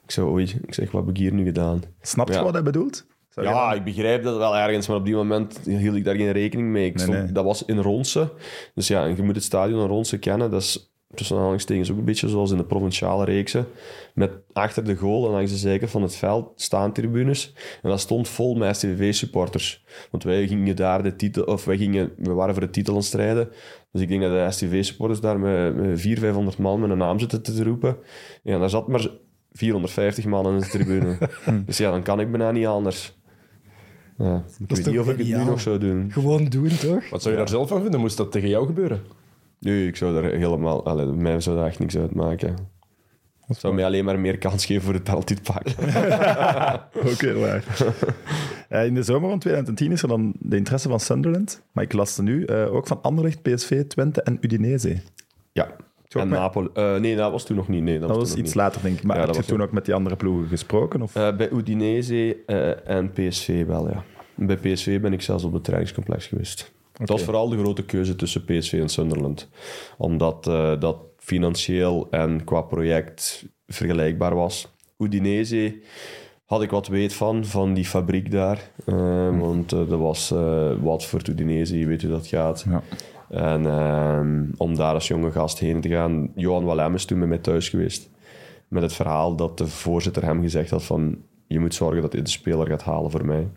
[0.03, 1.81] Ik zei, oei, ik zeg, wat heb ik hier nu gedaan?
[2.01, 2.43] Snap je Ja.
[2.43, 3.05] wat hij bedoelt?
[3.29, 6.15] Zou Ja, dan- ik begrijp dat wel ergens, maar op die moment hield ik daar
[6.15, 6.85] geen rekening mee.
[6.85, 7.31] Ik Nee, stond, nee.
[7.31, 8.31] Dat was in Ronse.
[8.75, 10.51] Dus ja, en je moet het stadion in Ronse kennen.
[10.51, 13.67] Dat is tussen aanhalingstekens ook een beetje zoals in de provinciale reeksen.
[14.13, 17.53] Met achter de goal en langs de zijkant van het veld staan tribunes.
[17.81, 19.83] En dat stond vol met STV-supporters.
[20.11, 22.99] Want wij gingen daar de titel, of wij, gingen, we waren voor de titel aan
[22.99, 23.49] het strijden.
[23.91, 27.19] Dus ik denk dat de STV-supporters daar met, met 400, 500 man met een naam
[27.19, 27.97] zitten te roepen.
[28.43, 29.07] Ja, daar zat maar
[29.51, 31.17] 450 man in de tribune.
[31.65, 33.17] dus ja, dan kan ik bijna niet anders.
[34.17, 36.11] Ja, ik is weet toch niet of ik het nu nog zou doen.
[36.11, 37.09] Gewoon doen, toch?
[37.09, 37.99] Wat zou je daar zelf van vinden?
[37.99, 39.01] Moest dat tegen jou gebeuren?
[39.59, 40.85] Nee, ik zou daar helemaal...
[40.85, 42.55] Allee, mij zou daar echt niks uitmaken.
[43.45, 45.73] Het zou mij alleen maar meer kans geven voor het te pakken.
[47.09, 47.63] Ook weer waar.
[48.69, 51.61] Eh, in de zomer van 2010 is er dan de interesse van Sunderland.
[51.71, 54.97] Maar ik las er nu eh, ook van Anderlecht, PSV, Twente en Udinese.
[55.51, 55.75] ja.
[56.09, 56.67] En met- Napoli...
[56.73, 57.83] eh, nee, dat was toen nog niet.
[57.83, 58.55] Nee, dat, Dat was iets niet.
[58.55, 59.03] later, denk ik.
[59.03, 61.01] Maar Ja, heb dat je toen ook- ook met die andere ploegen gesproken?
[61.01, 61.13] Of?
[61.13, 62.37] Bij Udinese
[62.85, 64.03] en PSV wel, ja.
[64.35, 66.71] Bij PSV ben ik zelfs op het trainingscomplex geweest.
[66.99, 69.49] Dat was vooral de grote keuze tussen PSV en Sunderland.
[69.97, 74.73] Omdat eh, dat financieel en qua project vergelijkbaar was.
[74.97, 75.79] Udinese
[76.45, 78.71] had ik wat weet van, van die fabriek daar.
[78.85, 82.65] Eh, Want eh, dat was eh Watford, Udinese, je weet hoe dat gaat.
[82.69, 82.83] Ja.
[83.29, 86.31] En ehm, om daar als jonge gast heen te gaan...
[86.35, 88.09] Johan Wallem is toen bij mij thuis geweest.
[88.67, 91.17] Met het verhaal dat de voorzitter hem gezegd had van...
[91.47, 93.47] Je moet zorgen dat hij de speler gaat halen voor mij.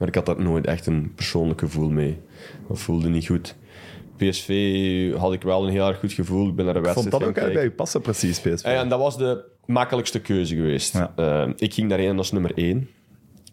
[0.00, 2.18] Maar ik had daar nooit echt een persoonlijk gevoel mee.
[2.68, 3.56] Dat voelde niet goed.
[4.16, 6.48] PSV had ik wel een heel erg goed gevoel.
[6.48, 8.64] Ik ben naar de Ik vond wedstrijd dat ook eigenlijk bij je passen, precies, PSV.
[8.64, 10.94] Ah en dat was de makkelijkste keuze geweest.
[10.94, 11.12] Ja.
[11.16, 12.88] Eh, ik ging daarheen als nummer één.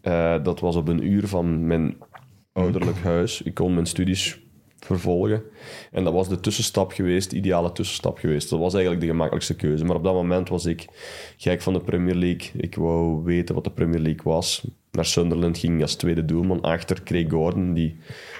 [0.02, 1.96] Eh, dat was op een uur van mijn
[2.52, 3.42] ouderlijk huis.
[3.42, 4.40] Ik kon mijn studies
[4.78, 5.42] vervolgen.
[5.92, 8.50] En dat was de tussenstap geweest, de ideale tussenstap geweest.
[8.50, 9.84] Dat was eigenlijk de gemakkelijkste keuze.
[9.84, 10.86] Maar op dat moment was ik
[11.36, 12.50] gek van de Premier League.
[12.60, 14.66] Ik wou weten wat de Premier League was.
[14.90, 17.96] Naar Sunderland ging als tweede doelman achter Craig Gordon, die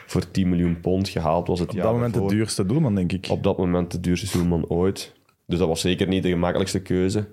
[0.07, 3.13] voor 10 miljoen pond gehaald was het Op jaar dat moment de duurste doelman, denk
[3.13, 3.27] ik.
[3.31, 5.15] Op dat moment de duurste doelman ooit.
[5.47, 7.29] Dus dat was zeker niet de gemakkelijkste keuze.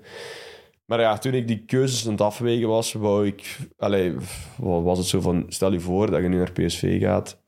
[0.84, 3.58] Maar ja, toen ik die keuzes aan het afwegen was, wou ik...
[3.76, 4.14] Allee,
[4.56, 7.38] was het zo van, stel je voor dat je nu naar PSV gaat.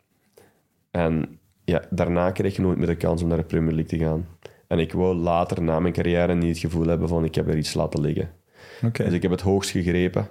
[0.90, 1.37] En
[1.68, 4.28] ja, daarna krijg je nooit meer de kans om naar de Premier League te gaan.
[4.66, 7.56] En ik wou later, na mijn carrière, niet het gevoel hebben van, ik heb er
[7.56, 8.30] iets laten liggen.
[8.92, 10.28] Dus ik heb het hoogst gegrepen.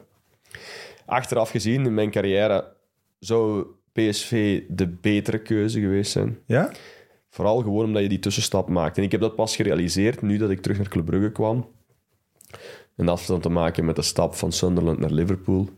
[1.05, 2.73] Achteraf gezien, in mijn carrière,
[3.19, 6.37] zou PSV de betere keuze geweest zijn.
[6.45, 6.71] Ja?
[7.29, 8.97] Vooral gewoon omdat je die tussenstap maakt.
[8.97, 11.67] En ik heb dat pas gerealiseerd nu dat ik terug naar Club Brugge kwam.
[12.95, 15.69] En dat had dan te maken met de stap van Sunderland naar Liverpool.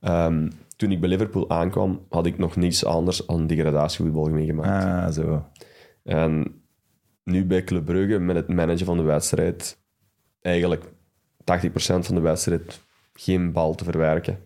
[0.00, 0.50] Ehm,
[0.82, 4.84] toen ik bij Liverpool aankwam, had ik nog niets anders dan degradatievoetbal meegemaakt.
[4.84, 5.44] Ah, zo.
[6.02, 6.62] En
[7.24, 9.78] nu bij Club Brugge, met het managen van de wedstrijd,
[10.40, 12.80] eigenlijk 80% van de wedstrijd
[13.14, 14.38] geen bal te verwerken.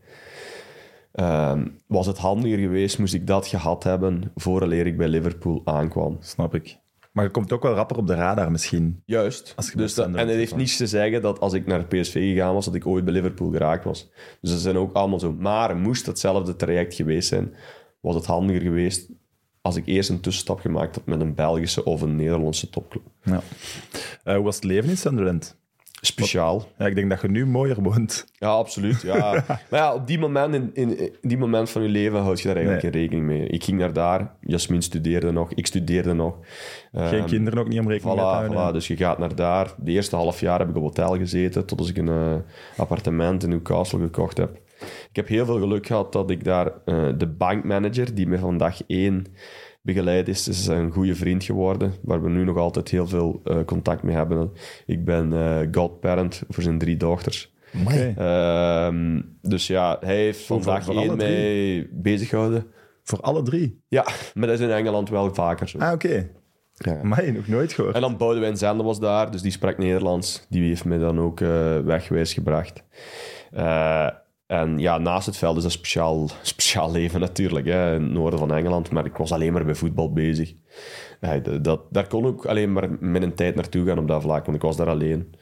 [1.12, 6.16] Ehm, was het handiger geweest, moest ik dat gehad hebben vooraleer ik bij Liverpool aankwam.
[6.20, 6.78] Snap ik.
[7.16, 9.02] Maar je komt ook wel rapper op de radar misschien.
[9.04, 9.52] Juist.
[9.56, 12.12] Als je Dus dat, en het heeft niets te zeggen dat als ik naar PSV
[12.12, 14.10] gegaan was, dat ik ooit bij Liverpool geraakt was.
[14.40, 15.32] Dus dat zijn ook allemaal zo.
[15.32, 17.54] Maar moest hetzelfde traject geweest zijn,
[18.00, 19.08] was het handiger geweest
[19.60, 23.04] als ik eerst een tussenstap gemaakt had met een Belgische of een Nederlandse topclub.
[23.22, 23.40] Ja.
[24.24, 25.56] Eh, hoe was het leven in Sunderland?
[26.00, 26.68] Speciaal.
[26.78, 28.26] Ja, ik denk dat je nu mooier woont.
[28.38, 29.02] Ja, absoluut.
[29.02, 29.44] Ja.
[29.70, 32.46] maar ja, op die moment, in, in, in die moment van je leven houd je
[32.46, 33.46] daar eigenlijk geen rekening mee.
[33.46, 36.34] Ik ging naar daar, Jasmin studeerde nog, ik studeerde nog.
[36.92, 38.70] Geen Ehm, kinderen ook niet om rekening mee te houden.
[38.70, 39.74] voilà, dus je gaat naar daar.
[39.78, 42.34] De eerste half jaar heb ik op hotel gezeten, tot als ik een eh,
[42.76, 44.60] appartement in Newcastle gekocht heb.
[45.10, 48.56] Ik heb heel veel geluk gehad dat ik daar eh, de bankmanager, die me van
[48.58, 49.26] dag één
[49.86, 53.56] begeleid is, is een goede vriend geworden, waar we nu nog altijd heel veel eh,
[53.64, 54.50] contact mee hebben.
[54.86, 57.54] Ik ben eh, godparent voor zijn drie dochters.
[57.84, 58.14] Oké.
[58.16, 61.30] Ehm, dus ja, hij heeft van Voor- dag voor één alle drie?
[61.78, 62.66] mij bezig gehouden.
[63.02, 63.80] Voor alle drie?
[63.88, 65.78] Ja, maar dat is in Engeland wel vaker zo.
[65.78, 66.30] Ah, oké.
[66.74, 67.00] Ja.
[67.02, 67.94] Maar nog nooit gehoord.
[67.94, 70.46] En dan Boudewijn Zende was daar, dus die sprak Nederlands.
[70.48, 72.82] Die heeft me dan ook eh, wegwijs gebracht.
[73.52, 74.08] Eh,
[74.46, 78.12] en ja, naast het veld is dat een speciaal, speciaal leven natuurlijk, hè, in het
[78.12, 78.90] noorden van Engeland.
[78.90, 80.52] Maar ik was alleen maar bij voetbal bezig.
[81.20, 84.22] Eh, dat, dat, daar kon ik alleen maar met een tijd naartoe gaan op dat
[84.22, 85.34] vlak, want ik was daar alleen.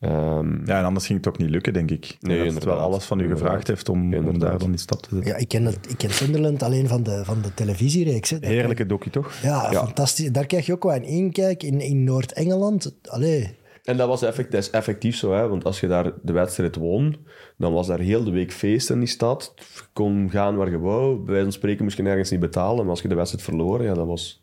[0.00, 2.16] Ehm, Ja, en anders ging het toch niet lukken, denk ik.
[2.20, 3.44] Nee, dat het wel alles van u Inderdaad.
[3.46, 5.32] gevraagd heeft om, daar dan die stap te zetten.
[5.32, 8.30] Ja, ik ken, het, ik ken Sunderland alleen van de, van de televisiereeks.
[8.40, 9.34] Heerlijke docu, toch?
[9.42, 9.84] Ja, Ja.
[9.84, 10.30] fantastisch.
[10.32, 12.94] Daar krijg je ook wel een inkijk in, in Noord-Engeland.
[13.08, 13.56] Allee,
[13.88, 15.48] En dat was effect, dat is effectief zo, hè?
[15.48, 17.16] want als je daar de wedstrijd won,
[17.56, 19.52] dan was daar heel de week feest in die stad.
[19.56, 21.16] Je kon gaan waar je wou.
[21.16, 23.82] Bij wijze van spreken moest je nergens niet betalen, maar als je de wedstrijd verloor,
[23.82, 24.42] ja, dat was,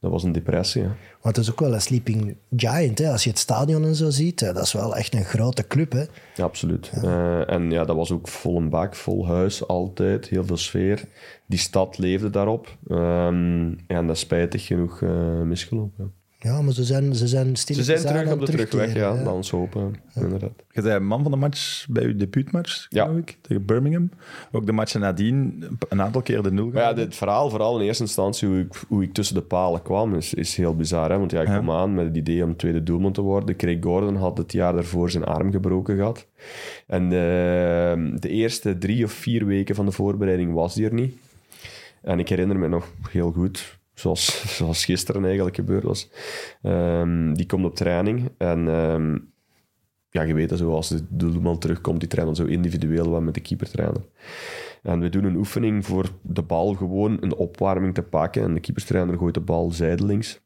[0.00, 0.82] dat was een depressie.
[0.82, 0.88] Hè?
[1.20, 2.98] want het is ook wel een sleeping giant.
[2.98, 3.10] Hè.
[3.10, 5.92] Als je het stadion en zo ziet, hè, dat is wel echt een grote club.
[5.92, 6.04] Hè.
[6.34, 6.90] Ja, absoluut.
[7.02, 10.28] Eh, en ja, dat was ook vol een bak, vol huis, altijd.
[10.28, 11.04] Heel veel sfeer.
[11.46, 12.76] Die stad leefde daarop.
[12.88, 16.12] Ehm, en dat is spijtig genoeg eh, misgelopen.
[16.44, 19.14] Ja, maar ze zijn, ze zijn Ze stilletjes zijn terug aan op de terugweg, ja.
[19.14, 20.50] Laat ons hopen, inderdaad.
[20.70, 23.04] Je zei man van de match bij uw debuutmatch, Ja.
[23.04, 24.10] geloof ik, tegen Birmingham.
[24.52, 27.86] Ook de matchen nadien een aantal keer de nul Maar ja, dit verhaal, vooral in
[27.86, 31.10] eerste instantie, hoe ik, hoe ik tussen de palen kwam, is, is heel bizar.
[31.10, 31.18] Hè?
[31.18, 31.58] Want ja, ik Ja.
[31.58, 33.56] kwam aan met het idee om tweede doelman te worden.
[33.56, 36.26] Craig Gordon had het jaar daarvoor zijn arm gebroken gehad.
[36.86, 41.16] En de, de eerste drie of vier weken van de voorbereiding was hij er niet.
[42.02, 46.10] En ik herinner me nog heel goed, zoals, zoals gisteren eigenlijk gebeurd was.
[46.62, 48.68] Ehm, die komt op training en...
[48.68, 49.16] ehm,
[50.14, 53.34] ja, je weet dat zo, als de doelman terugkomt, die trainen zo individueel wat met
[53.34, 54.04] de keeper trainen.
[54.82, 58.42] En we doen een oefening voor de bal gewoon een opwarming te pakken.
[58.42, 60.40] En de keeperstrainer gooit de bal zijdelings.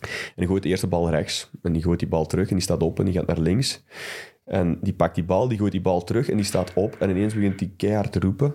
[0.00, 1.50] En die gooit de eerste bal rechts.
[1.62, 3.84] En die gooit die bal terug en die staat op en die gaat naar links.
[4.44, 6.96] En die pakt die bal, die gooit die bal terug en die staat op.
[6.98, 8.54] En ineens begint die keihard te roepen.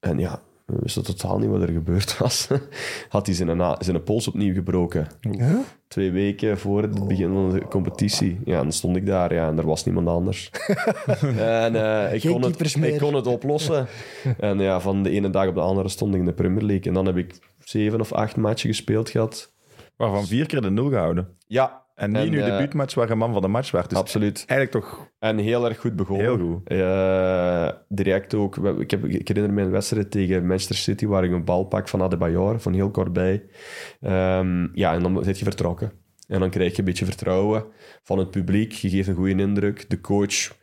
[0.00, 2.48] En ja, we wisten totaal niet wat er gebeurd was.
[3.08, 5.06] Had hij zijn, zijn pols opnieuw gebroken.
[5.88, 8.40] Twee weken voor het begin van de competitie.
[8.44, 10.50] Ja, dan stond ik daar ja, en er was niemand anders.
[11.36, 12.92] en eh, ik, Geen kon het, meer.
[12.92, 13.86] ik kon het oplossen.
[14.38, 16.86] en ja, van de ene dag op de andere stond ik in de Premier League.
[16.86, 19.52] En dan heb ik zeven of acht matchen gespeeld gehad.
[19.96, 21.28] Waarvan vier keer de nul gehouden.
[21.46, 21.83] Ja.
[21.94, 23.88] En niet nu eh, debuutmatch waar je man van de match werd.
[23.88, 24.44] Dus Absoluut.
[24.46, 25.08] eigenlijk toch...
[25.18, 26.26] En heel erg goed begonnen.
[26.26, 26.68] Heel goed.
[26.68, 28.56] Eh, direct ook.
[28.56, 31.88] Ik, heb, ik herinner me een wedstrijd tegen Manchester City waar ik een bal pak
[31.88, 33.44] van Adebayor, van heel kort bij.
[34.00, 35.92] Ehm, ja, en dan zit je vertrokken.
[36.28, 37.64] En dan krijg je een beetje vertrouwen
[38.02, 38.72] van het publiek.
[38.72, 39.90] Je geeft een goede indruk.
[39.90, 40.56] De coach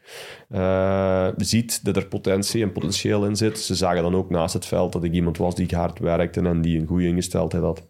[0.49, 3.59] eh, ziet dat er potentie en potentieel in zit.
[3.59, 6.61] Ze zagen dan ook naast het veld dat ik iemand was die hard werkte en
[6.61, 7.87] die een goede ingesteldheid had.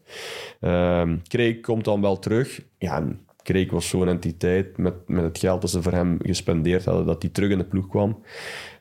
[0.59, 2.61] Ehm Craig komt dan wel terug.
[2.77, 3.07] Ja,
[3.43, 7.21] Craig was zo'n entiteit met, met het geld dat ze voor hem gespendeerd hadden, dat
[7.21, 8.23] hij terug in de ploeg kwam.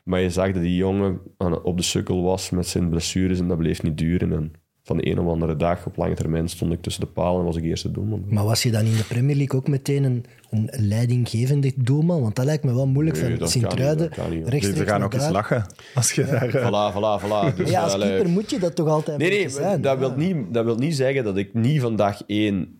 [0.03, 3.47] Maar je zag dat die jongen aan- op de sukkel was met zijn blessures en
[3.47, 4.31] dat bleef niet duren.
[4.33, 4.51] En
[4.83, 7.45] van de een of andere dag op lange termijn stond ik tussen de palen en
[7.45, 8.23] was ik eerste doelman.
[8.29, 12.21] Maar was je dan in de Premier League ook meteen een, een leidinggevende doelman?
[12.21, 15.65] Want dat lijkt me wel moeilijk Nee, van Sint-Truiden rechtstreeks ze gaan ook eens lachen
[15.95, 16.49] als je daar...
[16.55, 17.55] eh, Voilà, voilà, voilà.
[17.55, 19.81] Dus, Ja, als keeper moet je dat toch altijd Nee, nee, zijn.
[19.81, 19.99] dat, Ja.
[19.99, 22.79] wil niet, dat wil niet zeggen dat ik niet van dag één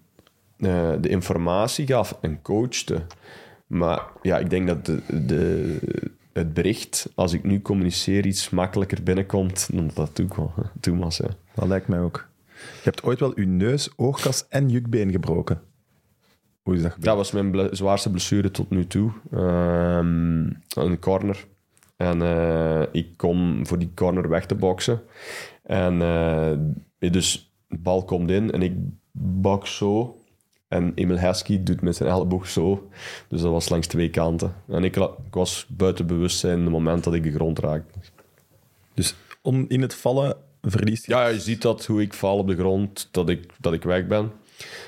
[0.62, 3.06] eh, de informatie gaf en coachte.
[3.68, 5.78] Maar ja, ik denk dat de, de,
[6.34, 11.22] het bericht, als ik nu communiceer, iets makkelijker binnenkomt dan dat toen, kwam, toen was.
[11.56, 12.30] Dat lijkt mij ook.
[12.56, 15.62] Je hebt ooit wel je neus, oogkas en jukbeen gebroken.
[16.62, 17.10] Hoe is dat gebeurd?
[17.10, 19.12] Dat was mijn ble- zwaarste blessure tot nu toe.
[19.32, 21.46] Ehm, een corner.
[21.98, 25.02] En eh, ik kom voor die corner weg te boksen.
[25.64, 26.52] En eh,
[27.12, 28.74] dus de bal komt in en ik
[29.12, 30.21] bok zo.
[30.72, 32.88] En Emil Heskey doet met zijn elleboog zo.
[33.28, 34.54] Dus dat was langs twee kanten.
[34.68, 38.00] En ik, ik was buiten bewustzijn op het moment dat ik de grond raakte.
[38.94, 41.12] Dus om in het vallen verliest je...
[41.12, 44.08] Ja, je ziet dat hoe ik val op de grond, dat ik, dat ik weg
[44.08, 44.32] ben.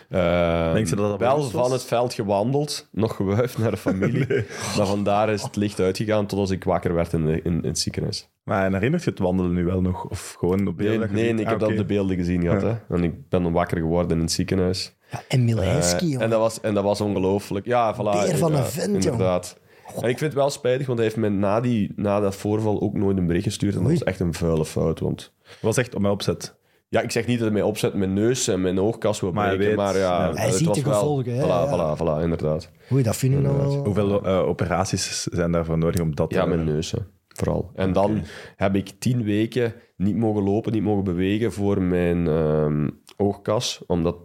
[0.09, 1.51] Eh, Denk je dat dat wel was?
[1.51, 4.27] van het veld gewandeld, nog gewuifd naar de familie.
[4.77, 7.67] Maar vandaar is het licht uitgegaan tot als ik wakker werd in, de, in, in
[7.67, 8.29] het ziekenhuis.
[8.43, 10.03] Maar en herinnert je het wandelen nu wel nog?
[10.05, 10.99] Of gewoon op Nee, beelden?
[10.99, 11.39] dat nee, ziet?
[11.39, 11.67] ik Ah, heb oké.
[11.67, 12.61] dan de beelden gezien gehad.
[12.61, 12.95] Hè?
[12.95, 14.93] En ik ben dan wakker geworden in het ziekenhuis.
[15.13, 16.21] Ja, en Milheski, Eh, jongen.
[16.21, 17.65] en, dat was, en dat was ongelooflijk.
[17.65, 17.97] Ja, voilà.
[17.97, 19.57] Beer van een inderdaad, vent, Inderdaad.
[19.95, 22.81] En ik vind het wel spijtig, want hij heeft me na, die, na dat voorval
[22.81, 23.73] ook nooit een bericht gestuurd.
[23.73, 23.97] En dat Oei.
[23.99, 24.99] was echt een vuile fout.
[24.99, 26.55] Want Het was echt op mijn opzet.
[26.89, 29.47] Ja, ik zeg niet dat hij mij opzet mijn neus en mijn oogkas wil Maar
[29.47, 30.27] breken, weet, maar ja...
[30.27, 30.33] ja.
[30.33, 31.95] Hij het ziet was de wel- gevolgen, hè, Voilà, ja.
[31.95, 32.69] voilà, voilà, inderdaad.
[32.91, 33.83] Oei, dat vind ik nou wel...
[33.83, 36.47] Hoeveel eh, operaties zijn daarvoor nodig om dat Ja, te...
[36.49, 36.97] mijn neus, hè.
[37.27, 37.71] Vooral.
[37.75, 38.23] En dan
[38.55, 43.81] heb ik tien weken niet mogen lopen, niet mogen bewegen voor mijn ehm, oogkas.
[43.87, 44.15] Omdat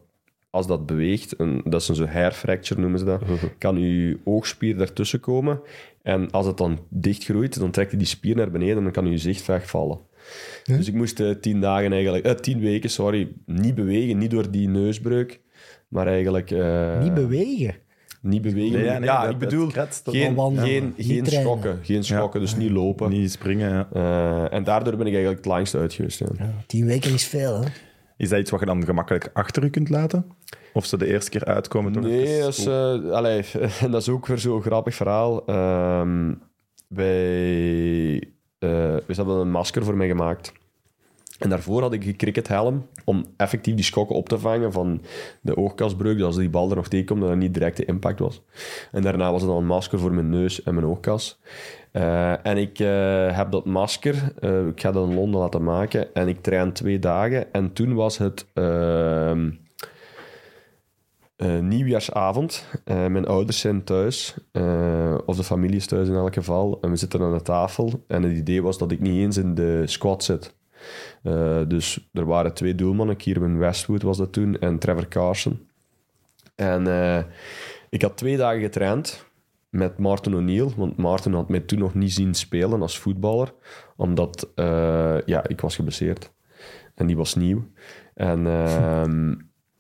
[0.51, 3.23] als dat beweegt, een, dat is een zo'n hair fracture noemen ze dat,
[3.59, 5.61] kan je oogspier daartussen komen.
[6.03, 9.11] En als het dan dichtgroeit, dan trekt hij die spier naar beneden en dan kan
[9.11, 9.99] je zicht wegvallen.
[10.65, 14.51] Dus ik moest eh, tien dagen eigenlijk, eh, tien weken, sorry, niet bewegen, niet door
[14.51, 15.41] die neusbreuk,
[15.89, 16.51] maar eigenlijk...
[16.51, 17.75] eh, Niet bewegen.
[18.23, 18.73] Niet bewegen.
[18.73, 19.69] Nee, ja, nee, ja, dat- ik bedoel,
[20.05, 21.79] geen, wandelen, geen, schokken.
[21.83, 23.11] Geen schokken, dus niet lopen.
[23.11, 23.89] Niet springen, ja.
[23.93, 26.19] Eh, en daardoor ben ik eigenlijk het langst uit geweest.
[26.19, 26.27] Ja.
[26.67, 27.67] Tien weken is veel, hè?
[28.19, 30.27] Is dat iets wat je dan gemakkelijk achter je kunt laten?
[30.73, 31.93] Of ze de eerste keer uitkomen?
[31.93, 32.67] toch Nee, dat is,
[33.11, 33.45] allee,
[33.91, 35.47] dat is ook weer zo'n grappig verhaal.
[35.47, 36.33] Ehm
[36.89, 38.17] wij,
[38.59, 40.53] eh, we hebben een masker voor mij gemaakt.
[41.39, 45.03] En daarvoor had ik een crickethelm om effectief die schokken op te vangen van
[45.41, 46.19] de oogkasbreuk.
[46.19, 48.43] Dat als die bal er nog tegen komt, dat er niet direct de impact was.
[48.93, 51.41] En daarna was het dan een masker voor mijn neus en mijn oogkas.
[51.93, 56.15] Eh, en ik eh, heb dat masker, eh, ik ga dat in Londen laten maken.
[56.15, 57.53] En ik train twee dagen.
[57.53, 58.47] En toen was het...
[58.55, 59.51] ehm,
[61.37, 62.69] eh, nieuwjaarsavond.
[62.85, 64.35] Eh, mijn ouders zijn thuis,
[65.27, 66.79] of de familie is thuis in elk geval.
[66.81, 68.05] En we zitten aan de tafel.
[68.07, 70.57] En het idee was dat ik niet eens in de squad zit.
[71.29, 73.17] Eh, dus er waren twee doelmannen.
[73.17, 75.69] Kierman Westwood was dat toen en Trevor Carson.
[76.55, 77.25] En eh,
[77.89, 79.27] ik had twee dagen getraind
[79.69, 80.69] met Martin O'Neill.
[80.77, 83.53] Want Martin had mij toen nog niet zien spelen als voetballer.
[83.97, 86.33] Omdat eh, ja, ik was geblesseerd.
[86.95, 87.65] En die was nieuw.
[88.15, 89.35] En ehm,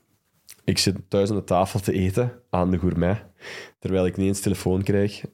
[0.73, 3.25] ik zit thuis aan de tafel te eten aan de gourmet.
[3.79, 5.25] Terwijl ik ineens telefoon krijg.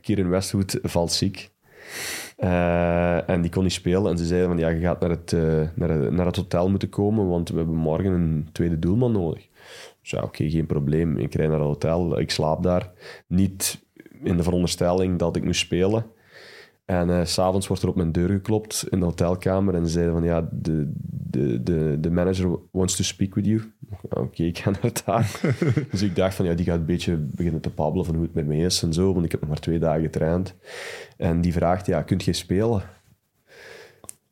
[0.00, 1.50] Kieran Westwood valt ziek.
[2.36, 4.10] Eh, en die kon niet spelen.
[4.10, 7.28] En ze zeiden van, ja, je gaat naar het, eh, naar, het- hotel moeten komen,
[7.28, 9.48] want we hebben morgen een tweede doelman nodig.
[10.00, 11.16] Dus ja, oké, geen probleem.
[11.18, 12.90] Ik rijd naar het hotel, ik slaap daar.
[13.26, 13.84] Niet
[14.22, 16.06] in de veronderstelling dat ik moest spelen.
[16.86, 19.92] En eh, s s'avonds wordt er op mijn deur geklopt in de hotelkamer en ze
[19.92, 23.72] zeiden van ja, de, de, de, de manager wants to speak with you.
[24.02, 25.40] Oké, ik ga naar daar.
[25.90, 28.34] dus ik dacht van ja, die gaat een beetje beginnen te babbelen van hoe het
[28.34, 30.54] met me is en zo, want ik heb nog maar twee dagen getraind.
[31.16, 32.82] En die vraagt, ja, kunt jij spelen?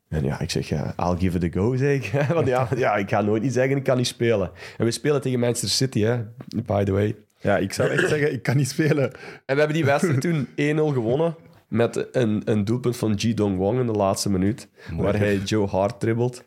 [0.07, 2.23] En ja, ik zeg, ja, I'll give it a go, zeg ik.
[2.33, 4.51] Want ja, ja, ik ga nooit niet zeggen, ik kan niet spelen.
[4.77, 6.17] En we spelen tegen Manchester City, hè,
[6.65, 7.15] by the way.
[7.39, 9.13] Ja, ik zou echt zeggen, ik kan niet spelen.
[9.45, 10.47] En we hebben die wedstrijd toen
[10.91, 11.35] 1-0 gewonnen.
[11.67, 14.67] Met een, een doelpunt van Ji Dong Wong in de laatste minuut.
[14.97, 16.43] Waar hij Joe Hart dribbelt.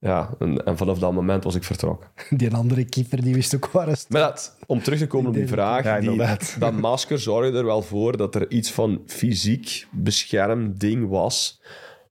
[0.00, 2.08] Ja, en, en vanaf dat moment was ik vertrokken.
[2.36, 5.34] Die andere keeper die wist ook waar het Maar dat, om terug te komen op
[5.34, 5.84] die vraag.
[5.84, 6.56] Ja, die, inderdaad.
[6.58, 11.60] dat masker zorgde er wel voor dat er iets van fysiek beschermd ding was.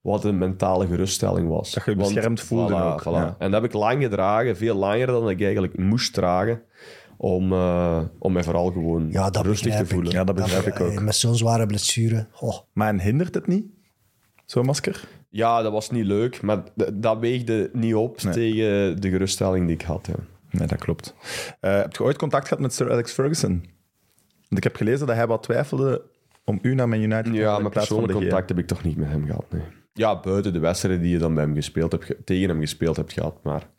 [0.01, 1.71] Wat een mentale geruststelling was.
[1.71, 3.11] Dat je beschermd voelde voilà, ook, voilà.
[3.11, 3.35] ja.
[3.39, 4.57] En dat heb ik lang gedragen.
[4.57, 6.61] Veel langer dan ik eigenlijk moest dragen.
[7.17, 9.89] Om, eh, om mij vooral gewoon Ja, dat rustig te ik.
[9.89, 10.11] voelen.
[10.11, 10.91] Ja, dat begrijp ik ook.
[10.91, 12.27] eh, Met zo'n zware blessure.
[12.39, 13.65] Oh, Maar en hindert het niet,
[14.45, 15.07] zo'n masker?
[15.29, 16.63] Ja, dat was niet leuk, maar
[16.93, 18.33] dat weegde niet op Nee.
[18.33, 20.07] tegen de geruststelling die ik had.
[20.07, 20.15] Ja.
[20.49, 21.15] Nee, dat klopt.
[21.59, 23.51] Eh, heb je ooit contact gehad met Sir Alex Ferguson?
[24.35, 26.01] Want ik heb gelezen dat hij wat twijfelde
[26.43, 29.07] om u naar Man United te Ja, maar persoonlijk contact heb ik toch niet met
[29.07, 29.45] hem gehad.
[29.51, 29.61] Nee.
[29.93, 32.95] Ja, buiten de wedstrijden die je dan bij hem gespeeld hebt, ge- tegen hem gespeeld
[32.95, 33.43] hebt gehad.
[33.43, 33.69] Maar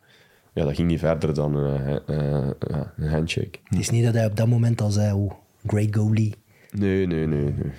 [0.57, 3.59] ja, dat ging niet verder dan eh, eh, eh, een handshake.
[3.63, 5.31] het is niet dat hij op dat moment al zei, oh,
[5.67, 6.33] great goalie.
[6.71, 7.43] Nee, nee, nee.
[7.43, 7.71] nee.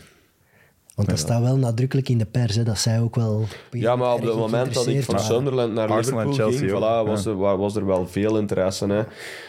[0.95, 3.45] Want dat staat wel nadrukkelijk in de pers, hè, dat zij ook wel...
[3.71, 5.31] Ja, maar op het moment dat ik van waren.
[5.31, 7.31] Sunderland naar Arsenal en Liverpool ging, Chelsea voilà, was, ja.
[7.31, 8.87] er, wa- was er wel veel interesse.
[8.87, 9.03] Hè.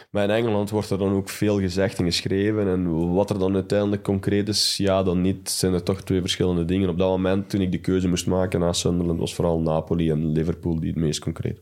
[0.10, 2.68] Maar in Engeland wordt er dan ook veel gezegd en geschreven.
[2.68, 6.66] En wat er dan uiteindelijk concreet is, ja, dan niet, zijn er toch twee verschillende
[6.66, 6.90] dingen.
[6.90, 10.32] Op dat moment, toen ik de keuze moest maken na Sunderland, was vooral Napoli en
[10.32, 11.60] Liverpool die het meest concreet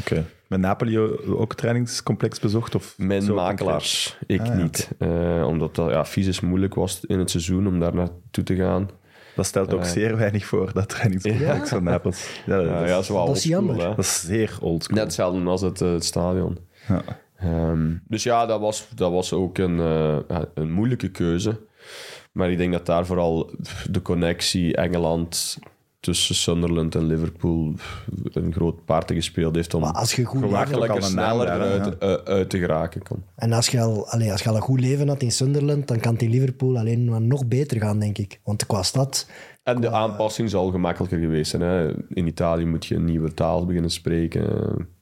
[0.00, 0.24] Oké.
[0.46, 0.98] Met Napoli
[1.28, 2.74] ook trainingscomplex bezocht?
[2.74, 4.90] Of Mijn makelaars, ik Ah, ja, niet.
[4.98, 8.90] Eh, omdat dat ja, fysisch moeilijk was in het seizoen om daar naartoe te gaan.
[9.34, 9.86] Dat stelt ook Eh.
[9.86, 12.40] zeer weinig voor, dat trainingscomplex van Napels.
[12.46, 13.88] Ja, dat, Ja, is, ja, dat is wel dat is oldschool, jammer.
[13.88, 13.94] hè.
[13.94, 14.96] dat is zeer oldschool.
[14.96, 16.58] Net hetzelfde als het, eh, het stadion.
[16.88, 17.02] Ja.
[17.36, 21.60] Ehm, dus ja, dat was, dat was ook een, eh, ja, een moeilijke keuze.
[22.32, 23.50] Maar ik denk dat daar vooral
[23.90, 25.58] de connectie Engeland
[26.06, 27.74] tussen Sunderland en Liverpool
[28.32, 32.50] een groot paard gespeeld heeft om Maar als je goed leven, sneller eruit, eh, uit
[32.50, 33.22] te geraken kon.
[33.36, 36.00] en als je, al, allee, als je al een goed leven had in Sunderland, dan
[36.00, 38.40] kan het in Liverpool alleen maar nog beter gaan, denk ik.
[38.44, 39.26] Want qua stad...
[39.62, 41.62] En de aanpassing zal gemakkelijker geweest zijn.
[41.62, 41.92] Hè.
[42.08, 44.42] In Italië moet je een nieuwe taal beginnen spreken.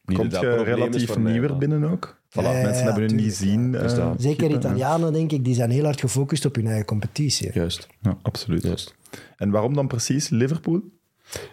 [0.04, 2.16] Niet Komt dat je relatief mij, nieuwer maar- binnen ook?
[2.28, 3.72] Voilà, Ja, ja, mensen ja, hebben hun niet zien.
[3.72, 7.50] Dus eh, Zeker Italianen, denk ik, die zijn heel hard gefocust op hun eigen competitie.
[7.52, 8.62] Juist, Ja, absoluut.
[8.62, 8.94] juist.
[9.36, 10.80] En waarom dan precies Liverpool?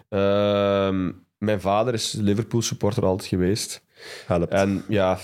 [0.08, 3.84] Ehm, mijn vader is Liverpool supporter altijd geweest.
[4.26, 4.52] Helpt.
[4.52, 5.18] En ja,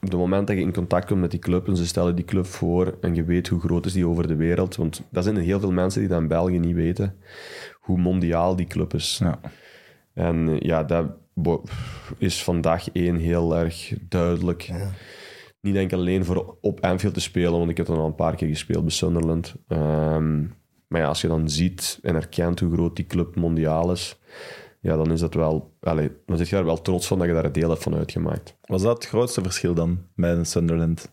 [0.00, 2.24] op het moment dat je in contact komt met die club en ze stellen die
[2.24, 5.36] club voor en je weet hoe groot is die over de wereld, want dat zijn
[5.36, 7.16] er heel veel mensen die dat in België niet weten,
[7.80, 9.20] hoe mondiaal die club is.
[9.22, 9.40] Ja.
[10.14, 11.06] En ja, dat
[12.18, 14.70] is vandaag één heel erg duidelijk.
[15.60, 18.36] Niet enkel alleen voor op Anfield te spelen, want ik heb dan al een paar
[18.36, 19.54] keer gespeeld bij Sunderland.
[19.68, 20.44] Ehm,
[20.88, 24.18] maar ja, als je dan ziet en herkent hoe groot die club mondiaal is,
[24.80, 25.72] ja, dan is dat wel...
[25.80, 27.94] Allee, dan zit je er wel trots van dat je daar een deel hebt van
[27.94, 28.56] uitgemaakt.
[28.64, 31.12] Was dat het grootste verschil dan met Sunderland?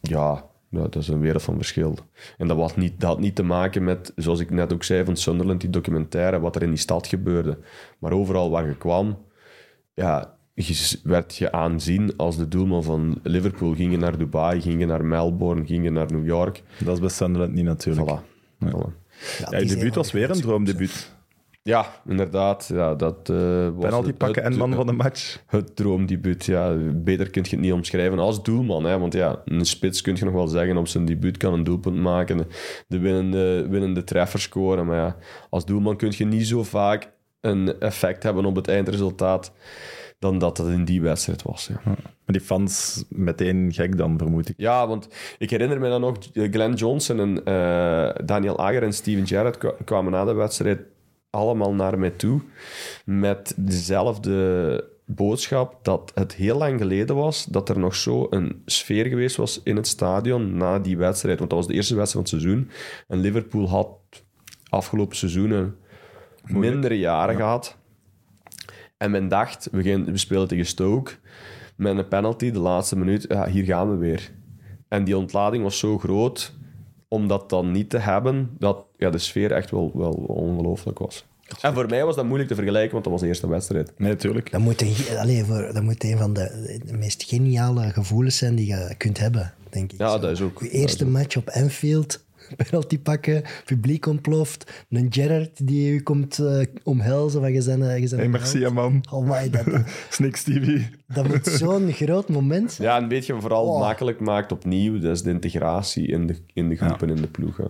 [0.00, 1.96] Ja, dat is een wereld van verschil.
[2.38, 5.04] En dat had, niet, dat had niet te maken met, zoals ik net ook zei
[5.04, 7.58] van Sunderland, die documentaire, wat er in die stad gebeurde.
[7.98, 9.18] Maar overal waar je kwam,
[9.94, 13.74] ja, je werd je aanzien als de doelman van Liverpool.
[13.74, 16.62] Ging je naar Dubai, ging je naar Melbourne, ging je naar New York.
[16.84, 18.10] Dat is bij Sunderland niet natuurlijk.
[18.10, 18.30] Voilà.
[18.66, 19.01] Voilà.
[19.38, 21.10] Ja, Ja, debuut was weer een droomdebuut.
[21.64, 22.70] Ja, inderdaad.
[22.72, 23.36] Ja, dat, eh,
[23.74, 25.38] was Penalty het- pakken het- en man van de match.
[25.46, 26.74] Het droomdebuut, ja.
[26.94, 28.84] Beter kun je het niet omschrijven als doelman.
[28.84, 28.98] Hè?
[28.98, 31.96] Want ja, een spits kun je nog wel zeggen op zijn debuut kan een doelpunt
[31.96, 32.46] maken, de,
[32.88, 34.86] de winnende, winnende treffer scoren.
[34.86, 35.16] Maar ja,
[35.50, 39.52] als doelman kun je niet zo vaak een effect hebben op het eindresultaat
[40.22, 41.66] dan dat het in die wedstrijd was.
[41.66, 41.80] Ja.
[41.84, 41.96] Maar
[42.26, 44.54] die fans meteen gek dan, vermoed ik.
[44.56, 45.08] Ja, want
[45.38, 49.74] ik herinner me dan nog, Glenn Johnson en eh, Daniel Ager en Steven Gerrard kwa-
[49.84, 50.80] kwamen na de wedstrijd
[51.30, 52.40] allemaal naar mij toe
[53.04, 59.06] met dezelfde boodschap dat het heel lang geleden was dat er nog zo een sfeer
[59.06, 61.38] geweest was in het stadion na die wedstrijd.
[61.38, 62.70] Want dat was de eerste wedstrijd van het seizoen.
[63.08, 63.88] En Liverpool had
[64.68, 65.76] afgelopen seizoenen
[66.46, 67.76] mindere jaren gehad.
[69.02, 71.12] En men dacht, we, gaan, we spelen tegen Stoke
[71.76, 74.30] met een penalty, de laatste minuut, ja, hier gaan we weer.
[74.88, 76.52] En die ontlading was zo groot,
[77.08, 81.24] om dat dan niet te hebben, dat ja, de sfeer echt wel, wel ongelooflijk was.
[81.60, 83.92] En voor mij was dat moeilijk te vergelijken, want dat was de eerste wedstrijd.
[83.98, 84.50] Nee, natuurlijk.
[84.50, 88.66] Dat moet, een, voor, dat moet een van de, de meest geniale gevoelens zijn die
[88.66, 89.98] je kunt hebben, denk ik.
[89.98, 90.18] Ja, Zo.
[90.18, 92.24] dat is ook- Je eerste match op Anfield,
[92.70, 97.98] penalty pakken, publiek ontploft, een Gerrard die je komt eh, omhelzen van je zijn, eh,
[97.98, 99.04] je zijn Hey, een merci, man.
[99.10, 99.64] Oh my, dat,
[100.36, 100.88] Stevie.
[101.14, 102.88] dat moet zo'n groot moment zijn.
[102.88, 103.80] Ja, en weet je, vooral Oh.
[103.80, 107.26] makkelijk maakt opnieuw, dat is de integratie in de, in de groep en in de
[107.26, 107.60] ploeg.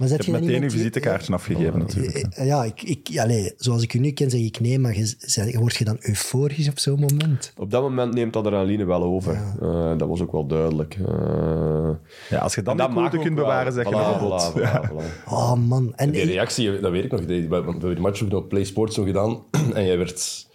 [0.00, 2.16] Maar zet Je hebt meteen een visitekaartje afgegeven, natuurlijk.
[2.16, 5.56] Eh, Ja, ik, ik, allee, zoals ik u nu ken, zeg ik nee, maar je,
[5.58, 7.52] word je dan euforisch op zo'n moment?
[7.56, 9.34] Op dat moment neemt adrenaline wel over.
[9.60, 10.94] Eh, dat was ook wel duidelijk.
[11.06, 11.90] Eh,
[12.30, 14.82] Ja, als je dan koelte ook kunt bewaren, zeg je Voilà, nog voilà, Ja.
[14.84, 15.24] voilà, voilà.
[15.28, 15.92] Oh man.
[15.96, 17.20] En Die ik- reactie, dat weet ik nog.
[17.20, 19.42] Want we hebben die match ook op Play Sports zo gedaan.
[19.74, 20.48] En jij werd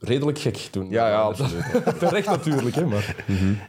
[0.00, 0.90] redelijk gek toen.
[0.90, 1.64] Ja, ja, absoluut.
[1.98, 3.16] Terecht natuurlijk, hè, maar...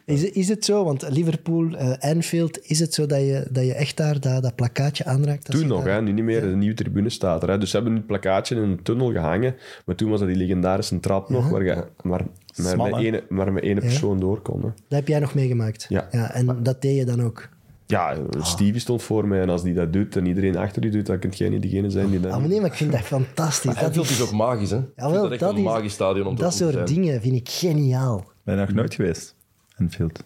[0.05, 3.73] Is, is het zo, want Liverpool, eh, Anfield, is het zo dat je, dat je
[3.73, 5.51] echt daar dat, dat plakkaatje aanraakt?
[5.51, 6.41] Toen nog, daar- hè, nu niet meer.
[6.41, 7.49] De nieuwe tribune staat er.
[7.49, 7.57] Hè.
[7.57, 9.55] Dus ze hebben een plakkaatje in een tunnel gehangen.
[9.85, 12.21] Maar toen was dat die legendarische trap nog, waar je maar,
[12.57, 14.61] maar, Smal, met, ene, maar met één persoon door kon.
[14.61, 14.67] Hè.
[14.67, 15.85] Dat heb jij nog meegemaakt?
[15.89, 16.09] Ja.
[16.33, 17.49] En dat deed je dan ook?
[17.91, 19.41] Ja, Stevie stond voor mij.
[19.41, 21.89] En als die dat doet en iedereen achter die doet, dan kunt jij niet degene
[21.89, 22.31] zijn die dat...
[22.31, 23.73] Ah, maar nee, maar ik vind dat fantastisch.
[23.75, 24.77] Dat, Anfield is ook magisch, hè?
[24.77, 26.85] Ik vind Jawel, dat echt dat een is- magisch stadion om te dat soort zijn.
[26.85, 28.31] dingen vind ik geniaal.
[28.43, 29.35] Ben je nog nooit geweest?
[29.77, 30.23] Anfield.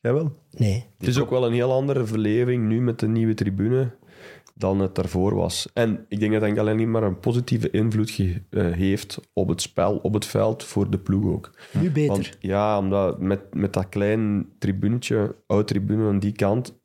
[0.00, 0.36] Jij wel?
[0.50, 0.84] Nee.
[0.98, 3.94] Het is ook wel een heel andere verleving nu met de nieuwe tribune
[4.54, 5.68] dan het daarvoor was.
[5.74, 9.60] En ik denk dat het alleen maar een positieve invloed ge- eh, heeft op het
[9.62, 11.50] spel, op het veld, voor de ploeg ook.
[11.80, 12.12] Nu beter.
[12.12, 16.80] Want, ja, omdat met, met dat klein tribunetje, oud tribune aan die kant,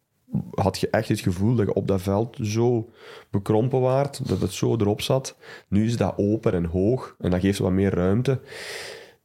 [0.51, 2.89] had je echt het gevoel dat je op dat veld zo
[3.29, 5.37] bekrompen waart, dat het zo erop zat.
[5.67, 8.39] Nu is dat open en hoog en dat geeft wat meer ruimte.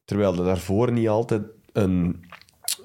[0.05, 1.43] Terwijl dat daarvoor niet altijd
[1.73, 2.25] een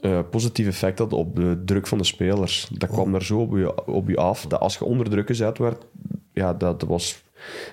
[0.01, 2.69] eh, positief effect had op de druk van de spelers.
[2.71, 5.57] Dat kwam daar zo op je, op je af, dat als je onder druk gezet
[5.57, 5.85] werd,
[6.33, 7.25] ja, dat was...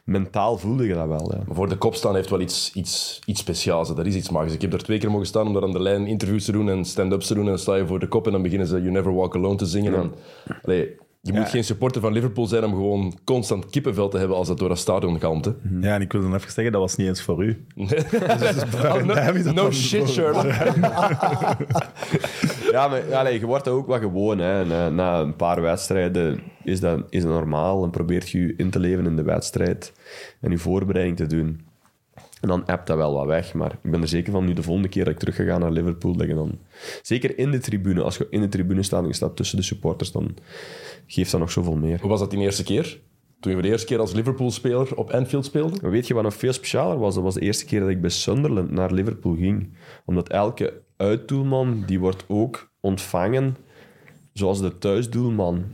[0.04, 1.42] Mentaal voelde je dat wel, ja.
[1.46, 3.88] Maar voor de kop staan heeft wel iets, iets, iets speciaals.
[3.88, 3.94] hè.
[3.94, 4.52] Dat is iets magisch.
[4.54, 6.68] Ik heb er twee keer mogen staan om daar aan de lijn interviews te doen
[6.68, 7.42] en stand-ups te doen.
[7.42, 9.56] En dan sta je voor de kop en dan beginnen ze You Never Walk Alone
[9.56, 9.94] te zingen.
[9.94, 10.12] En,
[10.62, 14.48] allee, je moet geen supporter van Liverpool zijn om gewoon constant kippenvel te hebben als
[14.48, 15.44] dat door dat stadion galmt.
[15.44, 15.50] hè.
[15.80, 17.64] Ja, en ik wil dan even zeggen, dat was niet eens voor u.
[18.84, 19.02] Oh,
[19.54, 20.44] no shit, Sherlock.
[22.74, 24.38] Ja, maar allee, je wordt dat ook wel gewoon.
[24.38, 24.64] Hè.
[24.64, 28.70] Na, na een paar wedstrijden is dat, is dat normaal en probeert je je in
[28.70, 29.92] te leven in de wedstrijd
[30.40, 31.60] en je voorbereiding te doen.
[32.40, 33.54] En dan appt dat wel wat weg.
[33.54, 35.60] Maar ik ben er zeker van, nu de volgende keer dat ik terug ga gaan
[35.60, 36.58] naar Liverpool, dat je dan...
[37.02, 39.64] Zeker in de tribune, als je in de tribune staat en je staat tussen de
[39.64, 40.36] supporters, dan
[41.06, 42.00] geeft dat nog zoveel meer.
[42.00, 43.00] Hoe was dat die eerste keer?
[43.40, 45.90] Toen je voor de eerste keer als Liverpool-speler op Anfield speelde?
[45.90, 47.14] Weet je wat nog veel specialer was?
[47.14, 49.76] Dat was de eerste keer dat ik bij Sunderland naar Liverpool ging.
[50.04, 53.56] Omdat elke uitdoelman, die wordt ook ontvangen
[54.32, 55.64] zoals de thuisdoelman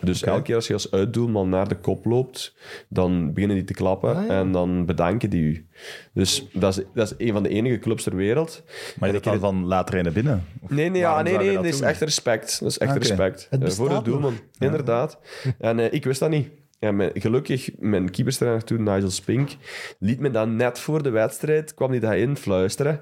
[0.00, 2.54] Dus elke keer als je als uitdoelman naar de kop loopt,
[2.88, 4.38] dan beginnen die te klappen Ah, ja.
[4.40, 5.66] en dan bedanken die u.
[6.14, 8.62] Dus dat is, dat is een van de enige clubs ter wereld.
[8.98, 10.44] Maar je dat dan van later in binnen?
[10.60, 12.60] Of Nee, nee, ja, nee, nee dat is echt respect.
[12.60, 13.46] Dat is echt Ah, respect.
[13.50, 15.18] Het Eh, voor de doelman, inderdaad.
[15.58, 16.48] En eh, ik wist dat niet.
[16.78, 19.50] Ja, mijn- gelukkig, mijn keeperstrainer toen, Nigel Spink,
[19.98, 23.00] liet me dan net voor de wedstrijd, kwam hij dat in fluisteren.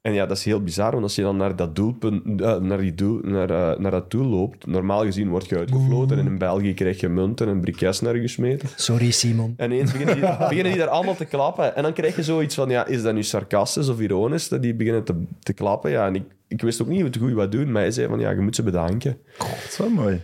[0.00, 2.78] En ja, dat is heel bizar, want als je dan naar dat doelpunt, eh, naar,
[2.78, 6.38] die doel, naar, eh, naar dat doel loopt, normaal gezien word je uitgefloten en in
[6.38, 8.68] België krijg je munten en briquets naar je gesmeten.
[8.76, 9.54] Sorry, Simon.
[9.56, 11.76] En ineens beginnen die, beginnen die daar allemaal te klappen.
[11.76, 14.74] En dan krijg je zoiets van, ja, is dat nu sarcastisch of ironisch dat die
[14.74, 15.90] beginnen te, te klappen?
[15.90, 18.20] Ja, en ik, ik wist ook niet hoe goed wat doen, maar hij zei van,
[18.20, 19.18] ja, je moet ze bedanken.
[19.38, 20.20] Dat is wel mooi.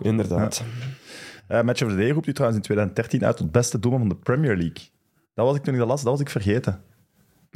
[0.00, 0.64] Inderdaad.
[1.46, 4.08] Eh Match of the Day roept u trouwens in 2013 uit tot beste doelman van
[4.08, 4.88] de Premier League.
[5.34, 6.80] Dat was ik toen ik dat las, dat was ik vergeten.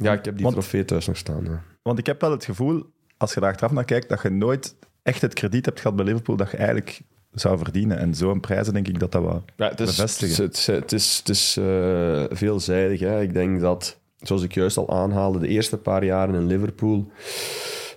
[0.01, 1.43] Ja, ik heb die Want- trofee thuis nog staan.
[1.43, 1.61] Ja.
[1.81, 2.83] Want ik heb wel het gevoel,
[3.17, 6.05] als je daar achteraf naar kijkt, dat je nooit echt het krediet hebt gehad bij
[6.05, 7.01] Liverpool dat je eigenlijk
[7.31, 7.97] zou verdienen.
[7.97, 10.43] En zo'n prijzen denk ik dat dat wat Ja, het is, bevestigen.
[10.43, 12.99] Het, is- het is, het is eh, veelzijdig.
[12.99, 13.21] Hè.
[13.21, 17.11] Ik denk dat, zoals ik juist al aanhaalde, de eerste paar jaren in Liverpool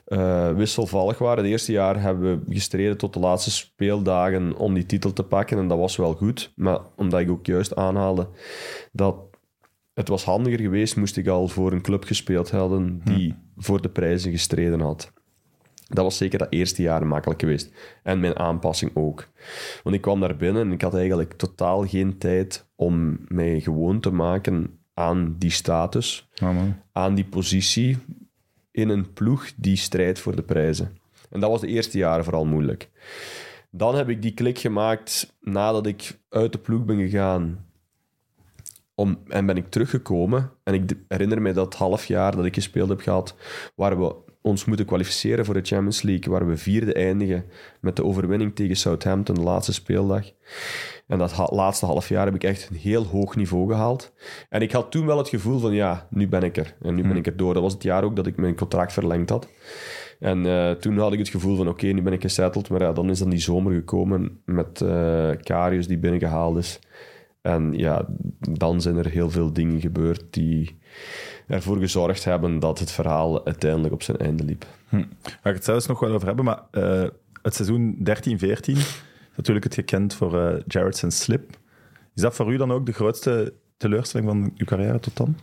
[0.05, 1.43] eh, wisselvallig waren.
[1.43, 5.59] Het eerste jaar hebben we gestreden tot de laatste speeldagen om die titel te pakken.
[5.59, 6.53] En dat was wel goed.
[6.57, 8.29] Maar omdat ik ook juist aanhaalde
[8.93, 9.17] dat
[9.95, 13.89] het was handiger geweest, moest ik al voor een club gespeeld hebben die voor de
[13.89, 15.13] prijzen gestreden had.
[15.89, 17.73] Dat was zeker dat eerste jaar makkelijk geweest.
[18.03, 19.29] En mijn aanpassing ook.
[19.83, 24.01] Want ik kwam daar binnen en ik had eigenlijk totaal geen tijd om mij gewoon
[24.01, 26.77] te maken aan die status, man.
[26.93, 27.99] aan die positie
[28.71, 30.99] in een ploeg die strijdt voor de prijzen.
[31.31, 32.91] En dat was de eerste jaren vooral moeilijk.
[33.71, 37.64] Dan heb ik die klik gemaakt nadat ik uit de ploeg ben gegaan
[38.95, 40.51] om, en ben ik teruggekomen.
[40.63, 43.35] En ik herinner me dat half jaar dat ik gespeeld heb gehad,
[43.75, 47.45] waar we ons moeten kwalificeren voor de Champions League, waar we vierde eindigen
[47.81, 50.25] met de overwinning tegen Southampton, de laatste speeldag.
[51.07, 54.13] En dat ha- laatste half jaar heb ik echt een heel hoog niveau gehaald.
[54.49, 56.77] En ik had toen wel het gevoel van, ja, nu ben ik er.
[56.83, 57.55] En nu ben ik er door.
[57.55, 59.49] Dat was het jaar ook dat ik mijn contract verlengd had.
[60.21, 62.69] En eh, toen had ik het gevoel van, oké, nu ben ik gesetteld.
[62.69, 66.79] Maar ja, dan is dan die zomer gekomen met eh Karius die binnengehaald is.
[67.45, 68.07] En ja,
[68.39, 70.79] dan zijn er heel veel dingen gebeurd die
[71.47, 74.67] ervoor gezorgd hebben dat het verhaal uiteindelijk op zijn einde liep.
[75.43, 77.05] Ga ik het zelfs nog wel over hebben, maar eh,
[77.43, 78.03] het seizoen 13-14
[78.63, 79.03] is
[79.37, 81.51] natuurlijk het gekend voor eh Jared zijn slip.
[82.15, 85.37] Is dat voor u dan ook de grootste teleurstelling van uw carrière tot dan?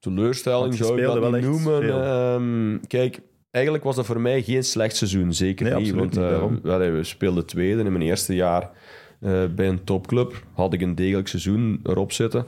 [0.00, 2.02] Teleurstelling zou ik speelde dat wel niet noemen.
[2.04, 3.20] Ehm, kijk,
[3.50, 5.32] eigenlijk was dat voor mij geen slecht seizoen.
[5.32, 5.94] Zeker Nee, niet.
[5.94, 8.70] Want niet, eh, we speelden tweede in mijn eerste jaar
[9.54, 10.44] bij een topclub.
[10.52, 12.46] Had ik een degelijk seizoen erop zitten.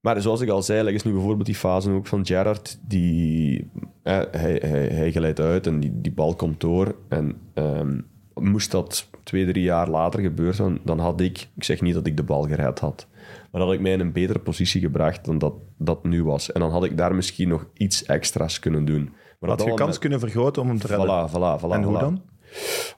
[0.00, 2.78] Maar zoals ik al zei, leg eens nu bijvoorbeeld die fase ook van Gerrard.
[2.82, 3.70] Die,
[4.02, 6.94] eh, hij, hij, hij glijdt uit en die, die bal komt door.
[7.08, 8.00] En ehm,
[8.34, 11.48] moest dat twee, drie jaar later gebeuren, dan had ik...
[11.56, 13.06] Ik zeg niet dat ik de bal gered had.
[13.52, 16.52] Maar had ik mij in een betere positie gebracht dan dat dat nu was.
[16.52, 19.12] En dan had ik daar misschien nog iets extra's kunnen doen.
[19.40, 21.06] Maar Had je kans met- kunnen vergroten om hem te redden?
[21.28, 21.70] Voilà, voilà, voilà.
[21.70, 22.22] en hoe dan?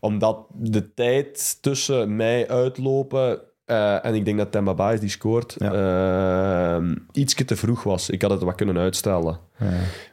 [0.00, 5.08] Omdat de tijd tussen mij uitlopen eh, en ik denk dat Temba Ba is die
[5.08, 6.78] scoort, eh,
[7.12, 8.10] ietsje te vroeg was.
[8.10, 9.38] Ik had het wat kunnen uitstellen.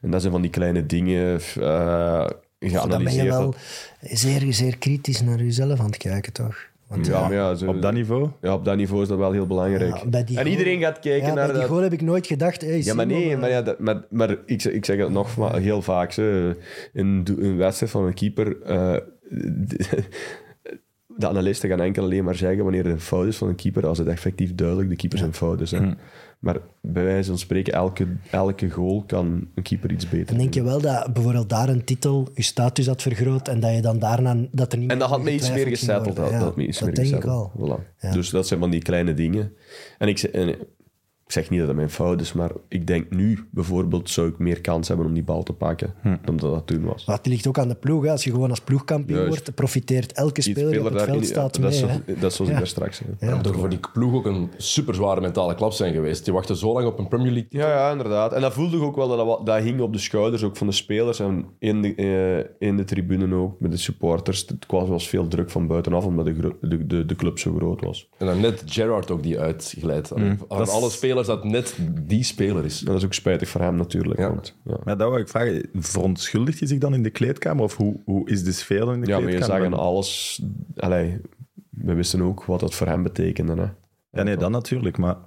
[0.02, 2.28] En dat zijn van die kleine dingen uh,
[2.60, 3.56] Dan ben je wel
[4.02, 6.56] zeer, zeer kritisch naar jezelf aan het kijken, toch?
[6.88, 8.30] Want ja, ja, zo- Op dat niveau?
[8.42, 9.96] ja, op dat niveau is dat wel heel belangrijk.
[10.12, 11.70] Ja, en goal- iedereen gaat kijken ja, naar bij die dat...
[11.72, 12.62] goal heb ik nooit gedacht...
[12.62, 15.10] Hey, Ja, maar nee, eh, maar, ja, dat, maar, maar ik, zeg- ik zeg het
[15.10, 16.12] nog maar heel vaak.
[16.12, 16.54] Zo,
[16.94, 18.62] in do- een wedstrijd van een keeper...
[18.62, 18.96] eh,
[19.30, 20.04] de,
[21.18, 23.88] de analisten gaan enkel alleen maar zeggen wanneer er een fout is van een keeper,
[23.88, 25.72] als het effectief duidelijk de keeper zijn fout is.
[25.72, 25.92] Hè.
[26.40, 30.54] Maar bij wijze van spreken, elke, elke goal kan een keeper iets beter Dan denk
[30.54, 34.00] je wel dat bijvoorbeeld daar een titel je status had vergroot en dat je dan
[34.00, 34.36] daarna...
[34.52, 36.16] Dat er niet En dat had meer me iets meer gesetteld.
[36.16, 37.52] Dat, Ja, dat had me iets dat meer denk ik gesetteld.
[37.56, 37.80] wel.
[37.80, 37.98] Voilà.
[38.00, 38.12] Ja.
[38.12, 39.54] Dus dat zijn van die kleine dingen.
[39.98, 40.56] En ik, en
[41.28, 44.38] ik zeg niet dat dat mijn fout is, maar ik denk nu bijvoorbeeld zou ik
[44.40, 45.94] meer kans hebben om die bal te pakken
[46.26, 47.06] dan dat dat toen was.
[47.06, 48.04] Maar het ligt ook aan de ploeg.
[48.04, 48.12] Hè.
[48.12, 49.36] Als je gewoon als ploegkampioen Juist.
[49.38, 51.80] wordt, profiteert elke speler die op het daarin- veld ja, staat dat, mee.
[51.80, 51.88] zo-
[52.20, 52.44] dat is zoals Ja.
[52.52, 53.10] ik daar straks zei.
[53.20, 53.28] Ja.
[53.36, 56.24] Dat moet voor die ploeg ook een super zware mentale klap zijn geweest.
[56.26, 57.50] Die wachten zo lang op een Premier League.
[57.62, 58.34] Ja, ja, inderdaad.
[58.34, 60.68] En dat voelde ik ook wel, dat, dat, dat hing op de schouders ook van
[60.68, 61.96] de spelers en in de,
[62.60, 64.46] eh, in de tribune ook, met de supporters.
[64.48, 67.82] Het was, was veel druk van buitenaf, omdat de, de, de, de club zo groot
[67.82, 68.10] was.
[68.18, 70.08] En dan net Gerrard ook die uitglijdt.
[70.08, 72.80] Van Dat is- alle spelers dat net die speler is.
[72.80, 74.20] En dat is ook spijtig voor hem natuurlijk.
[74.20, 74.30] Ja.
[74.30, 74.78] Want, ja.
[74.84, 75.70] Maar dat wou ik vragen.
[75.74, 77.64] Verontschuldigt hij zich dan in de kleedkamer?
[77.64, 79.64] Of hoe, hoe is de sfeer dan in de ja, maar je kleedkamer?
[79.64, 80.42] zag aan alles...
[80.76, 81.22] Allee,
[81.70, 83.56] we wisten ook wat dat voor hem betekende.
[83.56, 83.68] Hè.
[84.12, 84.98] Ja, nee, dat natuurlijk.
[84.98, 85.18] Maar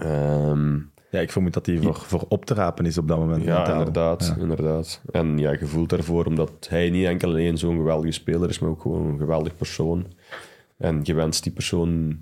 [0.00, 0.74] Ehm,
[1.10, 3.44] ja, ik vermoed dat hij voor, voor op te rapen is op dat moment.
[3.44, 3.78] ja, mentaal.
[3.78, 5.00] inderdaad, inderdaad.
[5.10, 8.70] En ja, je voelt daarvoor, omdat hij niet enkel alleen zo'n geweldige speler is, maar
[8.70, 10.06] ook gewoon een geweldig persoon.
[10.76, 12.18] En je wenst die persoon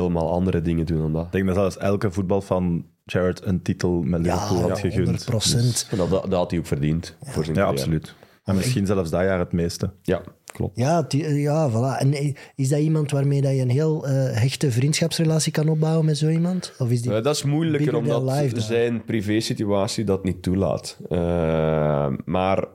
[0.00, 1.24] helemaal andere dingen doen dan dat.
[1.24, 5.04] Ik denk dat zelfs elke voetbalfan Jared een titel met Ja, Liverpool had gegund.
[5.04, 5.86] 100 procent.
[5.90, 8.14] En dat, dat, dat had hij ook verdiend voor zijn Ja, absoluut.
[8.44, 9.90] En misschien zelfs dat jaar het meeste.
[10.02, 10.78] Ja, klopt.
[10.78, 11.98] Ja, die- ja, voilà.
[12.00, 16.04] En eh, is dat iemand waarmee dat je een heel eh, hechte vriendschapsrelatie kan opbouwen
[16.04, 16.72] met zo iemand?
[16.78, 17.14] Of is die...
[17.14, 20.98] Eh, dat is moeilijker omdat zijn privésituatie dat niet toelaat.
[21.08, 22.68] Eh, maar...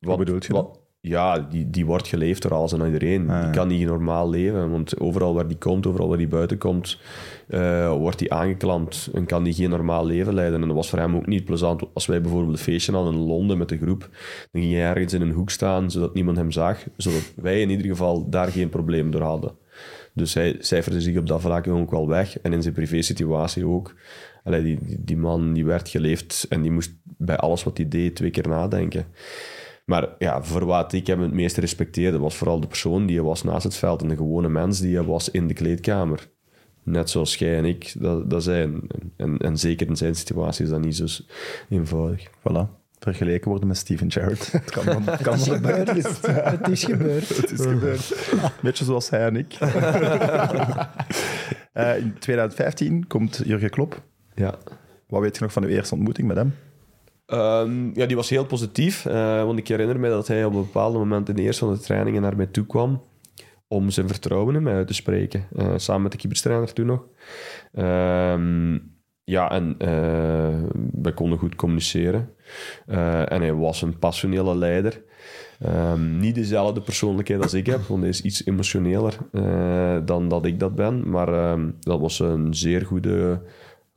[0.00, 0.76] Wat, bedoel je dan?
[1.06, 3.30] Ja, die, die wordt geleefd door alles en iedereen.
[3.30, 3.42] Ah, ja.
[3.42, 6.98] Die kan niet normaal leven, want overal waar die komt, overal waar die buiten komt,
[7.48, 10.60] eh, wordt die aangeklampt en kan die geen normaal leven leiden.
[10.60, 11.82] En dat was voor hem ook niet plezant.
[11.92, 14.00] Als wij bijvoorbeeld een feestje hadden in Londen met de groep,
[14.50, 17.70] dan ging hij ergens in een hoek staan, zodat niemand hem zag, zodat wij in
[17.70, 19.52] ieder geval daar geen probleem door hadden.
[20.12, 22.40] Dus hij cijferde zich op dat vlak ook wel weg.
[22.40, 23.94] En in zijn privésituatie ook.
[24.44, 27.88] Allee, die, die, die man die werd geleefd en die moest bij alles wat hij
[27.88, 29.06] deed twee keer nadenken.
[29.84, 33.24] Maar ja, voor wat ik hem het meest respecteerde, was vooral de persoon die hij
[33.24, 36.28] was naast het veld en de gewone mens die hij was in de kleedkamer.
[36.82, 38.80] Net zoals jij en ik dat, dat zijn.
[39.16, 41.06] En, en zeker in zijn situatie is dat niet zo
[41.68, 42.28] eenvoudig.
[42.28, 42.82] Voilà.
[42.98, 44.52] Vergeleken worden met Steven Gerrard.
[44.52, 46.26] Het kan van, het kan van de buitenkant.
[46.26, 47.28] Het is gebeurd.
[47.36, 48.14] Het is gebeurd.
[48.62, 49.54] Beetje zoals hij en ik.
[51.72, 54.02] Eh, in 2015 komt Jurgen Klopp.
[54.34, 54.54] Ja.
[55.06, 56.54] Wat weet je nog van uw eerste ontmoeting met hem?
[57.26, 59.06] Ehm, ja, die was heel positief.
[59.06, 61.74] eh, want ik herinner me dat hij op een bepaald moment in de eerste van
[61.74, 63.02] de trainingen naar mij toe kwam
[63.68, 65.46] om zijn vertrouwen in mij uit te spreken.
[65.56, 67.04] eh, samen met de keeperstrainer toen nog.
[67.72, 68.78] Ehm,
[69.24, 70.62] ja, en eh
[71.02, 72.30] wij konden goed communiceren.
[72.86, 75.02] En hij was een passionele leider.
[75.60, 79.16] Ehm, niet dezelfde persoonlijkheid als ik heb, want hij is iets emotioneler
[80.04, 81.10] dan dat ik dat ben.
[81.10, 83.42] Maar dat was een zeer goede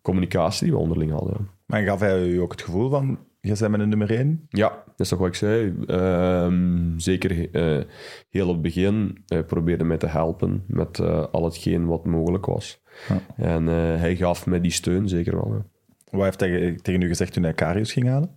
[0.02, 1.57] communicatie die we onderling hadden.
[1.68, 4.48] Maar gaf hij u ook het gevoel van, je bent mijn nummer één?
[4.49, 5.76] Ja, dat is toch wat ik zei.
[5.85, 7.84] Ehm, zeker eh,
[8.30, 12.45] heel op het begin eh, probeerde mij te helpen met eh, al hetgeen wat mogelijk
[12.45, 12.81] was.
[13.07, 13.22] Ja.
[13.35, 15.53] En hij gaf mij die steun zeker wel.
[15.53, 15.65] ja.
[16.11, 18.30] Wat heeft hij tegen u gezegd toen hij Karius ging halen?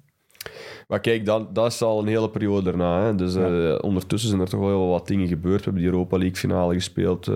[0.88, 3.04] Maar kijk, dat, dat is al een hele periode daarna.
[3.04, 3.14] Hè.
[3.14, 3.36] Dus
[3.80, 5.58] ondertussen zijn er toch wel heel wat dingen gebeurd.
[5.58, 7.30] We hebben die Europa League finale gespeeld.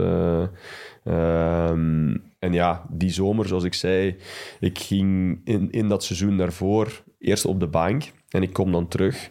[1.05, 4.17] Eh, ehm, en ja, die zomer, zoals ik zei,
[4.61, 8.13] ik ging in, in dat seizoen daarvoor eerst op de bank.
[8.29, 9.31] En ik kom dan terug.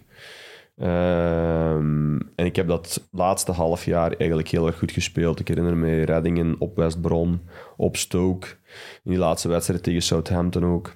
[0.77, 5.39] Ehm, en ik heb dat laatste half jaar eigenlijk heel erg goed gespeeld.
[5.39, 7.41] Ik herinner me reddingen op West Brom,
[7.77, 8.47] op Stoke.
[9.03, 10.95] In die laatste wedstrijd tegen Southampton ook.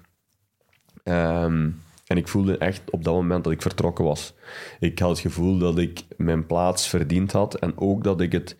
[1.03, 1.69] Ehm,
[2.07, 4.33] en ik voelde echt op dat moment dat ik vertrokken was.
[4.79, 7.55] Ik had het gevoel dat ik mijn plaats verdiend had.
[7.55, 8.57] En ook dat ik het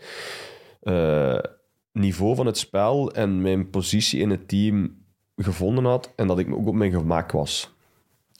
[0.81, 1.39] eh,
[1.99, 4.95] niveau van het spel en mijn positie in het team
[5.36, 6.14] gevonden had.
[6.15, 7.76] En dat ik ook op mijn gemak was.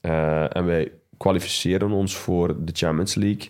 [0.02, 3.50] Eh, en wij kwalificeerden ons voor de Champions League.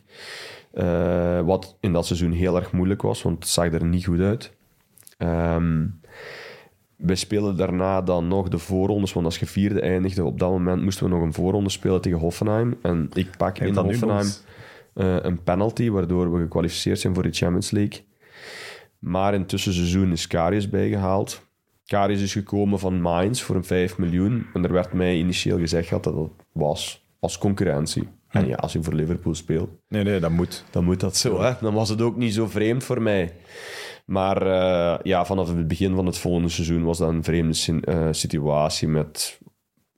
[0.72, 4.20] Eh, wat in dat seizoen heel erg moeilijk was, want het zag er niet goed
[4.20, 4.54] uit.
[5.18, 5.86] Ehm
[6.98, 10.84] wij spelen daarna dan nog de voorrondes, want als je vierde eindigde, op dat moment
[10.84, 12.78] moesten we nog een voorronde spelen tegen Hoffenheim.
[12.82, 14.28] En ik pak in Hoffenheim
[14.94, 18.06] eh, een penalty, waardoor we gekwalificeerd zijn voor de Champions League.
[19.00, 21.46] Maar in het tussenseizoen is Karius bijgehaald.
[21.86, 24.46] Karius is gekomen van Mainz voor een 5 miljoen.
[24.54, 28.08] En er werd mij initieel gezegd dat dat was als concurrentie.
[28.28, 30.66] En ja, als je voor Liverpool speelt, Nee, nee, dat moet.
[30.72, 31.42] dan moet dat zo.
[31.42, 31.52] Hè?
[31.62, 33.34] Dan was het ook niet zo vreemd voor mij.
[34.06, 38.08] Maar eh, ja, vanaf het begin van het volgende seizoen was dat een vreemde eh,
[38.12, 39.40] situatie met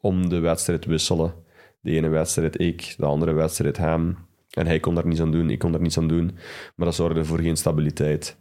[0.02, 1.34] om de wedstrijd wisselen.
[1.82, 4.18] De ene wedstrijd ik, de andere wedstrijd hem.
[4.50, 6.38] En hij kon daar niets aan doen, ik kon daar niets aan doen.
[6.76, 8.38] Maar dat zorgde voor geen stabiliteit.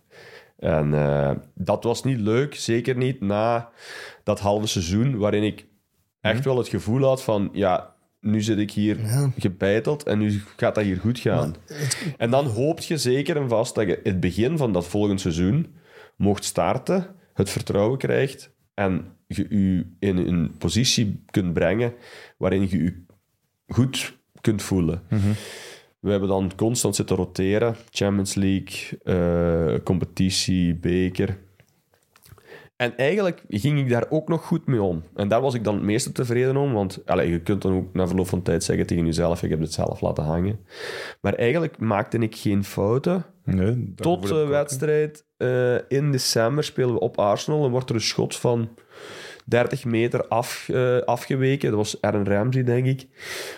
[0.58, 3.70] En eh, dat was niet leuk, zeker niet na
[4.24, 5.66] dat halve seizoen waarin ik
[6.20, 9.30] echt wel het gevoel had van, ja, nu zit ik hier Ja.
[9.38, 11.54] gebeiteld en nu gaat dat hier goed gaan.
[12.16, 15.74] En dan hoopt je zeker en vast dat je het begin van dat volgend seizoen
[16.16, 21.92] mocht starten, het vertrouwen krijgt en je je in een positie kunt brengen
[22.38, 23.04] waarin je je
[23.66, 25.02] goed kunt voelen.
[26.00, 27.76] We hebben dan constant zitten roteren.
[27.90, 31.38] Champions League, eh, competitie, beker.
[32.76, 35.02] En eigenlijk ging ik daar ook nog goed mee om.
[35.14, 36.72] En daar was ik dan het meeste tevreden om.
[36.72, 39.60] Want allez, je kunt dan ook na verloop van tijd zeggen tegen jezelf: ik heb
[39.60, 40.58] het zelf laten hangen.
[41.20, 43.24] Maar eigenlijk maakte ik geen fouten.
[43.44, 44.48] Nee, Tot de ook.
[44.48, 47.64] wedstrijd eh, in december spelen we op Arsenal.
[47.64, 48.68] En wordt er een schot van
[49.44, 51.68] 30 meter af, eh, afgeweken.
[51.68, 53.06] Dat was Aaron Ramsey, denk ik.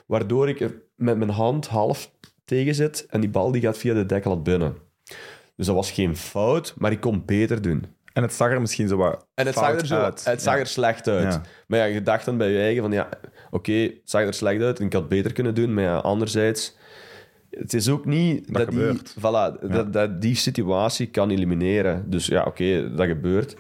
[0.06, 0.60] Waardoor ik
[0.96, 2.10] met mijn hand half
[2.51, 3.06] tegen zit.
[3.10, 4.74] En die bal die gaat via de deklat binnen.
[5.56, 7.85] Dus dat was geen fout, maar ik kon beter doen.
[8.12, 10.24] En het zag er misschien zo wat En het zag er, zo, uit.
[10.24, 10.60] het zag Ja.
[10.60, 11.32] er slecht uit.
[11.32, 11.43] Ja.
[11.66, 13.09] Maar ja, je dacht dan bij je eigen van ja,
[13.51, 15.74] oké, het zag er slecht uit en ik had beter kunnen doen.
[15.74, 16.77] Maar ja, anderzijds,
[17.51, 19.14] het is ook niet dat, die, gebeurt.
[19.18, 22.10] voilà, dat, dat die situatie kan elimineren.
[22.10, 23.56] Dus ja, oké, dat gebeurt.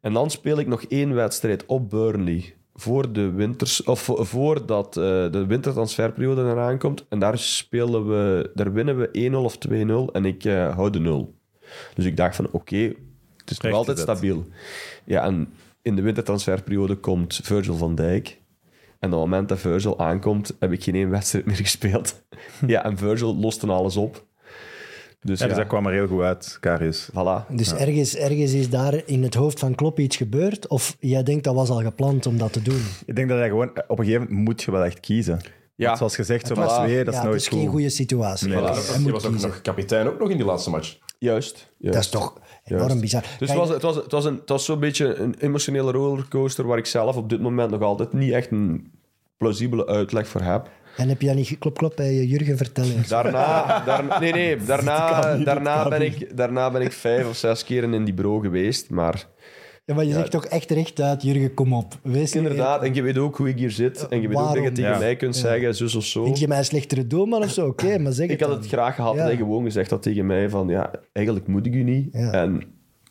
[0.00, 2.54] En dan speel ik nog één wedstrijd op Burnley.
[2.74, 7.06] Voor de winters, of vo- voordat eh, de wintertransferperiode eraan komt.
[7.08, 11.00] En daar spelen we, daar winnen we 1-0 of 2-0 en ik eh, hou de
[11.00, 11.34] 0.
[11.94, 12.76] Dus ik dacht van oké,
[13.36, 14.46] het is nog altijd stabiel.
[15.04, 15.52] Ja, en
[15.82, 18.40] in de wintertransferperiode komt Virgil van Dijk.
[18.98, 22.22] En op het moment dat Virgil aankomt, heb ik geen één wedstrijd meer gespeeld.
[22.66, 24.24] ja, en Virgil lost dan alles op.
[25.26, 27.08] Dus Ja, dus dat kwam er heel goed uit, Karius.
[27.10, 27.46] voilà.
[27.48, 30.68] Dus ergens, ergens is daar in het hoofd van Klopp iets gebeurd?
[30.68, 32.80] Of jij denkt dat was al gepland om dat te doen?
[33.06, 33.70] Ik denk dat hij gewoon...
[33.88, 35.40] Op een gegeven moment moet je wel echt kiezen.
[35.74, 35.86] Ja.
[35.86, 37.70] Want zoals gezegd, zo was- Zwee, dat is ja, nooit het is geen goed.
[37.70, 38.48] goede situatie.
[38.48, 39.48] Nee, Voilà, was ook kiezen.
[39.48, 40.98] nog kapitein ook nog in die laatste match.
[41.18, 41.70] Juist.
[41.78, 41.94] juist.
[41.96, 43.00] Dat is toch enorm Juist.
[43.00, 43.22] bizar.
[43.38, 46.66] Dus het was, het, was, het, was een, het was zo'n beetje een emotionele rollercoaster
[46.66, 48.92] waar ik zelf op dit moment nog altijd niet echt een
[49.36, 50.68] plausibele uitleg voor heb.
[50.96, 53.04] En heb je dat niet klop klop bij Jurgen vertellen?
[53.08, 57.64] Daarna, daar, nee, nee, daarna, niet, daarna, ben ik, daarna ben ik vijf of zes
[57.64, 58.90] keren in die bureau geweest.
[58.90, 59.26] Maar
[59.84, 61.94] Ja, maar je zegt toch echt recht uit, Jurgen, kom op.
[62.02, 64.08] Wees inderdaad, en je weet ook hoe ik hier zit.
[64.08, 64.98] En je weet ook dat je tegen Ja.
[64.98, 66.24] mij kunt zeggen, zus of zo.
[66.24, 67.66] Vind je mij een slechtere doelman of zo?
[67.66, 68.58] Oké, maar zeg Ik had dan.
[68.58, 69.18] het graag gehad Ja.
[69.18, 72.08] dat hij gewoon gezegd had tegen mij van, ja, eigenlijk moet ik u niet.
[72.12, 72.32] Ja.
[72.32, 72.62] En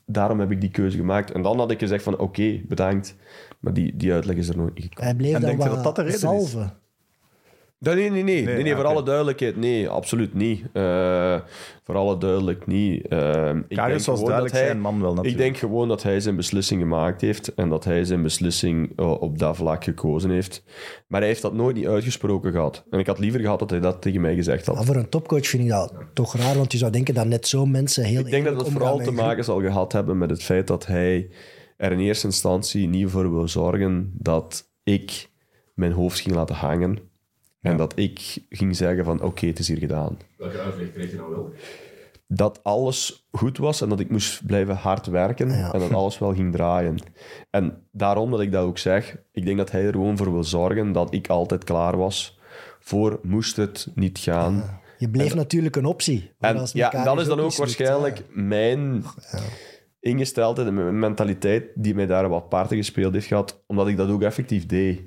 [0.05, 1.31] daarom heb ik die keuze gemaakt.
[1.31, 3.15] En dan had ik gezegd van, oké, bedankt.
[3.59, 5.05] Maar die, die uitleg is er nooit niet gekomen.
[5.05, 6.55] Hij bleef En dan denk dat dat de reden is?
[7.83, 8.23] Nee, nee, nee.
[8.23, 8.45] nee.
[8.55, 10.63] nee, nee, voor alle duidelijkheid, nee, absoluut niet.
[10.73, 11.39] Eh,
[11.83, 13.07] voor alle duidelijk niet.
[13.07, 15.43] Eh, ik Karius was gewoon duidelijk dat hij- zijn man wel Ik natuurlijk.
[15.43, 19.39] denk gewoon dat hij zijn beslissing gemaakt heeft en dat hij zijn beslissing eh, op
[19.39, 20.63] dat vlak gekozen heeft.
[21.07, 22.83] Maar hij heeft dat nooit niet uitgesproken gehad.
[22.89, 24.75] En ik had liever gehad dat hij dat tegen mij gezegd had.
[24.75, 27.47] Maar voor een topcoach vind ik dat toch raar, want je zou denken dat net
[27.47, 30.43] zo mensen heel Ik denk dat het vooral te maken zal gehad hebben met het
[30.43, 31.29] feit dat hij
[31.77, 35.29] er in eerste instantie niet voor wil zorgen dat ik
[35.73, 37.11] mijn hoofd ging laten hangen.
[37.63, 40.17] En dat ik ging zeggen van oké, het is hier gedaan.
[40.37, 41.53] Welke uitleg kreeg je nou wel?
[42.27, 45.73] Dat alles goed was en dat ik moest blijven hard werken Ja.
[45.73, 46.97] en dat alles wel ging draaien.
[47.49, 50.43] En daarom dat ik dat ook zeg, ik denk dat hij er gewoon voor wil
[50.43, 52.39] zorgen dat ik altijd klaar was
[52.79, 54.79] voor moest het niet gaan.
[54.97, 56.31] Je bleef natuurlijk een optie.
[56.39, 58.23] En Als ja, dat is dan ook waarschijnlijk ja.
[58.33, 59.03] mijn
[59.99, 64.09] ingesteldheid en mijn mentaliteit die mij daar wat parten gespeeld heeft gehad, omdat ik dat
[64.09, 65.01] ook effectief deed.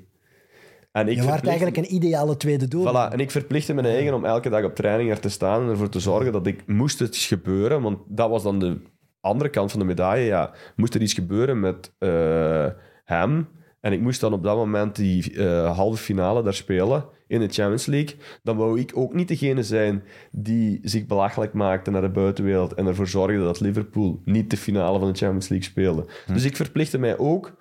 [0.97, 2.87] En ik Je waart eigenlijk een ideale tweede doel.
[2.87, 5.69] Voilà, en ik verplichtte mijn eigen om elke dag op training er te staan en
[5.69, 8.81] ervoor te zorgen dat ik moest het gebeuren, want dat was dan de
[9.21, 10.25] andere kant van de medaille.
[10.25, 12.67] Ja, moest er iets gebeuren met eh,
[13.03, 13.47] hem
[13.79, 17.47] en ik moest dan op dat moment die eh, halve finale daar spelen in de
[17.47, 22.09] Champions League, dan wou ik ook niet degene zijn die zich belachelijk maakte naar de
[22.09, 26.05] buitenwereld en ervoor zorgde dat Liverpool niet de finale van de Champions League speelde.
[26.33, 27.57] Dus ik verplichtte mij ook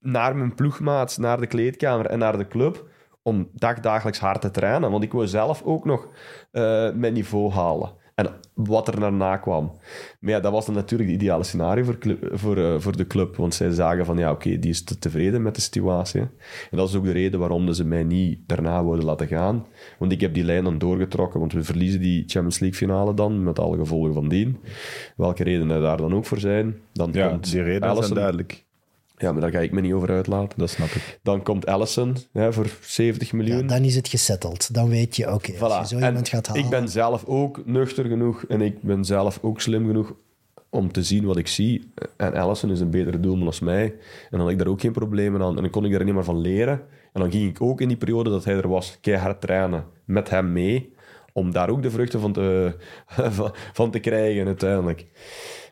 [0.00, 2.88] naar mijn ploegmaats, naar de kleedkamer en naar de club
[3.22, 4.90] om dagdagelijks hard te trainen.
[4.90, 6.08] Want ik wou zelf ook nog
[6.50, 7.90] eh, mijn niveau halen.
[8.14, 9.78] En wat er daarna kwam.
[10.20, 11.98] Maar ja, dat was dan natuurlijk het ideale scenario voor,
[12.32, 13.36] voor, eh, voor de club.
[13.36, 16.20] Want zij zagen van, ja, oké, die is te tevreden met de situatie.
[16.20, 19.66] En dat is ook de reden waarom ze mij niet daarna wouden laten gaan.
[19.98, 21.40] Want ik heb die lijn dan doorgetrokken.
[21.40, 24.60] Want we verliezen die Champions League finale dan, met alle gevolgen van dien.
[25.16, 26.76] Welke redenen daar dan ook voor zijn.
[26.92, 28.65] Dan Ja, komt die redenen zijn Alisson- duidelijk.
[29.18, 30.58] Ja, maar daar ga ik me niet over uitlaten.
[30.58, 31.18] Dat snap ik.
[31.22, 33.58] Dan komt Allison hè, voor 70 miljoen.
[33.58, 34.74] Ja, dan is het gesetteld.
[34.74, 35.88] Dan weet je, oké, als je Voilà.
[35.88, 36.64] zo En iemand gaat halen...
[36.64, 40.14] ik ben zelf ook nuchter genoeg en ik ben zelf ook slim genoeg
[40.70, 41.90] om te zien wat ik zie.
[42.16, 43.84] En Allison is een betere doelman als mij.
[43.84, 43.96] En
[44.30, 45.56] dan had ik daar ook geen problemen aan.
[45.56, 46.80] En dan kon ik daar niet meer van leren.
[47.12, 50.30] En dan ging ik ook in die periode dat hij er was, keihard trainen met
[50.30, 50.94] hem mee.
[51.32, 52.74] Om daar ook de vruchten van te,
[53.06, 55.06] van- van te krijgen uiteindelijk.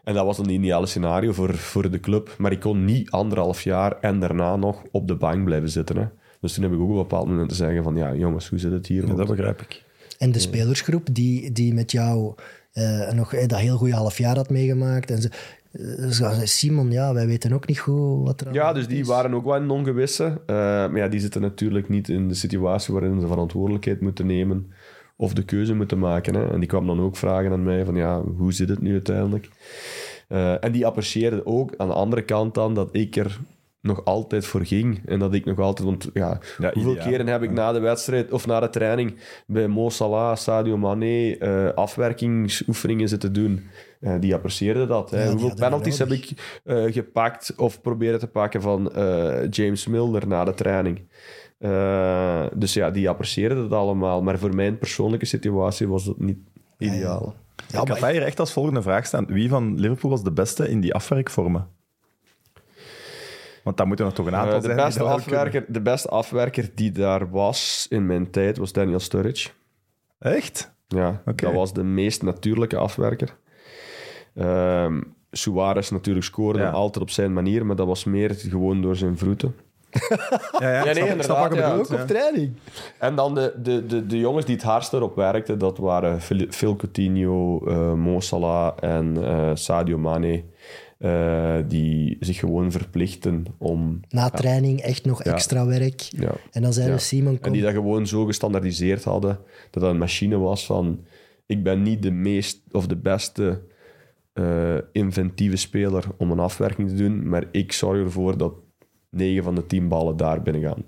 [0.04, 2.34] En dat was dan het ideale scenario voor, voor de club.
[2.38, 5.96] Maar ik kon niet anderhalf jaar en daarna nog op de bank blijven zitten.
[5.96, 6.06] Hè.
[6.40, 7.96] Dus toen heb ik ook op een bepaald moment te zeggen van...
[7.96, 9.06] Ja, jongens, hoe zit het hier?
[9.06, 9.82] Ja, dat begrijp ik.
[10.18, 12.34] En de spelersgroep die, die met jou
[12.72, 15.10] eh, nog eh, dat heel goede half jaar had meegemaakt.
[15.10, 15.30] En ze,
[16.24, 19.06] eh, Simon, ja, wij weten ook niet goed wat er aan Ja, dus die is.
[19.06, 20.24] waren ook wel een ongewisse.
[20.46, 24.72] Eh, maar ja, die zitten natuurlijk niet in de situatie waarin ze verantwoordelijkheid moeten nemen
[25.16, 26.34] of de keuze moeten maken.
[26.34, 26.52] Hè.
[26.52, 29.48] En die kwam dan ook vragen aan mij van, ja, hoe zit het nu uiteindelijk?
[30.28, 33.38] Eh, en die apprecieerden ook aan de andere kant dan dat ik er
[33.80, 35.00] nog altijd voor ging.
[35.06, 35.88] En dat ik nog altijd...
[35.88, 37.08] Want ja, Ja, hoeveel ideaal.
[37.08, 39.14] keren heb ik na de wedstrijd of na de training
[39.46, 43.68] bij Mo Salah, Sadio Mane eh, afwerkingsoefeningen zitten doen?
[44.04, 45.10] Eh, die apprecieerden dat.
[45.10, 45.24] Hè.
[45.24, 46.30] Ja, hoeveel penalties heb ik
[46.64, 51.08] eh, gepakt of proberen te pakken van eh, James Milner na de training?
[51.58, 54.22] Eh, dus ja, die apprecieerden dat allemaal.
[54.22, 56.38] Maar voor mijn persoonlijke situatie was dat niet
[56.78, 57.34] ideaal.
[57.68, 59.26] Ja, ik had hier echt als volgende vraag staan.
[59.26, 61.68] Wie van Liverpool was de beste in die afwerkvormen?
[63.64, 64.76] Want daar moeten er toch een aantal Eh, de, zijn.
[64.76, 69.50] beste afwerker, de beste afwerker die daar was in mijn tijd was Daniel Sturridge.
[70.18, 70.72] Echt?
[70.88, 71.44] Ja, Oké.
[71.44, 73.36] dat was de meest natuurlijke afwerker.
[74.34, 75.00] Ehm
[75.30, 76.70] Suarez natuurlijk scoorde Ja.
[76.70, 79.54] altijd op zijn manier, maar dat was meer gewoon door zijn vroeten.
[80.58, 81.74] Ja, ja, nee, ik snap- ik ja.
[81.74, 82.00] Ook ja.
[82.02, 82.52] op training.
[82.98, 86.46] En dan de, de, de, de jongens die het hardst erop werkten, dat waren Phil,
[86.50, 90.42] Phil Coutinho, eh Mo Salah en eh, Sadio Mane.
[90.98, 94.00] eh, die zich gewoon verplichten om...
[94.08, 95.32] Na training echt nog Ja.
[95.32, 96.00] extra werk.
[96.00, 96.94] Ja, En dan zei Ja.
[96.94, 99.38] de Simon, En kom, die dat gewoon zo gestandaardiseerd hadden,
[99.70, 101.00] dat dat een machine was van...
[101.46, 103.62] Ik ben niet de meest of de beste
[104.32, 108.52] eh, inventieve speler om een afwerking te doen, maar ik zorg ervoor dat
[109.16, 110.84] 9 van de 10 ballen daar binnen gaan.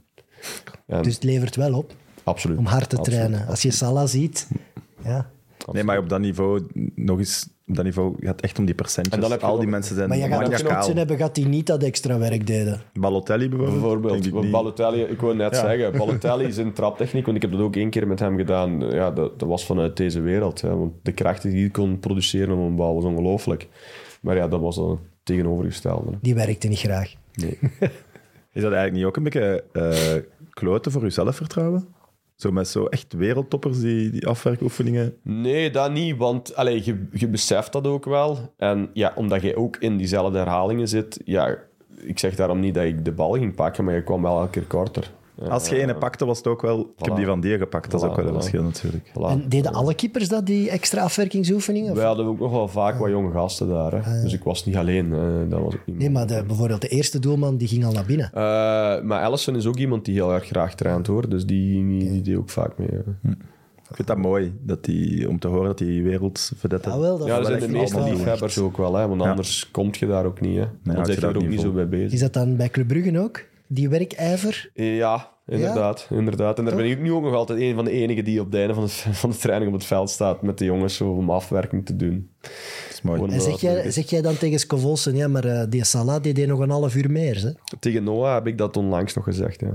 [0.86, 1.92] En, dus het levert wel op
[2.22, 2.58] absoluut.
[2.58, 3.20] om hard te Absoluut.
[3.20, 3.48] trainen.
[3.48, 4.48] Als je Salah ziet,
[5.04, 5.30] ja.
[5.72, 8.74] Nee, maar op dat niveau, nog eens, op dat niveau gaat het echt om die
[8.74, 9.14] percentjes.
[9.14, 11.46] En dan heb je Al die mensen zijn Maar je gaat ook hebben gehad die
[11.46, 12.80] niet dat extra werk deden.
[12.92, 13.80] Balotelli bijvoorbeeld?
[13.80, 14.50] Bijvoorbeeld, ik.
[14.50, 15.60] Balotelli, ik wou net Ja.
[15.60, 19.10] zeggen, Balotelli zijn traptechniek, want ik heb dat ook één keer met hem gedaan, ja,
[19.10, 20.60] dat, dat was vanuit deze wereld.
[20.60, 23.68] Hè, want de krachten die hij kon produceren op een bal was ongelooflijk.
[24.20, 26.10] Maar ja, dat was dan het tegenovergestelde.
[26.20, 27.14] Die werkte niet graag.
[27.34, 27.58] Nee.
[28.56, 31.88] Is dat eigenlijk niet ook een beetje eh kloten voor je zelfvertrouwen?
[32.36, 35.16] Zo met zo echt wereldtoppers, die, die afwerkoefeningen.
[35.22, 38.54] Nee, dat niet, want allee, je, je beseft dat ook wel.
[38.56, 41.58] En ja, omdat je ook in diezelfde herhalingen zit, ja,
[41.96, 44.50] ik zeg daarom niet dat ik de bal ging pakken, maar je kwam wel elke
[44.50, 45.10] keer korter.
[45.48, 46.80] Als je ene pakte, was het ook wel...
[46.98, 48.34] Ik heb die van die gepakt, dat is ook wel een voilà.
[48.34, 49.08] verschil natuurlijk.
[49.08, 49.30] voilà.
[49.30, 51.90] En deden alle keepers dat, die extra afwerkingsoefeningen?
[51.90, 54.04] Of- Wij hadden ook nog wel vaak wat jonge gasten daar.
[54.04, 54.22] Hè.
[54.22, 55.10] Dus ik was niet alleen.
[55.10, 55.48] hè.
[55.48, 58.06] Dat was ook niet Nee, maar de, bijvoorbeeld de eerste doelman die ging al naar
[58.06, 58.26] binnen.
[58.32, 58.40] Eh,
[59.02, 61.28] maar Allison is ook iemand die heel erg graag traint hoor.
[61.28, 62.88] Dus die, die, die deed ook vaak mee.
[62.90, 63.30] hè.
[63.90, 66.88] Ik vind dat mooi, dat die, om te horen dat die wereldvedette...
[66.90, 69.30] Ja, wel, dat Ja, dat zijn de meeste liefhebbers ook wel, hè, want Ja.
[69.30, 70.56] anders kom je daar ook niet.
[70.58, 70.94] Hè.
[70.94, 72.12] Dan zit je er ook niet niet zo bij bezig.
[72.12, 73.44] Is dat dan bij Club Brugge ook?
[73.68, 74.70] Die werkijver?
[74.74, 76.08] Ja, inderdaad.
[76.10, 76.58] inderdaad.
[76.58, 78.54] En daar ben ik nu ook nog altijd een van de enigen die op het
[78.54, 81.30] einde van, het, van de training op het veld staat met de jongens zo om
[81.30, 82.30] afwerking te doen.
[82.40, 82.50] Dat
[82.90, 83.18] is mooi.
[83.18, 86.34] Gewoon En zeg jij, zeg jij dan tegen Scovolsen, ja, maar eh, die Salah die
[86.34, 87.42] deed nog een half uur meer.
[87.42, 87.78] Hè?
[87.78, 89.60] Tegen Noah heb ik dat onlangs nog gezegd.
[89.60, 89.74] Ja.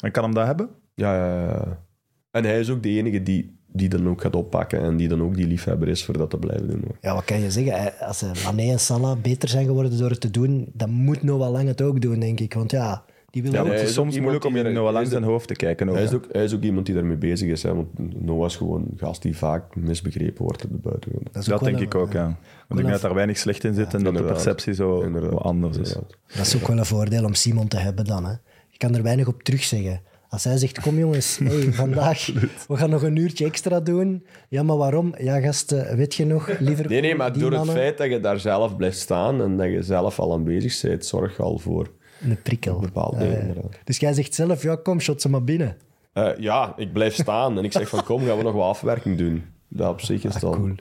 [0.00, 0.68] En kan hem dat hebben?
[0.94, 1.84] Ja, ja, ja.
[2.30, 5.22] En hij is ook de enige die, die dan ook gaat oppakken en die dan
[5.22, 6.82] ook die liefhebber is voor dat te blijven doen.
[6.84, 6.96] hoor.
[7.00, 7.98] Ja, wat kan je zeggen?
[7.98, 11.50] Als eh, Mané en Salah beter zijn geworden door het te doen, dan moet Noah
[11.50, 12.54] Lang het ook doen, denk ik.
[12.54, 13.04] Want ja,
[13.42, 13.76] die wil Ja, ook...
[13.78, 15.88] het is soms moeilijk om in Noah langs zijn hoofd te kijken.
[15.88, 17.62] Ook, Hij is, ook, hij is ook iemand die daarmee bezig is.
[17.62, 17.88] Hè, want
[18.24, 21.46] Noah is gewoon een gast die vaak misbegrepen wordt op de buitenkant.
[21.46, 22.24] Dat denk een- ik ook, ja.
[22.24, 22.36] Want
[22.68, 25.40] ik denk dat daar weinig slecht in zit en dat de perceptie zo Inderdaad.
[25.40, 25.88] anders is.
[25.88, 26.16] Inderdaad.
[26.36, 28.24] Dat is ook wel een voordeel om Simon te hebben dan.
[28.24, 28.32] Hè.
[28.68, 30.00] Je kan er weinig op terugzeggen.
[30.28, 32.26] Als hij zegt, kom jongens, hey, vandaag,
[32.68, 34.26] we gaan nog een uurtje extra doen.
[34.48, 35.14] Ja, maar waarom?
[35.18, 38.40] Ja, gasten, weet je nog, liever Nee, nee, maar door het feit dat je daar
[38.40, 41.90] zelf blijft staan en dat je zelf al aan bezig bent, zorg je al voor
[42.22, 42.80] Een prikkel.
[42.80, 43.40] dingen.
[43.40, 43.78] inderdaad.
[43.84, 45.76] Dus jij zegt zelf, ja, kom, shot ze maar binnen.
[46.12, 49.18] Eh, ja, ik blijf staan en ik zeg van kom, gaan we nog wat afwerking
[49.18, 49.44] doen.
[49.68, 50.52] Dat op zich is Ah, dan...
[50.54, 50.74] cool.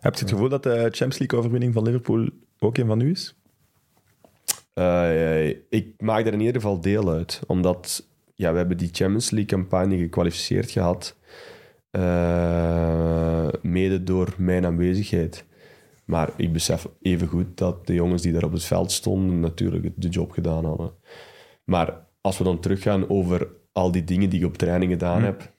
[0.00, 3.34] Heb je het gevoel dat de Champions League-overwinning van Liverpool ook een van u is?
[4.74, 7.40] Eh, ik maak er in ieder geval deel uit.
[7.46, 11.16] Omdat ja, we hebben die Champions League-campagne gekwalificeerd gehad.
[11.90, 15.44] eh, mede door mijn aanwezigheid.
[16.08, 19.92] Maar ik besef even goed dat de jongens die daar op het veld stonden natuurlijk
[19.96, 20.90] de job gedaan hadden.
[21.64, 25.52] Maar als we dan teruggaan over al die dingen die ik op training gedaan heb...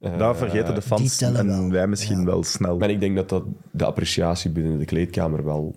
[0.00, 1.70] eh, Dat vergeten de fans die tellen en wel.
[1.70, 2.80] wij misschien wel snel.
[2.80, 5.74] En ik denk dat dat de appreciatie binnen de kleedkamer wel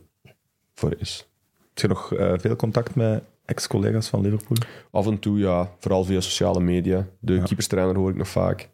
[0.74, 1.30] voor is.
[1.74, 4.58] Heb je nog eh, veel contact met ex-collega's van Liverpool?
[4.92, 5.72] Af en toe, ja.
[5.80, 7.08] Vooral via sociale media.
[7.20, 8.70] De keeperstrainer hoor ik nog vaak.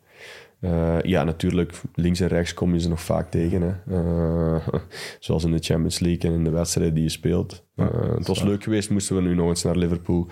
[0.65, 3.61] Eh, ja, natuurlijk, links en rechts kom je ze nog vaak tegen.
[3.61, 3.95] Hè.
[3.95, 4.67] Eh,
[5.19, 7.63] zoals in de Champions League en in de wedstrijden die je speelt.
[7.75, 10.27] Eh, het was leuk geweest, moesten we nu nog eens naar Liverpool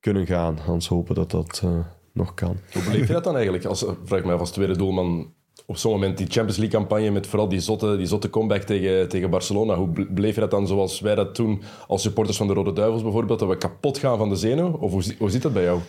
[0.00, 0.58] kunnen gaan.
[0.58, 1.78] Hans hopen dat dat eh,
[2.12, 2.56] nog kan.
[2.72, 3.64] Hoe beleef je dat dan eigenlijk?
[3.64, 5.32] Als, vraag ik mij af als tweede doelman
[5.66, 9.08] op zo'n moment die Champions League campagne met vooral die zotte, die zotte comeback tegen,
[9.08, 9.74] tegen Barcelona.
[9.74, 13.02] Hoe beleef je dat dan zoals wij dat toen als supporters van de Rode Duivels
[13.02, 14.72] bijvoorbeeld, dat we kapot gaan van de zenuw?
[14.72, 15.80] Of hoe, hoe zit dat bij jou?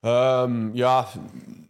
[0.00, 1.06] Ehm, ja,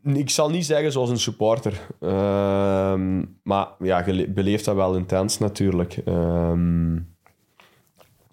[0.04, 1.80] ik zal niet zeggen zoals een supporter.
[2.00, 5.96] Ehm, maar ja, je le- beleeft dat wel intens natuurlijk.
[6.04, 6.98] Ehm,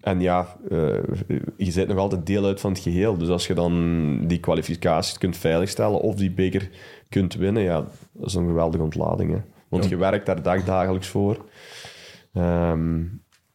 [0.00, 1.02] en ja, eh,
[1.56, 3.18] je bent nog altijd deel uit van het geheel.
[3.18, 6.70] Dus als je dan die kwalificaties kunt veiligstellen of die beker
[7.08, 9.30] kunt winnen, ja, dat is een geweldige ontlading.
[9.32, 9.38] Hè?
[9.68, 11.44] Want je werkt daar dag, dagelijks voor.
[12.32, 13.00] Ehm,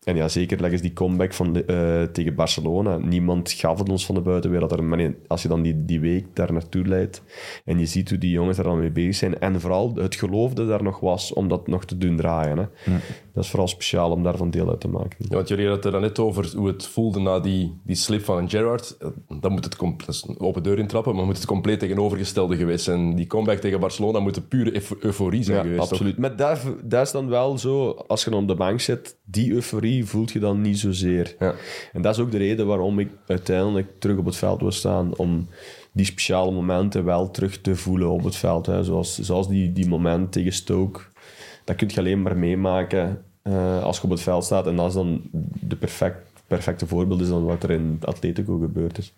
[0.05, 2.97] en ja, zeker ze die comeback van de, eh, tegen Barcelona.
[2.97, 4.71] Niemand gaf het ons van de buitenwereld.
[4.71, 7.23] Er- Maar als je dan die, die week daar naartoe leidt
[7.65, 9.39] en je ziet hoe die jongens daar dan mee bezig zijn.
[9.39, 12.57] En vooral het geloof dat daar nog was om dat nog te doen draaien.
[12.57, 12.91] Hè.
[13.33, 15.15] Dat is vooral speciaal om daarvan deel uit te maken.
[15.29, 18.23] Ja, want jullie hadden het er net over hoe het voelde na die, die slip
[18.23, 18.97] van Gerrard.
[18.99, 19.07] Eh,
[19.39, 22.83] Dan moet het dat is een open deur intrappen, maar moet het compleet tegenovergestelde geweest
[22.83, 23.15] zijn.
[23.15, 25.91] Die comeback tegen Barcelona moet een pure euf- euforie zijn Ja, geweest.
[25.91, 26.17] absoluut.
[26.17, 29.51] Maar daar, dat is dan wel zo, als je dan op de bank zit, die
[29.51, 31.35] euforie voelt je dan niet zozeer.
[31.39, 31.53] Ja.
[31.93, 35.15] En dat is ook de reden waarom ik uiteindelijk terug op het veld wil staan,
[35.17, 35.47] om
[35.93, 38.65] die speciale momenten wel terug te voelen op het veld.
[38.65, 38.83] Hè.
[38.83, 40.99] Zoals, zoals die, die moment tegen Stoke.
[41.63, 44.67] Dat kun je alleen maar meemaken eh, als je op het veld staat.
[44.67, 45.21] En dat is dan
[45.59, 46.17] de perfect,
[46.47, 49.13] perfecte voorbeeld is dan wat er in Atletico gebeurd is.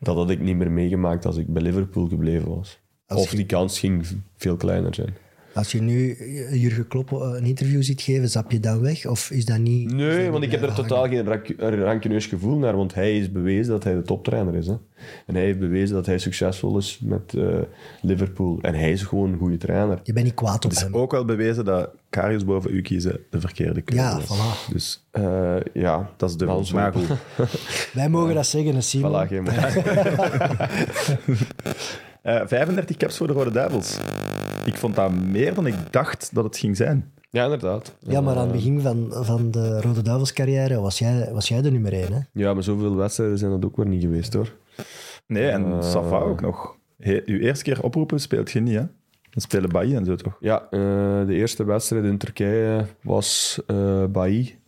[0.00, 2.78] Dat had ik niet meer meegemaakt als ik bij Liverpool gebleven was.
[3.06, 4.06] Als of je- die kans ging
[4.36, 5.14] veel kleiner zijn.
[5.54, 9.06] Als je nu eh, Jurgen Klopp eh, een interview ziet geven, zap je dan weg?
[9.06, 9.88] Of is dat niet...
[9.88, 11.24] dat Nee, niet want ik heb er totaal geen
[11.82, 14.66] rankeneus gevoel naar, want hij is bewezen dat hij de toptrainer is.
[14.66, 14.76] Hè.
[15.26, 17.44] En hij heeft bewezen dat hij succesvol is met eh,
[18.02, 18.58] Liverpool.
[18.62, 20.00] En hij is gewoon een goede trainer.
[20.02, 20.94] Je bent niet kwaad op Het is hem.
[20.96, 24.24] ook wel bewezen dat Karius boven u kiezen de verkeerde keuze Ja, is.
[24.24, 24.72] voilà.
[24.72, 26.36] Dus Eh, ja, dat is
[26.68, 26.74] zo.
[26.74, 27.06] Maar goed.
[27.92, 29.26] Wij mogen dat zeggen, Simon.
[29.26, 29.46] Voilà, geen.
[32.22, 33.98] Eh, 35 caps voor de Rode Duivels.
[34.64, 37.12] Ik vond dat meer dan ik dacht dat het ging zijn.
[37.30, 37.96] Ja, inderdaad.
[38.00, 41.62] Ja, maar aan het begin van, van de Rode Duivels carrière was jij, was jij
[41.62, 42.12] de nummer één.
[42.12, 42.18] Hè?
[42.32, 44.54] Ja, maar zoveel wedstrijden zijn dat ook weer niet geweest, hoor.
[45.26, 45.82] Nee, en Eh.
[45.82, 46.76] Safa ook nog.
[46.98, 48.84] He, uw eerste keer oproepen speelt je niet, hè?
[49.30, 50.36] Dan spelen Bailly en zo, toch?
[50.40, 50.80] Ja, eh,
[51.26, 54.58] de eerste wedstrijd in Turkije was eh Bailly.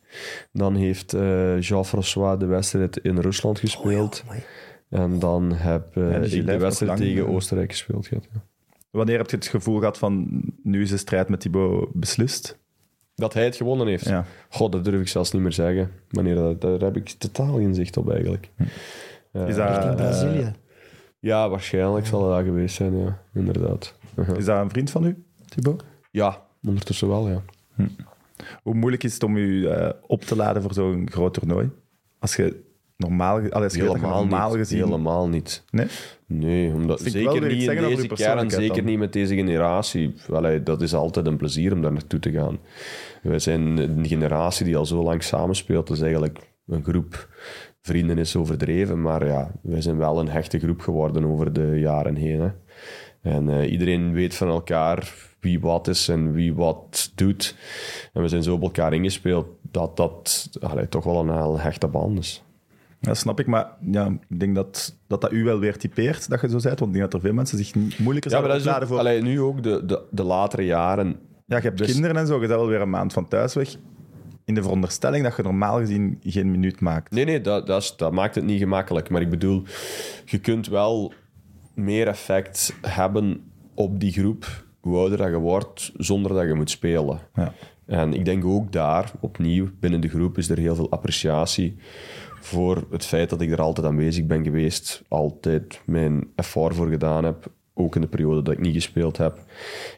[0.53, 4.23] Dan heeft eh, Jean-François de wedstrijd in Rusland gespeeld.
[4.27, 4.43] Amai.
[4.89, 8.07] en dan heb eh, Ja, die ik de wedstrijd tegen Oostenrijk gespeeld.
[8.07, 8.41] gehad, ja.
[8.93, 12.59] Wanneer heb je het gevoel gehad van nu is de strijd met Thibaut beslist?
[13.15, 14.05] Dat hij het gewonnen heeft.
[14.09, 14.25] Ja.
[14.49, 15.91] God, dat durf ik zelfs niet meer zeggen.
[16.11, 18.51] Wanneer dat, daar heb ik totaal geen zicht op eigenlijk.
[19.33, 20.53] Eh, Is dat, eh, Brazilië.
[21.19, 23.19] ja, waarschijnlijk zal het dat geweest zijn, ja.
[23.35, 23.95] Inderdaad.
[24.39, 25.85] Is dat een vriend van u, Thibaut?
[26.11, 27.43] Ja, ondertussen wel, ja.
[28.63, 31.71] Hoe moeilijk is het om u eh, op te laden voor zo'n groot toernooi?
[32.19, 32.63] Als je
[33.09, 34.59] normaal, allee, als je weet dat je Helemaal normaal niet.
[34.59, 34.85] gezien...
[34.85, 35.65] Helemaal niet.
[35.71, 35.87] Nee?
[36.27, 38.85] Nee, omdat, zeker niet in deze uw kern en persoonlijkheid zeker dan.
[38.85, 40.15] niet met deze generatie.
[40.31, 42.59] Allee, dat is altijd een plezier om daar naartoe te gaan.
[43.23, 45.87] Wij zijn een generatie die al zo lang samenspeelt.
[45.87, 47.29] Dat is eigenlijk een groep
[47.81, 52.17] vrienden is overdreven, maar ja, wij zijn wel een hechte groep geworden over de jaren
[52.17, 52.41] heen.
[52.41, 52.51] Hè.
[53.23, 57.57] En eh, iedereen weet van elkaar wie wat is en wie wat doet.
[58.13, 61.87] En we zijn zo op elkaar ingespeeld dat dat allee, toch wel een heel hechte
[61.87, 62.43] band is.
[63.03, 66.41] Dat snap ik, maar ja, ik denk dat, dat dat u wel weer typeert, dat
[66.41, 68.73] je zo bent, want ik denk dat er veel mensen zich moeilijker Ja, maar zouden
[68.73, 71.17] dat is ook, allee, nu ook de, de, de latere jaren.
[71.47, 73.77] Ja, je hebt Dus- kinderen en zo, je bent alweer een maand van thuis weg.
[74.45, 77.13] In de veronderstelling dat je normaal gezien geen minuut maakt.
[77.13, 79.11] Nee, nee, dat, dat, is, dat maakt het niet gemakkelijk.
[79.11, 79.63] Maar ik bedoel,
[80.25, 81.13] je kunt wel
[81.75, 83.41] meer effect hebben
[83.75, 87.19] op die groep, hoe ouder dat je wordt, zonder dat je moet spelen.
[87.35, 87.53] Ja.
[87.87, 91.77] En ik denk ook daar, opnieuw, binnen de groep is er heel veel appreciatie
[92.45, 97.25] voor het feit dat ik er altijd aanwezig ben geweest, altijd mijn effort voor gedaan
[97.25, 99.45] heb, ook in de periode dat ik niet gespeeld heb.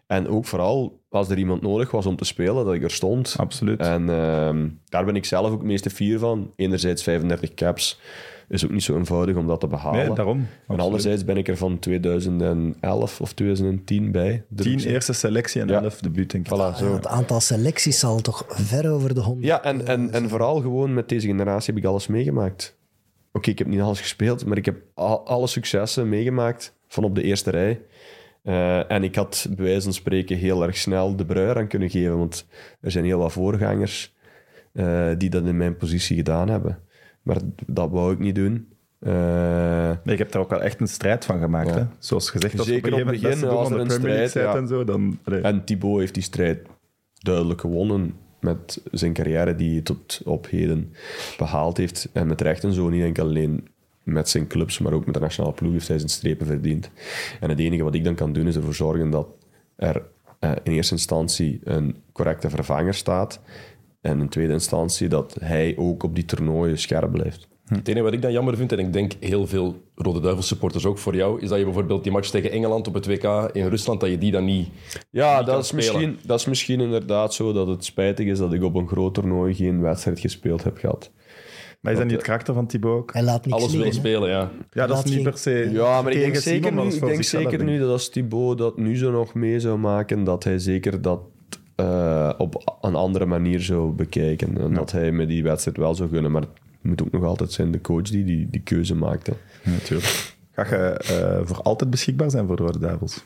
[0.06, 3.34] En ook vooral als er iemand nodig was om te spelen, dat ik er stond.
[3.38, 3.80] Absoluut.
[3.80, 6.52] En ehm, daar ben ik zelf ook het meeste fier van.
[6.56, 8.00] Enerzijds 35 caps
[8.48, 10.06] is ook niet zo eenvoudig om dat te behalen.
[10.06, 10.46] Nee, daarom.
[10.68, 14.22] En anderzijds ben ik er van 2011 of 2010 bij.
[14.30, 14.90] durf ik Tien zeggen.
[14.90, 15.82] eerste selectie en Ja.
[15.82, 16.52] elf debuut, denk ik.
[16.52, 16.92] Voilà, Ja, zo.
[16.94, 19.46] het aantal selecties zal toch ver over de honderd.
[19.46, 22.76] Ja, en, en, en vooral gewoon met deze generatie heb ik alles meegemaakt.
[23.32, 27.14] Oké, ik heb niet alles gespeeld, maar ik heb al, alle successen meegemaakt van op
[27.14, 27.80] de eerste rij.
[28.42, 31.90] Eh, en ik had bij wijze van spreken heel erg snel de brui aan kunnen
[31.90, 32.46] geven, want
[32.80, 34.14] er zijn heel wat voorgangers
[34.72, 36.78] eh, die dat in mijn positie gedaan hebben.
[37.24, 38.68] Maar dat wou ik niet doen.
[38.98, 41.68] Eh, Nee, ik heb daar ook wel echt een strijd van gemaakt.
[41.68, 41.74] Ja.
[41.74, 41.84] Hè?
[41.98, 44.55] Zoals gezegd, als je Zeker op het begin, als er een de Premier League strijd,
[44.55, 44.60] ja.
[44.60, 45.18] en zo, dan...
[45.24, 45.40] allee.
[45.40, 46.66] En Thibaut heeft die strijd
[47.14, 50.92] duidelijk gewonnen met zijn carrière die hij tot op heden
[51.38, 52.09] behaald heeft.
[52.12, 53.68] En met recht en zo, niet enkel alleen
[54.02, 56.90] met zijn clubs, maar ook met de nationale ploeg heeft hij zijn strepen verdiend.
[57.40, 59.26] En het enige wat ik dan kan doen is ervoor zorgen dat
[59.76, 60.02] er
[60.38, 63.40] eh, in eerste instantie een correcte vervanger staat.
[64.05, 67.48] En in tweede instantie dat hij ook op die toernooien scherp blijft.
[67.64, 70.86] Het enige wat ik dan jammer vind, en ik denk heel veel Rode Duivels supporters
[70.86, 73.68] ook voor jou, is dat je bijvoorbeeld die match tegen Engeland op het WK in
[73.68, 74.68] Rusland, dat je die dan niet...
[75.10, 75.85] Ja, dat is, spelen.
[75.85, 79.14] misschien, dat is misschien inderdaad zo dat het spijtig is dat ik op een groot
[79.14, 81.10] toernooi geen wedstrijd gespeeld heb gehad.
[81.81, 83.12] Maar is dat niet het karakter van Thibaut ook?
[83.12, 84.51] Hij laat niks Alles wil liggen, spelen, ja.
[84.70, 87.22] Ja, dat laat is niet per se Ja, maar ik denk zeker, nu, ik denk
[87.22, 91.02] zeker nu dat als Thibaut dat nu zo nog mee zou maken, dat hij zeker
[91.02, 91.20] dat
[91.74, 94.60] eh, op een andere manier zou bekijken.
[94.60, 96.30] En dat hij me die wedstrijd wel zou gunnen.
[96.30, 99.26] Maar het moet ook nog altijd zijn de coach die die, die keuze maakt.
[99.26, 99.32] Hè.
[99.70, 100.34] Natuurlijk.
[100.52, 103.24] Ga je eh, voor altijd beschikbaar zijn voor de Rode Duivels?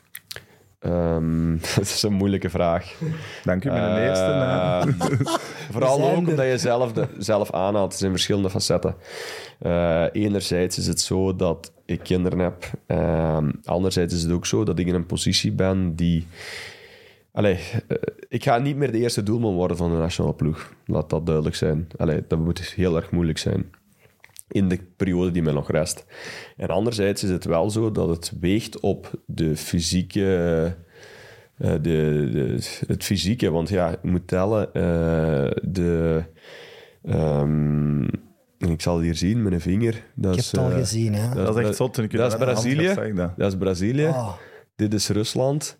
[0.78, 2.94] Ehm, dat is een moeilijke vraag.
[3.44, 4.24] Dank u, mijn eerste.
[4.24, 5.34] Eh, eh.
[5.70, 6.16] Vooral ook er.
[6.16, 7.90] omdat je zelf, de, zelf aanhaalt.
[7.90, 8.94] Het zijn verschillende facetten.
[9.58, 12.70] Eh, enerzijds is het zo dat ik kinderen heb.
[12.86, 16.26] Ehm, anderzijds is het ook zo dat ik in een positie ben die...
[17.38, 17.58] Allee,
[17.88, 17.96] eh,
[18.28, 20.72] ik ga niet meer de eerste doelman worden van de nationale ploeg.
[20.86, 21.86] Laat dat duidelijk zijn.
[21.96, 23.70] Allee, dat moet heel erg moeilijk zijn.
[24.48, 26.06] In de periode die mij nog rest.
[26.56, 30.26] En anderzijds is het wel zo dat het weegt op de fysieke...
[31.56, 31.78] eh, de,
[32.32, 36.22] de, het fysieke, want ja, je moet tellen, eh, de...
[37.02, 38.02] ehm,
[38.58, 40.04] ik zal het hier zien met een vinger.
[40.14, 41.34] Dat Ik heb het al gezien, hè.
[41.34, 41.98] Dat is echt zot.
[41.98, 42.88] Ik dat is Brazilië.
[42.88, 43.36] ik dat.
[43.36, 44.06] Dat is Brazilië.
[44.06, 44.32] Ah.
[44.76, 45.78] Dit is Rusland.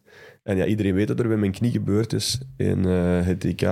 [0.49, 3.63] En ja, iedereen weet dat er bij mijn knie gebeurd is in eh, het EK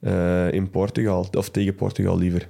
[0.00, 1.26] eh, in Portugal.
[1.32, 2.48] Of tegen Portugal liever.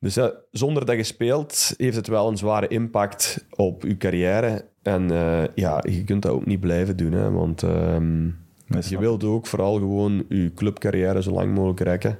[0.00, 4.64] Dus ja, zonder dat je speelt, heeft het wel een zware impact op je carrière.
[4.82, 7.12] En eh, ja, je kunt dat ook niet blijven doen.
[7.12, 8.24] Hè, want ehm,
[8.66, 12.18] je wilt ook vooral gewoon je clubcarrière zo lang mogelijk rekken.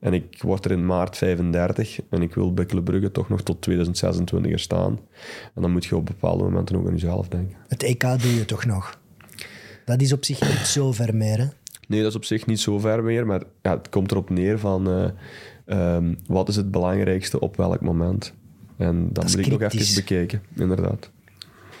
[0.00, 3.42] En ik word er in maart 35 en ik wil bij Club Brugge toch nog
[3.42, 4.98] tot 2026 er staan.
[5.54, 7.56] En dan moet je op bepaalde momenten ook aan jezelf denken.
[7.68, 9.00] Het EK doe je toch nog?
[9.84, 11.46] Dat is op zich niet zo ver meer, hè.
[11.88, 14.58] Nee, dat is op zich niet zo ver meer, maar ja, het komt erop neer
[14.58, 15.08] van eh,
[15.64, 18.32] ehm, wat is het belangrijkste op welk moment.
[18.76, 21.10] En dat, is moet ik nog even bekijken, inderdaad.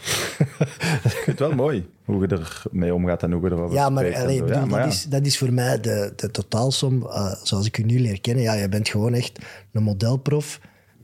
[1.04, 2.38] Ik vind het wel mooi hoe je
[2.72, 4.98] ermee omgaat en hoe je erover Ja, maar, allee, bedoel, Ja, maar dat, ja.
[4.98, 8.42] is, dat is voor mij de, de totaalsom, eh, zoals ik u nu leer kennen.
[8.42, 9.38] Ja, je bent gewoon echt
[9.72, 10.60] een modelprof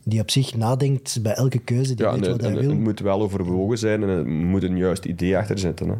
[0.08, 2.70] die op zich nadenkt bij elke keuze, die Ja, weet en, wat en hij wil.
[2.70, 5.88] het moet wel overwogen zijn en er moet een juist idee achter zitten.
[5.88, 5.96] Hè.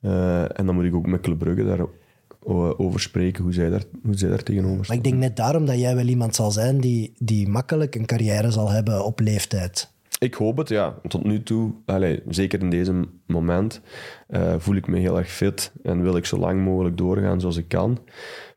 [0.00, 4.18] Eh, en dan moet ik ook met Club Brugge daarover spreken, hoe zij daar, hoe
[4.18, 4.96] zij daar tegenover Maar staan.
[4.96, 8.50] ik denk net daarom dat jij wel iemand zal zijn die, die makkelijk een carrière
[8.50, 9.90] zal hebben op leeftijd.
[10.18, 10.98] Ik hoop het, ja.
[11.08, 13.80] Tot nu toe, allee, zeker in deze moment,
[14.28, 17.56] eh, voel ik me heel erg fit en wil ik zo lang mogelijk doorgaan zoals
[17.56, 17.98] ik kan.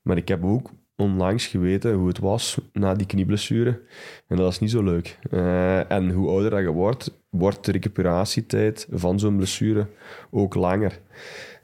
[0.01, 3.81] Maar ik heb ook onlangs geweten hoe het was na die knieblessure.
[4.27, 5.19] En dat is niet zo leuk.
[5.31, 9.87] Eh, en hoe ouder dat je wordt, wordt de recuperatietijd van zo'n blessure
[10.31, 10.99] ook langer.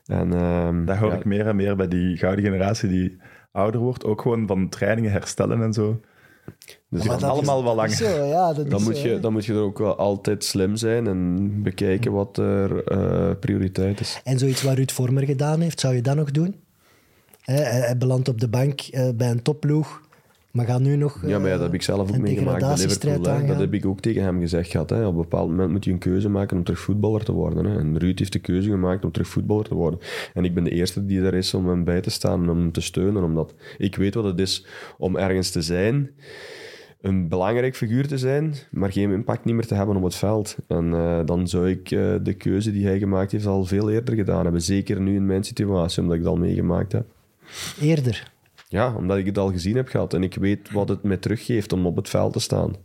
[0.05, 3.17] En, ehm, Dat hoor ja, ik meer en meer bij die gouden generatie die
[3.51, 4.03] ouder wordt.
[4.05, 5.99] Ook gewoon van trainingen herstellen en zo.
[6.55, 7.91] Dus Maar die dat allemaal is- wel langer.
[7.95, 10.75] Zo, ja, dat Dan moet, zo, je, dan moet je er ook wel altijd slim
[10.75, 14.21] zijn en bekijken wat er eh, prioriteit is.
[14.23, 16.55] En zoiets wat Ruud Vormer gedaan heeft, zou je dat nog doen?
[17.41, 20.01] Hè, hij, belandt op de bank eh, bij een topploeg,
[20.51, 22.53] maar gaat nu nog Ja, maar ja, eh, dat heb ik zelf ook meegemaakt bij
[22.53, 23.41] degradatiestrijd Liverpool.
[23.41, 23.47] Hè.
[23.47, 24.89] Dat heb ik ook tegen hem gezegd gehad.
[24.89, 25.05] Hè.
[25.05, 27.65] Op een bepaald moment moet je een keuze maken om terug voetballer te worden.
[27.65, 27.80] Hè.
[27.80, 29.99] En Ruud heeft de keuze gemaakt om terug voetballer te worden.
[30.34, 32.57] En ik ben de eerste die er is om hem bij te staan en om
[32.57, 33.23] hem te steunen.
[33.23, 34.65] Omdat ik weet wat het is
[34.97, 36.09] om ergens te zijn,
[37.01, 40.57] een belangrijk figuur te zijn, maar geen impact niet meer te hebben op het veld.
[40.68, 41.89] En eh, dan zou ik
[42.23, 44.61] de keuze die hij gemaakt heeft al veel eerder gedaan hebben.
[44.61, 47.05] Zeker nu in mijn situatie, omdat ik het al meegemaakt heb.
[47.81, 48.31] Eerder.
[48.71, 51.73] Ja, omdat ik het al gezien heb gehad en ik weet wat het mij teruggeeft
[51.73, 52.75] om op het veld te staan.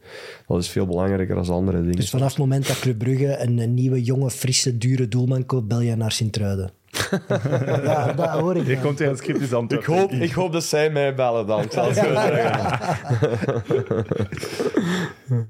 [0.47, 1.97] Dat is veel belangrijker dan andere dingen.
[1.97, 5.69] Dus vanaf het moment dat Club Brugge een, een nieuwe, jonge, frisse, dure doelman koopt,
[5.69, 6.71] bel je naar Sint-Truiden.
[7.85, 8.67] ja, dat hoor ik.
[8.67, 8.81] Dan.
[8.81, 9.83] komt scriptisch antwoord.
[9.83, 11.63] ik, hoop, ik hoop dat zij mij bellen dan.
[11.63, 12.79] Ik zal het zo zeggen.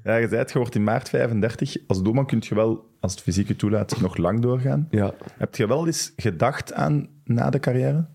[0.03, 1.77] Ja, je zei het, je wordt in maart 35.
[1.87, 4.87] Als doelman kun je wel, als het fysiek je toelaat, nog lang doorgaan.
[4.91, 5.13] Ja.
[5.37, 8.05] Heb je wel eens gedacht aan na de carrière?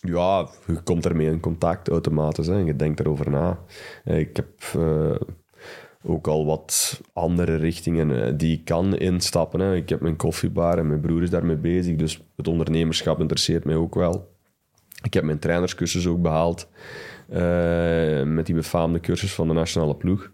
[0.00, 3.58] Ja, je komt ermee in contact automatisch en je denkt erover na.
[4.04, 5.20] Eh, Ik heb eh,
[6.02, 9.60] ook al wat andere richtingen eh, die ik kan instappen.
[9.60, 9.74] Hè.
[9.74, 13.76] Ik heb mijn koffiebar en mijn broer is daarmee bezig, dus het ondernemerschap interesseert mij
[13.76, 14.36] ook wel.
[15.02, 16.68] Ik heb mijn trainerscursus ook behaald
[17.28, 20.30] eh, met die befaamde cursus van de nationale ploeg.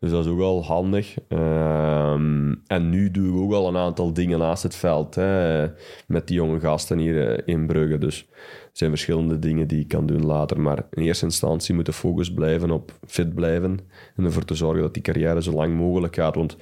[0.00, 1.14] Dus dat is ook wel handig.
[1.28, 5.66] Ehm, en nu doe ik ook al een aantal dingen naast het veld hè,
[6.06, 7.98] met die jonge gasten hier in Brugge.
[7.98, 8.28] Dus
[8.76, 10.60] zijn verschillende dingen die ik kan doen later.
[10.60, 13.78] Maar in eerste instantie moet de focus blijven op fit blijven
[14.16, 16.34] en ervoor te zorgen dat die carrière zo lang mogelijk gaat.
[16.34, 16.56] Want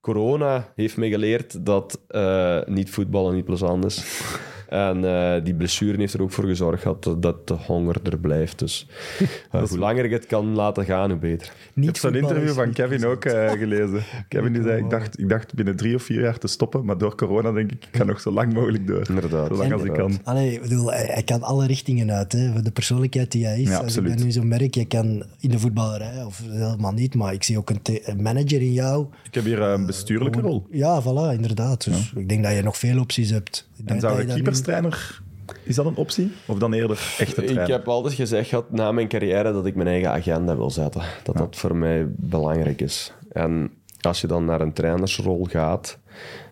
[0.00, 4.22] corona heeft mij geleerd dat eh, niet voetballen niet plezant is.
[4.70, 8.58] En eh, die blessure heeft er ook voor gezorgd dat, dat de honger er blijft.
[8.58, 8.86] Dus
[9.50, 11.52] eh, hoe langer ik het kan laten gaan, hoe beter.
[11.74, 14.02] Ik heb zo'n interview van Kevin ook eh, gelezen.
[14.28, 16.98] Kevin die zei, ik dacht, ik dacht binnen drie of vier jaar te stoppen, maar
[16.98, 19.08] door corona denk ik, ik ga nog zo lang mogelijk door.
[19.08, 19.46] Inderdaad.
[19.46, 20.18] Zo lang als ik kan.
[20.24, 22.32] Allee, ik bedoel, hij, hij kan alle richtingen uit.
[22.32, 23.68] Hè, voor de persoonlijkheid die hij is.
[23.68, 27.14] Ja, Als ik dat nu zo merk, je kan in de voetballerij, of helemaal niet,
[27.14, 29.06] maar ik zie ook een, manager in jou.
[29.24, 30.66] Ik heb hier een bestuurlijke rol.
[30.70, 31.84] Ja, voilà, inderdaad.
[31.84, 33.68] Dus ik denk dat je nog veel opties hebt.
[33.84, 35.20] En zou je dat keeperstrainer,
[35.62, 36.32] is dat een optie?
[36.46, 37.70] Of dan eerder echte Ik trainer?
[37.70, 41.02] heb altijd gezegd gehad, na mijn carrière dat ik mijn eigen agenda wil zetten.
[41.22, 43.12] Dat dat voor mij belangrijk is.
[43.32, 43.70] En
[44.00, 45.98] als je dan naar een trainersrol gaat,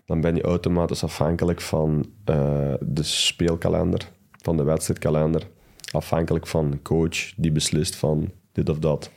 [0.05, 4.09] dan ben je automatisch afhankelijk van eh, de speelkalender,
[4.41, 5.47] van de wedstrijdkalender,
[5.91, 9.11] afhankelijk van een coach die beslist van dit of dat.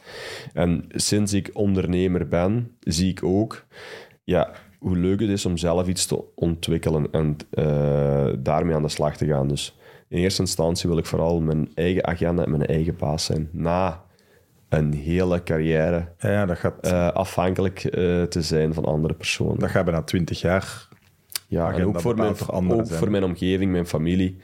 [0.53, 3.65] En sinds ik ondernemer ben, zie ik ook
[4.25, 4.51] ja,
[4.83, 9.17] hoe leuk het is om zelf iets te ontwikkelen en eh, daarmee aan de slag
[9.17, 9.49] te gaan.
[9.49, 9.79] Dus
[10.09, 13.49] in eerste instantie wil ik vooral mijn eigen agenda en mijn eigen baas zijn.
[13.53, 14.05] Na
[14.69, 19.59] een hele carrière Ja, ja, dat gaat, eh, afhankelijk eh, te zijn van andere personen.
[19.59, 20.89] dat gaat bijna twintig jaar.
[21.53, 24.37] Ja, en ook voor mijn, ook voor mijn omgeving, mijn familie.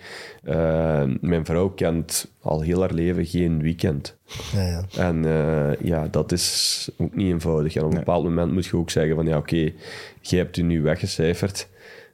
[0.43, 4.16] Eh, mijn vrouw kent al heel haar leven geen weekend.
[4.52, 4.85] Ja, ja.
[4.97, 7.74] En eh, ja, dat is ook niet eenvoudig.
[7.74, 8.05] En op een Nee.
[8.05, 9.72] bepaald moment moet je ook zeggen van ja, oké,
[10.20, 11.68] jij hebt u nu weggecijferd.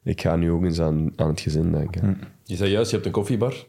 [0.04, 2.00] Ik ga nu ook eens aan, aan het gezin denken.
[2.00, 2.14] Hm.
[2.44, 3.66] Je zei juist, je hebt een koffiebar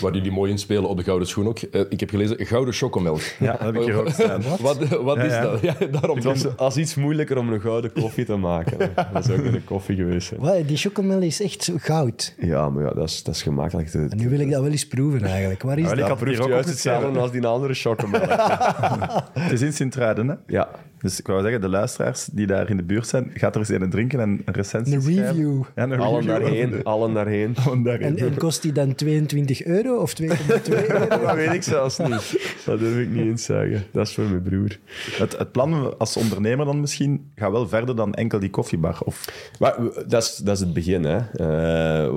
[0.00, 1.58] waar jullie mooi in spelen op de Gouden Schoen ook.
[1.58, 3.20] Eh, ik heb gelezen, gouden chocomelk.
[3.38, 4.42] Ja, dat heb ik hier ook staan.
[4.60, 5.40] Wat, wat Ja, is ja.
[5.42, 5.60] dat?
[5.68, 8.78] Ja, daarom Het was als iets moeilijker om een gouden koffie te maken.
[9.12, 10.32] dat zou ook een koffie geweest.
[10.36, 12.34] Wat, die chocomel is echt zo goud.
[12.40, 13.88] Ja, maar ja, dat is, dat is gemakkelijk.
[13.88, 15.62] te- En nu wil ik dat wel eens proeven eigenlijk.
[15.62, 16.46] Waar is Ja, wel, ik dat?
[16.48, 18.22] juist hetzelfde als die andere chocomelk.
[19.38, 20.34] Het is in Sint-Truiden, hè?
[20.46, 20.68] ja,
[21.00, 23.68] Dus ik wou zeggen, de luisteraars die daar in de buurt zijn, gaat er eens
[23.68, 25.24] een drinken en een recensie Een schrijven.
[25.26, 25.62] review.
[25.74, 27.56] Ja, een allen review daarheen, allen daarheen.
[27.66, 28.18] allen daarheen.
[28.18, 30.28] En, en kost die dan 22 euro of 2,2
[30.68, 31.08] euro?
[31.08, 32.60] Dat weet ik zelfs niet.
[32.64, 33.84] Dat durf ik niet eens zeggen.
[33.92, 34.78] Dat is voor mijn broer.
[35.10, 38.98] Het, het plan als ondernemer dan misschien gaat wel verder dan enkel die koffiebar.
[39.04, 39.76] Of, Maar
[40.06, 41.04] dat is, dat is het begin.
[41.04, 41.18] Hè.
[41.18, 42.14] Eh,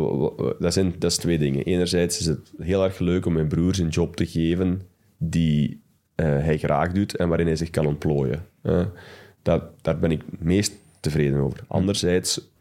[0.60, 1.64] dat, zijn, dat is twee dingen.
[1.64, 4.82] Enerzijds is het heel erg leuk om mijn broer een job te geven
[5.18, 5.82] die
[6.16, 8.46] eh, hij graag doet en waarin hij zich kan ontplooien.
[8.62, 8.86] Eh,
[9.42, 11.60] dat, daar ben ik meest tevreden over.
[11.68, 12.52] Anderzijds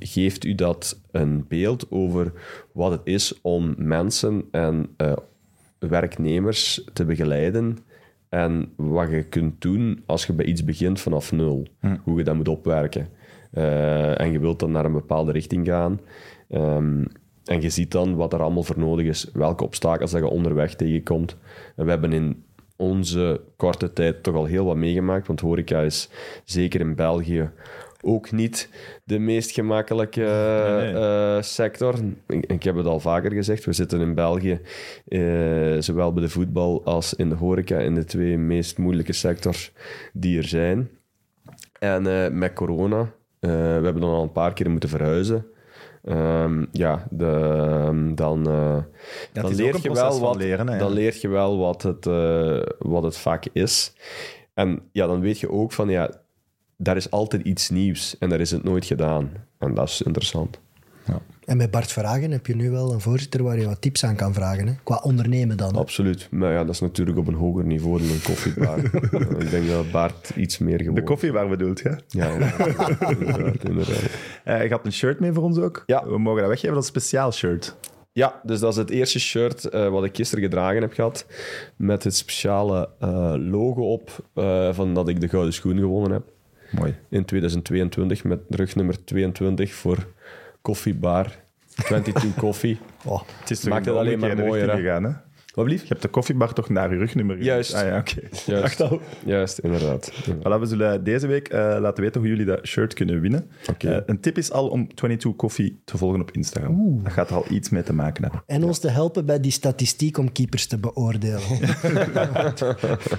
[0.00, 2.32] geeft u dat een beeld over
[2.72, 5.12] wat het is om mensen en eh,
[5.78, 7.78] werknemers te begeleiden
[8.28, 11.66] en wat je kunt doen als je bij iets begint vanaf nul.
[12.02, 13.08] Hoe je dat moet opwerken.
[13.50, 16.00] Eh, en je wilt dan naar een bepaalde richting gaan.
[16.48, 17.04] Ehm,
[17.44, 20.74] en je ziet dan wat er allemaal voor nodig is, welke obstakels dat je onderweg
[20.74, 21.36] tegenkomt.
[21.76, 22.44] En we hebben in
[22.76, 26.08] onze korte tijd toch al heel wat meegemaakt, want horeca is
[26.44, 27.50] zeker in België
[28.02, 28.68] ook niet
[29.04, 31.02] de meest gemakkelijke Nee, nee.
[31.02, 31.94] eh, sector.
[32.26, 34.60] Ik, ik heb het al vaker gezegd, we zitten in België,
[35.08, 39.72] eh, zowel bij de voetbal als in de horeca, in de twee meest moeilijke sectors
[40.12, 40.90] die er zijn.
[41.78, 43.48] En eh, met corona, we
[43.82, 45.46] hebben dan al een paar keer moeten verhuizen.
[46.04, 48.86] Ehm, ja, de, dan, het
[49.32, 50.78] dan, leer je wel wat, leren, hè, ja.
[50.78, 53.92] dan leer je wel wat het, eh, wat het vak is.
[54.54, 56.19] En ja, dan weet je ook van, ja,
[56.82, 59.30] daar is altijd iets nieuws en daar is het nooit gedaan.
[59.58, 60.60] En dat is interessant.
[61.44, 64.16] En met Bart Verhagen heb je nu wel een voorzitter waar je wat tips aan
[64.16, 64.66] kan vragen.
[64.66, 64.72] Hè?
[64.82, 65.74] Qua ondernemen dan.
[65.74, 65.80] hè?
[65.80, 66.28] Absoluut.
[66.30, 68.78] Maar ja, dat is natuurlijk op een hoger niveau dan een koffiebar.
[69.44, 70.94] ik denk dat Bart iets meer gewoon...
[70.94, 71.96] de koffiebar bedoelt je?
[72.08, 72.68] Ja, ja.
[73.08, 74.02] inderdaad, inderdaad.
[74.44, 75.82] Eh, je had een shirt mee voor ons ook.
[75.86, 76.04] Ja.
[76.06, 77.76] We mogen dat weggeven, dat is een speciaal shirt.
[78.12, 81.26] Ja, dus dat is het eerste shirt eh, wat ik gisteren gedragen heb gehad.
[81.76, 86.22] Met het speciale eh, logo op eh, van dat ik de Gouden Schoen gewonnen heb.
[86.70, 86.94] Mooi.
[87.08, 90.06] In 2022 met rugnummer 22 voor
[90.62, 91.36] Koffiebar
[91.74, 92.78] 22 Coffee.
[93.04, 95.10] Oh, Het is Maakt het alleen maar mooier, gegaan, hè?
[95.54, 95.70] Wat?
[95.70, 97.42] Je hebt de koffiebar toch naar je rugnummer?
[97.42, 97.74] Juist.
[97.74, 98.20] Ah ja, oké.
[98.46, 99.00] Juist, al.
[99.24, 100.12] juist inderdaad.
[100.38, 103.50] Voilà, we zullen deze week eh, laten weten hoe jullie dat shirt kunnen winnen.
[103.78, 107.02] Eh, een tip is al om 22 Coffee te volgen op Instagram.
[107.02, 108.42] Dat gaat er al iets mee te maken hebben.
[108.46, 111.40] En ons te helpen bij die statistiek om keepers te beoordelen.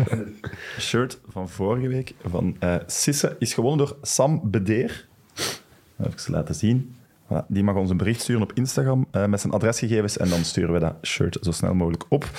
[0.80, 5.08] shirt van vorige week van eh Sisse is gewonnen door Sam Bedeer.
[6.00, 6.96] Even laten zien.
[7.32, 10.44] Voilà, die mag ons een bericht sturen op Instagram eh, met zijn adresgegevens en dan
[10.44, 12.30] sturen we dat shirt zo snel mogelijk op.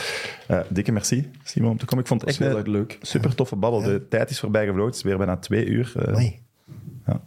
[0.47, 2.03] Eh, dikke merci, Simon, om te komen.
[2.03, 2.99] Ik vond het echt heel erg leuk.
[3.03, 3.83] super toffe babbel.
[3.83, 4.87] De tijd is voorbij gevlogen.
[4.87, 5.93] Het is weer bijna twee uur.
[5.97, 6.41] Eh, Amai.
[7.07, 7.21] ja,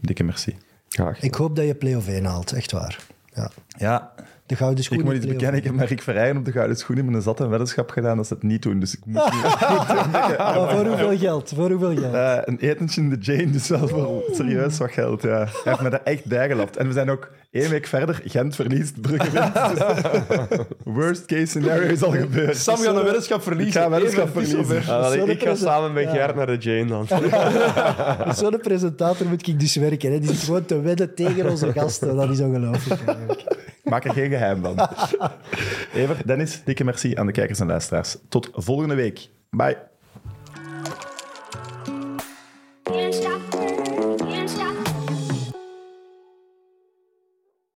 [0.00, 0.56] dikke merci.
[0.88, 1.22] Graag.
[1.22, 2.98] Ik hoop dat je play-off 1 haalt, echt waar.
[3.34, 3.50] Ja.
[3.78, 4.12] Ja,
[4.50, 4.98] De gouden schoen.
[4.98, 5.56] ik moet iets bekennen.
[5.56, 8.16] Ik heb met Rick Verrijen op de Gouden Schoenen met een zat een weddenschap gedaan
[8.16, 8.80] dat ze het niet doen.
[8.80, 9.14] Dus ik moet
[10.38, 11.52] Maar voor hoeveel geld?
[11.54, 12.14] Voor hoeveel geld?
[12.14, 15.22] Eh, een etentje in de Jane, dus wel voor serieus wat geld.
[15.22, 15.38] Ja.
[15.38, 16.76] Hij heeft me daar echt bijgelapt.
[16.76, 19.54] En we zijn ook Eén week verder, Gent verliest, Brugge wint.
[20.48, 22.56] Dus worst case scenario is al gebeurd.
[22.56, 23.80] Sam gaat een weddenschap verliezen.
[23.80, 24.88] Ik ga weddenschap verliezen.
[24.88, 27.06] Ah, ik ga samen met Gert naar de Jane dan.
[28.34, 30.12] Zo'n presentator moet ik dus werken.
[30.12, 30.18] Hè.
[30.18, 32.16] Die zit gewoon te wedden tegen onze gasten.
[32.16, 33.00] Dat is ongelooflijk.
[33.84, 34.88] Maak er geen geheim van.
[35.94, 38.16] Ever, Dennis, dikke merci aan de kijkers en luisteraars.
[38.28, 39.28] Tot volgende week.
[39.50, 39.76] Bye.